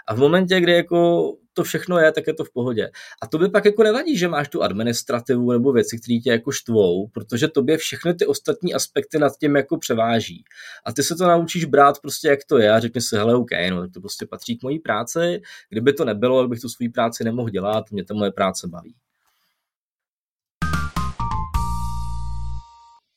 A 0.09 0.15
v 0.15 0.19
momentě, 0.19 0.61
kdy 0.61 0.73
jako 0.73 1.33
to 1.53 1.65
všechno 1.65 1.99
je, 1.99 2.13
tak 2.13 2.27
je 2.27 2.35
to 2.35 2.45
v 2.45 2.53
pohodě. 2.53 2.91
A 3.23 3.27
to 3.27 3.39
by 3.39 3.49
pak 3.49 3.65
jako 3.65 3.83
nevadí, 3.83 4.19
že 4.19 4.29
máš 4.29 4.49
tu 4.49 4.63
administrativu 4.63 5.53
nebo 5.53 5.73
věci, 5.73 5.99
které 5.99 6.19
tě 6.19 6.31
jako 6.31 6.53
štvou, 6.53 7.09
protože 7.09 7.49
tobě 7.49 7.77
všechny 7.77 8.15
ty 8.15 8.27
ostatní 8.27 8.75
aspekty 8.75 9.19
nad 9.19 9.33
tím 9.39 9.57
jako 9.57 9.79
převáží. 9.79 10.45
A 10.85 10.93
ty 10.93 11.03
se 11.03 11.15
to 11.15 11.27
naučíš 11.27 11.65
brát 11.65 12.01
prostě 12.01 12.29
jak 12.29 12.45
to 12.45 12.59
je 12.59 12.71
a 12.71 12.81
řekneš 12.81 13.05
si, 13.05 13.17
hele, 13.17 13.35
OK, 13.35 13.51
no, 13.71 13.89
to 13.89 14.01
prostě 14.01 14.27
patří 14.27 14.59
k 14.59 14.63
mojí 14.63 14.79
práci, 14.79 15.43
kdyby 15.69 15.93
to 15.93 16.05
nebylo, 16.05 16.43
tak 16.43 16.51
bych 16.51 16.61
tu 16.61 16.69
svoji 16.69 16.89
práci 16.89 17.25
nemohl 17.25 17.51
dělat, 17.51 17.91
mě 17.91 18.05
ta 18.05 18.15
moje 18.15 18.31
práce 18.31 18.69
baví. 18.69 18.95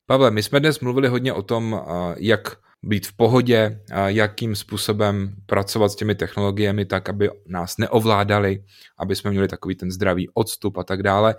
Pavle, 0.07 0.31
my 0.31 0.43
jsme 0.43 0.59
dnes 0.59 0.79
mluvili 0.79 1.07
hodně 1.07 1.33
o 1.33 1.41
tom, 1.41 1.81
jak 2.17 2.57
být 2.83 3.07
v 3.07 3.15
pohodě, 3.15 3.81
jakým 4.05 4.55
způsobem 4.55 5.35
pracovat 5.45 5.89
s 5.89 5.95
těmi 5.95 6.15
technologiemi 6.15 6.85
tak, 6.85 7.09
aby 7.09 7.29
nás 7.47 7.77
neovládali, 7.77 8.63
aby 8.99 9.15
jsme 9.15 9.31
měli 9.31 9.47
takový 9.47 9.75
ten 9.75 9.91
zdravý 9.91 10.29
odstup 10.33 10.77
a 10.77 10.83
tak 10.83 11.03
dále. 11.03 11.35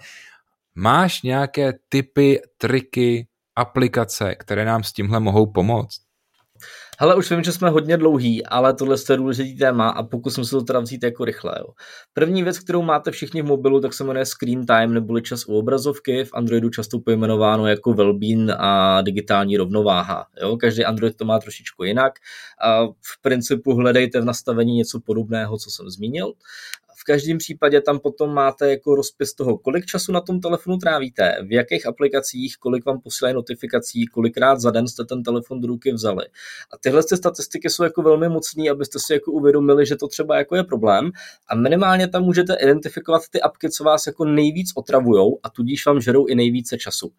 Máš 0.75 1.23
nějaké 1.23 1.73
typy, 1.89 2.41
triky, 2.59 3.27
aplikace, 3.57 4.35
které 4.35 4.65
nám 4.65 4.83
s 4.83 4.93
tímhle 4.93 5.21
mohou 5.21 5.47
pomoct? 5.53 6.06
Hele, 6.99 7.15
už 7.15 7.31
vím, 7.31 7.43
že 7.43 7.53
jsme 7.53 7.71
hodně 7.71 7.97
dlouhý, 7.97 8.47
ale 8.47 8.75
tohle 8.75 8.97
je 9.11 9.17
důležitý 9.17 9.59
téma 9.59 9.89
a 9.89 10.03
pokusím 10.03 10.45
se 10.45 10.51
to 10.51 10.63
teda 10.63 10.81
vzít 10.81 11.03
jako 11.03 11.25
rychle. 11.25 11.55
Jo. 11.59 11.67
První 12.15 12.43
věc, 12.43 12.59
kterou 12.59 12.83
máte 12.83 13.11
všichni 13.11 13.43
v 13.43 13.47
mobilu, 13.47 13.81
tak 13.81 13.95
se 13.95 14.05
jmenuje 14.05 14.27
screen 14.27 14.67
time 14.67 14.95
neboli 14.95 15.23
čas 15.23 15.45
u 15.47 15.59
obrazovky. 15.59 16.25
V 16.25 16.31
Androidu 16.35 16.71
často 16.71 16.99
pojmenováno 16.99 17.67
jako 17.67 17.91
well-being 17.91 18.57
a 18.59 19.03
digitální 19.03 19.57
rovnováha. 19.57 20.27
Jo. 20.41 20.57
Každý 20.57 20.85
Android 20.85 21.17
to 21.17 21.25
má 21.25 21.39
trošičku 21.39 21.85
jinak. 21.85 22.13
A 22.63 22.87
v 22.87 23.23
principu 23.23 23.75
hledejte 23.75 24.21
v 24.21 24.25
nastavení 24.25 24.75
něco 24.75 25.01
podobného, 25.01 25.59
co 25.59 25.71
jsem 25.71 25.91
zmínil 25.91 26.33
každém 27.07 27.39
případě 27.39 27.81
tam 27.81 27.99
potom 27.99 28.35
máte 28.35 28.71
jako 28.71 28.95
rozpis 28.95 29.35
toho, 29.35 29.59
kolik 29.59 29.87
času 29.87 30.13
na 30.13 30.21
tom 30.21 30.41
telefonu 30.41 30.77
trávíte, 30.77 31.37
v 31.47 31.53
jakých 31.53 31.87
aplikacích, 31.87 32.57
kolik 32.57 32.85
vám 32.85 33.01
posílají 33.01 33.35
notifikací, 33.35 34.07
kolikrát 34.07 34.61
za 34.61 34.71
den 34.71 34.89
jste 34.89 35.05
ten 35.05 35.23
telefon 35.23 35.61
do 35.61 35.67
ruky 35.69 35.93
vzali. 35.93 36.25
A 36.73 36.79
tyhle 36.81 37.03
ty 37.03 37.17
statistiky 37.17 37.71
jsou 37.71 37.85
jako 37.85 38.03
velmi 38.03 38.29
mocné, 38.29 38.71
abyste 38.71 38.99
si 38.99 39.13
jako 39.13 39.33
uvědomili, 39.33 39.87
že 39.87 39.97
to 39.97 40.09
třeba 40.09 40.39
jako 40.39 40.57
je 40.57 40.65
problém 40.65 41.11
a 41.49 41.55
minimálně 41.55 42.09
tam 42.09 42.23
můžete 42.23 42.55
identifikovat 42.55 43.23
ty 43.31 43.41
apky, 43.41 43.71
co 43.71 43.85
vás 43.85 44.07
jako 44.07 44.25
nejvíc 44.25 44.73
otravujou 44.77 45.39
a 45.43 45.51
tudíž 45.51 45.87
vám 45.87 46.01
žerou 46.01 46.27
i 46.27 46.35
nejvíce 46.35 46.79
času. 46.79 47.13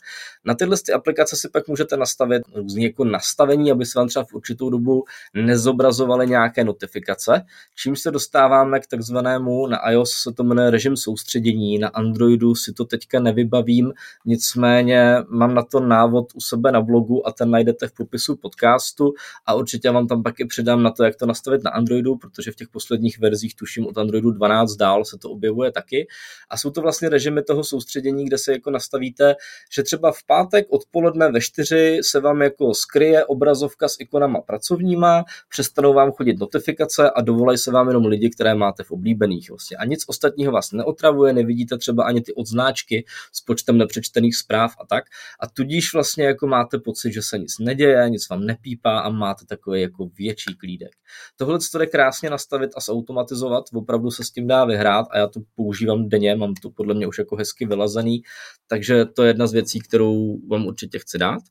Na 0.46 0.56
tyhle 0.56 0.78
ty 0.86 0.94
aplikace 0.94 1.36
si 1.36 1.50
pak 1.50 1.68
můžete 1.68 1.98
nastavit 1.98 2.44
různě 2.56 2.88
jako 2.88 3.06
nastavení, 3.06 3.72
aby 3.72 3.86
se 3.86 4.00
vám 4.00 4.08
třeba 4.08 4.26
v 4.26 4.34
určitou 4.34 4.70
dobu 4.70 5.04
nezobrazovaly 5.34 6.28
nějaké 6.28 6.64
notifikace, 6.64 7.42
čím 7.76 7.96
se 7.96 8.12
dostáváme 8.12 8.80
k 8.80 8.88
takzvanému 8.88 9.68
na 9.78 9.92
iOS 9.92 10.12
se 10.12 10.34
to 10.34 10.44
jmenuje 10.44 10.70
režim 10.70 10.98
soustředění, 10.98 11.80
na 11.80 11.88
Androidu 11.88 12.56
si 12.56 12.74
to 12.74 12.86
teďka 12.86 13.20
nevybavím, 13.20 13.94
nicméně 14.26 15.16
mám 15.30 15.56
na 15.56 15.64
to 15.64 15.80
návod 15.80 16.26
u 16.36 16.42
sebe 16.42 16.72
na 16.72 16.82
blogu 16.82 17.28
a 17.28 17.32
ten 17.32 17.52
najdete 17.52 17.88
v 17.88 17.92
popisu 17.92 18.36
podcastu 18.36 19.14
a 19.46 19.54
určitě 19.54 19.92
vám 19.92 20.08
tam 20.08 20.24
taky 20.24 20.46
přidám 20.46 20.84
na 20.84 20.92
to, 20.92 21.04
jak 21.04 21.16
to 21.16 21.26
nastavit 21.26 21.64
na 21.64 21.72
Androidu, 21.72 22.16
protože 22.16 22.52
v 22.52 22.56
těch 22.56 22.68
posledních 22.68 23.20
verzích, 23.20 23.56
tuším 23.56 23.88
od 23.88 23.98
Androidu 23.98 24.32
12 24.32 24.76
dál, 24.76 25.06
se 25.06 25.18
to 25.18 25.30
objevuje 25.30 25.72
taky. 25.72 26.08
A 26.50 26.58
jsou 26.58 26.70
to 26.70 26.82
vlastně 26.82 27.10
režimy 27.10 27.44
toho 27.44 27.64
soustředění, 27.64 28.26
kde 28.26 28.38
se 28.38 28.52
jako 28.52 28.72
nastavíte, 28.72 29.36
že 29.72 29.84
třeba 29.84 30.12
v 30.12 30.24
pátek 30.28 30.68
odpoledne 30.70 31.32
ve 31.32 31.42
4 31.42 32.00
se 32.04 32.20
vám 32.20 32.42
jako 32.42 32.74
skryje 32.74 33.26
obrazovka 33.26 33.88
s 33.88 33.96
ikonama 34.00 34.42
pracovníma, 34.42 35.24
přestanou 35.50 35.94
vám 35.94 36.12
chodit 36.12 36.40
notifikace 36.40 37.12
a 37.12 37.22
dovolají 37.22 37.58
se 37.58 37.72
vám 37.72 37.88
jenom 37.88 38.06
lidi, 38.06 38.30
které 38.30 38.56
máte 38.56 38.84
v 38.84 38.92
oblíbených. 38.92 39.52
Vlastně 39.68 39.78
a 39.78 39.86
nic 39.86 40.04
ostatního 40.08 40.52
vás 40.52 40.72
neotravuje, 40.72 41.34
nevidíte 41.34 41.78
třeba 41.78 42.04
ani 42.04 42.22
ty 42.22 42.34
odznáčky 42.34 43.06
s 43.32 43.42
počtem 43.42 43.78
nepřečtených 43.78 44.36
zpráv 44.36 44.72
a 44.80 44.86
tak. 44.86 45.04
A 45.40 45.48
tudíž 45.48 45.94
vlastně 45.94 46.26
jako 46.26 46.48
máte 46.48 46.80
pocit, 46.80 47.14
že 47.14 47.22
se 47.22 47.38
nic 47.38 47.60
neděje, 47.60 48.10
nic 48.10 48.30
vám 48.30 48.46
nepípá 48.46 49.00
a 49.00 49.10
máte 49.10 49.46
takový 49.46 49.82
jako 49.82 50.10
větší 50.18 50.56
klídek. 50.56 50.92
Tohle 51.36 51.60
to 51.72 51.78
jde 51.78 51.86
krásně 51.86 52.30
nastavit 52.30 52.72
a 52.78 52.80
zautomatizovat, 52.80 53.64
opravdu 53.74 54.12
se 54.12 54.24
s 54.24 54.32
tím 54.32 54.48
dá 54.48 54.66
vyhrát 54.66 55.06
a 55.12 55.18
já 55.18 55.28
to 55.28 55.40
používám 55.56 56.10
denně, 56.10 56.36
mám 56.36 56.54
to 56.54 56.70
podle 56.70 56.94
mě 56.94 57.08
už 57.08 57.18
jako 57.18 57.36
hezky 57.36 57.66
vylazený, 57.66 58.22
takže 58.68 59.06
to 59.06 59.24
je 59.24 59.30
jedna 59.30 59.48
z 59.48 59.54
věcí, 59.54 59.80
kterou 59.80 60.40
vám 60.48 60.66
určitě 60.66 61.00
chci 61.00 61.18
dát. 61.18 61.42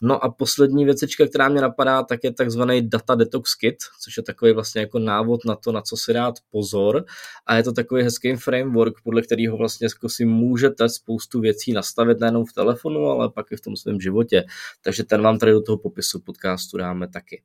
No 0.00 0.24
a 0.24 0.30
poslední 0.30 0.84
věcička, 0.84 1.26
která 1.26 1.48
mě 1.48 1.60
napadá, 1.60 2.02
tak 2.02 2.24
je 2.24 2.32
takzvaný 2.32 2.88
Data 2.88 3.14
Detox 3.14 3.54
Kit, 3.54 3.76
což 4.00 4.16
je 4.16 4.22
takový 4.22 4.52
vlastně 4.52 4.80
jako 4.80 4.98
návod 4.98 5.44
na 5.44 5.56
to, 5.56 5.72
na 5.72 5.82
co 5.82 5.96
si 5.96 6.12
dát 6.12 6.34
pozor 6.50 7.04
a 7.46 7.51
je 7.56 7.62
to 7.62 7.72
takový 7.72 8.02
hezký 8.02 8.36
framework, 8.36 8.94
podle 9.04 9.22
kterého 9.22 9.56
vlastně 9.56 9.84
jako 9.84 10.08
si 10.08 10.24
můžete 10.24 10.88
spoustu 10.88 11.40
věcí 11.40 11.72
nastavit 11.72 12.20
nejenom 12.20 12.44
v 12.44 12.52
telefonu, 12.52 13.06
ale 13.06 13.30
pak 13.30 13.52
i 13.52 13.56
v 13.56 13.60
tom 13.60 13.76
svém 13.76 14.00
životě. 14.00 14.44
Takže 14.84 15.04
ten 15.04 15.22
vám 15.22 15.38
tady 15.38 15.52
do 15.52 15.62
toho 15.62 15.78
popisu 15.78 16.20
podcastu 16.20 16.78
dáme 16.78 17.08
taky. 17.08 17.42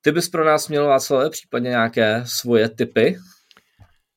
Ty 0.00 0.12
bys 0.12 0.28
pro 0.28 0.44
nás 0.44 0.68
měl, 0.68 0.86
Václav, 0.86 1.30
případně 1.30 1.70
nějaké 1.70 2.22
svoje 2.26 2.68
typy? 2.68 3.16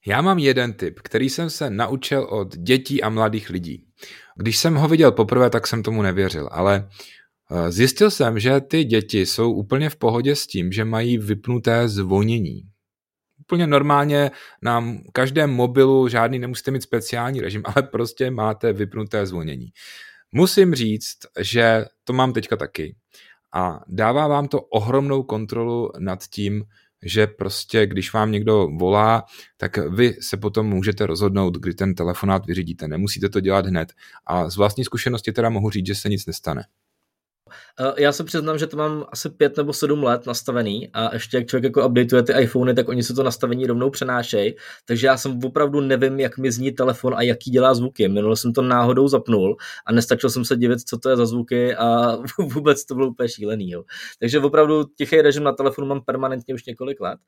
Já 0.08 0.22
mám 0.22 0.40
jeden 0.40 0.74
tip, 0.74 1.00
který 1.00 1.30
jsem 1.30 1.50
se 1.50 1.70
naučil 1.70 2.24
od 2.24 2.58
dětí 2.58 3.04
a 3.04 3.10
mladých 3.10 3.50
lidí. 3.50 3.86
Když 4.38 4.58
jsem 4.58 4.76
ho 4.76 4.88
viděl 4.88 5.12
poprvé, 5.12 5.50
tak 5.50 5.68
jsem 5.68 5.84
tomu 5.84 6.02
nevěřil, 6.02 6.50
ale 6.52 6.90
eh, 7.52 7.72
zjistil 7.72 8.12
jsem, 8.12 8.40
že 8.40 8.62
ty 8.62 8.84
děti 8.84 9.26
jsou 9.26 9.54
úplně 9.54 9.90
v 9.90 9.96
pohodě 9.96 10.36
s 10.36 10.48
tím, 10.48 10.72
že 10.72 10.86
mají 10.86 11.18
vypnuté 11.18 11.88
zvonění 11.88 12.73
úplně 13.44 13.68
normálně 13.68 14.32
na 14.62 14.84
každém 15.12 15.50
mobilu, 15.50 16.08
žádný 16.08 16.40
nemusíte 16.40 16.72
mít 16.72 16.84
speciální 16.84 17.42
režim, 17.42 17.64
ale 17.76 17.84
prostě 17.84 18.32
máte 18.32 18.74
vypnuté 18.74 19.26
zvonění. 19.26 19.68
Musím 20.32 20.76
říct, 20.76 21.18
že 21.40 21.86
to 22.04 22.14
mám 22.14 22.34
teďka 22.34 22.56
taky 22.56 22.96
a 23.54 23.80
dává 23.88 24.28
vám 24.28 24.48
to 24.48 24.62
ohromnou 24.62 25.24
kontrolu 25.24 25.90
nad 26.00 26.24
tím, 26.24 26.64
že 27.06 27.28
prostě 27.28 27.86
když 27.86 28.14
vám 28.14 28.32
někdo 28.32 28.68
volá, 28.80 29.24
tak 29.58 29.78
vy 29.78 30.14
se 30.22 30.38
potom 30.38 30.68
můžete 30.68 31.06
rozhodnout, 31.06 31.58
kdy 31.58 31.74
ten 31.74 31.96
telefonát 31.96 32.46
vyřídíte. 32.46 32.88
Nemusíte 32.88 33.30
to 33.30 33.40
dělat 33.40 33.66
hned. 33.66 33.94
A 34.26 34.50
z 34.50 34.58
vlastní 34.58 34.84
zkušenosti 34.84 35.32
teda 35.32 35.50
mohu 35.50 35.70
říct, 35.70 35.88
že 35.88 35.96
se 35.96 36.10
nic 36.10 36.26
nestane. 36.26 36.64
Eh, 37.80 38.02
já 38.04 38.12
se 38.12 38.24
přiznám, 38.24 38.58
že 38.58 38.68
to 38.68 38.78
mám 38.78 39.06
asi 39.12 39.30
pět 39.30 39.58
nebo 39.58 39.74
sedm 39.74 40.04
let 40.04 40.26
nastavený 40.26 40.90
a 40.94 41.14
ještě 41.14 41.38
jak 41.38 41.48
člověk 41.48 41.64
jako 41.64 41.88
updateuje 41.88 42.24
ty 42.24 42.34
iPhony, 42.42 42.74
tak 42.74 42.90
oni 42.90 43.04
se 43.04 43.14
to 43.14 43.24
nastavení 43.24 43.68
rovnou 43.68 43.90
přenášejí, 43.90 44.56
takže 44.86 45.08
já 45.08 45.18
jsem 45.18 45.40
opravdu 45.44 45.82
nevím, 45.82 46.20
jak 46.20 46.38
mi 46.38 46.52
zní 46.52 46.72
telefon 46.72 47.14
a 47.16 47.22
jaký 47.22 47.52
dělá 47.52 47.74
zvuky. 47.74 48.08
Minule 48.08 48.38
jsem 48.38 48.54
to 48.54 48.62
náhodou 48.62 49.08
zapnul 49.08 49.58
a 49.86 49.92
nestačil 49.92 50.30
jsem 50.30 50.46
se 50.46 50.56
divit, 50.56 50.80
co 50.86 50.98
to 50.98 51.10
je 51.10 51.16
za 51.16 51.26
zvuky 51.26 51.76
a 51.76 52.18
vůbec 52.40 52.86
to 52.86 52.96
bylo 52.96 53.08
úplně 53.08 53.30
šílený. 53.30 53.72
Jo. 53.72 53.84
Takže 54.20 54.40
opravdu 54.40 54.84
tichý 54.98 55.22
režim 55.22 55.44
na 55.44 55.52
telefonu 55.52 55.88
mám 55.88 56.02
permanentně 56.02 56.54
už 56.54 56.66
několik 56.66 57.02
let. 57.02 57.20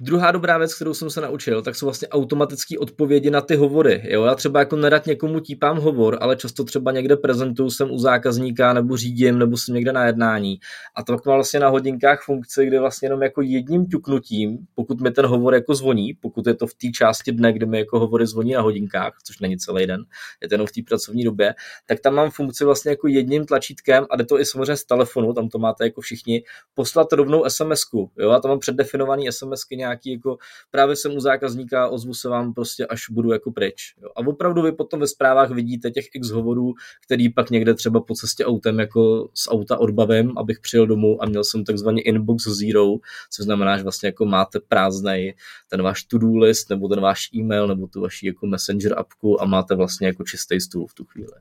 Druhá 0.00 0.30
dobrá 0.30 0.58
věc, 0.58 0.74
kterou 0.74 0.94
jsem 0.94 1.10
se 1.10 1.20
naučil, 1.20 1.62
tak 1.62 1.76
jsou 1.76 1.86
vlastně 1.86 2.08
automatické 2.08 2.78
odpovědi 2.78 3.30
na 3.30 3.40
ty 3.40 3.56
hovory. 3.56 4.02
Jo? 4.04 4.24
Já 4.24 4.34
třeba 4.34 4.60
jako 4.60 4.76
nerad 4.76 5.06
někomu 5.06 5.40
típám 5.40 5.78
hovor, 5.78 6.18
ale 6.20 6.36
často 6.36 6.64
třeba 6.64 6.92
někde 6.92 7.16
prezentuju 7.16 7.70
jsem 7.70 7.90
u 7.90 7.98
zákazníka 7.98 8.72
nebo 8.72 8.96
řídím 8.96 9.38
nebo 9.38 9.56
jsem 9.56 9.74
někde 9.74 9.92
na 9.92 10.06
jednání. 10.06 10.58
A 10.96 11.02
to 11.02 11.12
má 11.12 11.34
vlastně 11.34 11.60
na 11.60 11.68
hodinkách 11.68 12.22
funkci, 12.24 12.66
kde 12.66 12.80
vlastně 12.80 13.06
jenom 13.06 13.22
jako 13.22 13.42
jedním 13.42 13.86
ťuknutím, 13.86 14.58
pokud 14.74 15.00
mi 15.00 15.10
ten 15.10 15.26
hovor 15.26 15.54
jako 15.54 15.74
zvoní, 15.74 16.14
pokud 16.14 16.46
je 16.46 16.54
to 16.54 16.66
v 16.66 16.74
té 16.74 16.88
části 16.88 17.32
dne, 17.32 17.52
kdy 17.52 17.66
mi 17.66 17.78
jako 17.78 17.98
hovory 17.98 18.26
zvoní 18.26 18.52
na 18.52 18.60
hodinkách, 18.60 19.12
což 19.24 19.38
není 19.40 19.58
celý 19.58 19.86
den, 19.86 20.04
je 20.42 20.48
to 20.48 20.54
jenom 20.54 20.66
v 20.66 20.72
té 20.72 20.80
pracovní 20.88 21.24
době, 21.24 21.54
tak 21.86 22.00
tam 22.00 22.14
mám 22.14 22.30
funkci 22.30 22.64
vlastně 22.64 22.90
jako 22.90 23.08
jedním 23.08 23.46
tlačítkem 23.46 24.06
a 24.10 24.16
jde 24.16 24.24
to 24.24 24.40
i 24.40 24.44
samozřejmě 24.44 24.76
z 24.76 24.84
telefonu, 24.84 25.32
tam 25.32 25.48
to 25.48 25.58
máte 25.58 25.84
jako 25.84 26.00
všichni, 26.00 26.42
poslat 26.74 27.12
rovnou 27.12 27.44
SMS-ku. 27.44 28.10
Jo? 28.18 28.30
A 28.30 28.40
tam 28.40 28.48
mám 28.48 28.58
předdefinovaný 28.58 29.32
SMSky 29.32 29.76
nějaký 29.88 30.12
jako 30.12 30.38
právě 30.70 30.96
jsem 30.96 31.16
u 31.16 31.20
zákazníka, 31.20 31.88
ozvu 31.88 32.14
se 32.14 32.28
vám 32.28 32.54
prostě, 32.54 32.86
až 32.86 33.10
budu 33.10 33.32
jako 33.32 33.50
pryč. 33.50 33.94
Jo. 34.02 34.08
A 34.16 34.26
opravdu 34.26 34.62
vy 34.62 34.72
potom 34.72 35.00
ve 35.00 35.06
zprávách 35.06 35.50
vidíte 35.50 35.90
těch 35.90 36.04
x 36.14 36.30
hovorů, 36.30 36.74
který 37.04 37.28
pak 37.28 37.50
někde 37.50 37.74
třeba 37.74 38.00
po 38.00 38.14
cestě 38.14 38.44
autem 38.44 38.78
jako 38.78 39.28
z 39.34 39.48
auta 39.48 39.78
odbavím, 39.78 40.38
abych 40.38 40.60
přijel 40.60 40.86
domů 40.86 41.22
a 41.22 41.26
měl 41.26 41.44
jsem 41.44 41.64
takzvaný 41.64 42.00
inbox 42.00 42.44
zero, 42.44 42.86
což 43.30 43.44
znamená, 43.44 43.76
že 43.76 43.82
vlastně 43.82 44.06
jako 44.06 44.26
máte 44.26 44.60
prázdnej 44.60 45.34
ten 45.70 45.82
váš 45.82 46.04
to-do 46.04 46.38
list, 46.38 46.70
nebo 46.70 46.88
ten 46.88 47.00
váš 47.00 47.28
e-mail, 47.34 47.68
nebo 47.68 47.86
tu 47.86 48.00
vaši 48.00 48.26
jako 48.26 48.46
messenger 48.46 48.98
appku 48.98 49.42
a 49.42 49.44
máte 49.44 49.74
vlastně 49.74 50.06
jako 50.06 50.24
čistý 50.24 50.60
stůl 50.60 50.86
v 50.86 50.94
tu 50.94 51.04
chvíli. 51.04 51.32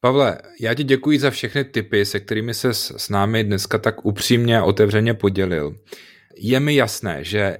Pavle, 0.00 0.38
já 0.60 0.74
ti 0.74 0.84
děkuji 0.84 1.18
za 1.18 1.30
všechny 1.30 1.64
tipy, 1.64 2.04
se 2.04 2.20
kterými 2.20 2.54
se 2.54 2.74
s 2.74 3.08
námi 3.08 3.44
dneska 3.44 3.78
tak 3.78 4.04
upřímně 4.04 4.58
a 4.58 4.64
otevřeně 4.64 5.14
podělil 5.14 5.76
je 6.36 6.60
mi 6.60 6.74
jasné, 6.74 7.24
že 7.24 7.58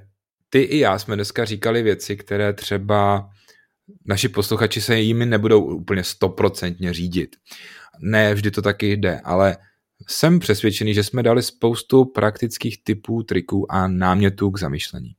ty 0.49 0.61
i 0.61 0.79
já 0.79 0.99
jsme 0.99 1.15
dneska 1.15 1.45
říkali 1.45 1.83
věci, 1.83 2.17
které 2.17 2.53
třeba 2.53 3.29
naši 4.05 4.29
posluchači 4.29 4.81
se 4.81 4.99
jimi 4.99 5.25
nebudou 5.25 5.63
úplně 5.63 6.03
stoprocentně 6.03 6.93
řídit. 6.93 7.35
Ne, 7.99 8.33
vždy 8.33 8.51
to 8.51 8.61
taky 8.61 8.91
jde, 8.91 9.19
ale 9.23 9.57
jsem 10.07 10.39
přesvědčený, 10.39 10.93
že 10.93 11.03
jsme 11.03 11.23
dali 11.23 11.43
spoustu 11.43 12.05
praktických 12.05 12.83
typů, 12.83 13.23
triků 13.23 13.71
a 13.71 13.87
námětů 13.87 14.51
k 14.51 14.59
zamyšlení. 14.59 15.11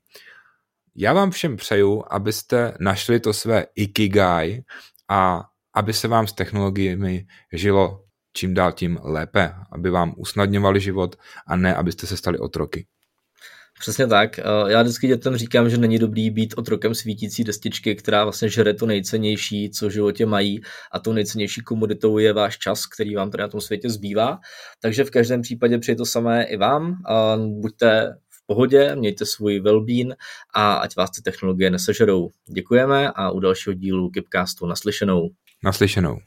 já 0.97 1.13
vám 1.13 1.31
všem 1.31 1.57
přeju, 1.57 2.05
abyste 2.11 2.75
našli 2.81 3.21
to 3.21 3.33
své 3.33 3.67
ikigai 3.75 4.63
a 5.09 5.45
aby 5.75 5.93
se 5.93 6.09
vám 6.09 6.27
s 6.27 6.33
technologiemi 6.33 7.27
žilo 7.53 8.05
čím 8.35 8.55
dál 8.55 8.73
tím 8.73 8.99
lépe, 9.03 9.55
aby 9.73 9.91
vám 9.91 10.15
usnadňovali 10.17 10.81
život 10.81 11.17
a 11.47 11.57
ne, 11.57 11.75
abyste 11.75 12.07
se 12.07 12.17
stali 12.17 12.39
otroky. 12.39 12.87
Přesně 13.81 14.07
tak. 14.07 14.41
Já 14.67 14.83
vždycky 14.83 15.07
dětem 15.07 15.37
říkám, 15.37 15.71
že 15.71 15.79
není 15.79 15.99
dobrý 15.99 16.31
být 16.31 16.55
otrokem 16.57 16.95
svítící 16.95 17.45
destičky, 17.45 17.95
která 17.95 18.25
vlastně 18.25 18.49
žere 18.49 18.75
to 18.75 18.87
nejcennější, 18.87 19.71
co 19.71 19.89
v 19.89 19.91
životě 19.91 20.27
mají 20.27 20.61
a 20.93 20.99
tou 20.99 21.13
nejcennější 21.13 21.61
komoditou 21.61 22.19
je 22.19 22.33
váš 22.33 22.59
čas, 22.59 22.87
který 22.87 23.15
vám 23.15 23.31
tady 23.31 23.43
na 23.43 23.49
tom 23.49 23.61
světě 23.61 23.91
zbývá. 23.91 24.39
Takže 24.83 25.05
v 25.05 25.11
každém 25.11 25.43
případě 25.43 25.79
přeji 25.79 25.97
to 25.97 26.07
samé 26.07 26.45
i 26.45 26.57
vám. 26.57 26.97
Buďte 27.61 28.15
v 28.31 28.47
pohodě, 28.47 28.97
mějte 28.97 29.27
svůj 29.27 29.61
well 29.61 29.87
a 30.55 30.75
ať 30.75 30.97
vás 30.97 31.11
ty 31.11 31.23
technologie 31.23 31.71
nesežerou. 31.71 32.29
Děkujeme 32.55 33.11
a 33.15 33.31
u 33.31 33.41
dalšího 33.41 33.75
dílu 33.75 34.11
Kipcastu 34.11 34.67
naslyšenou. 34.67 35.29
Naslyšenou. 35.65 36.19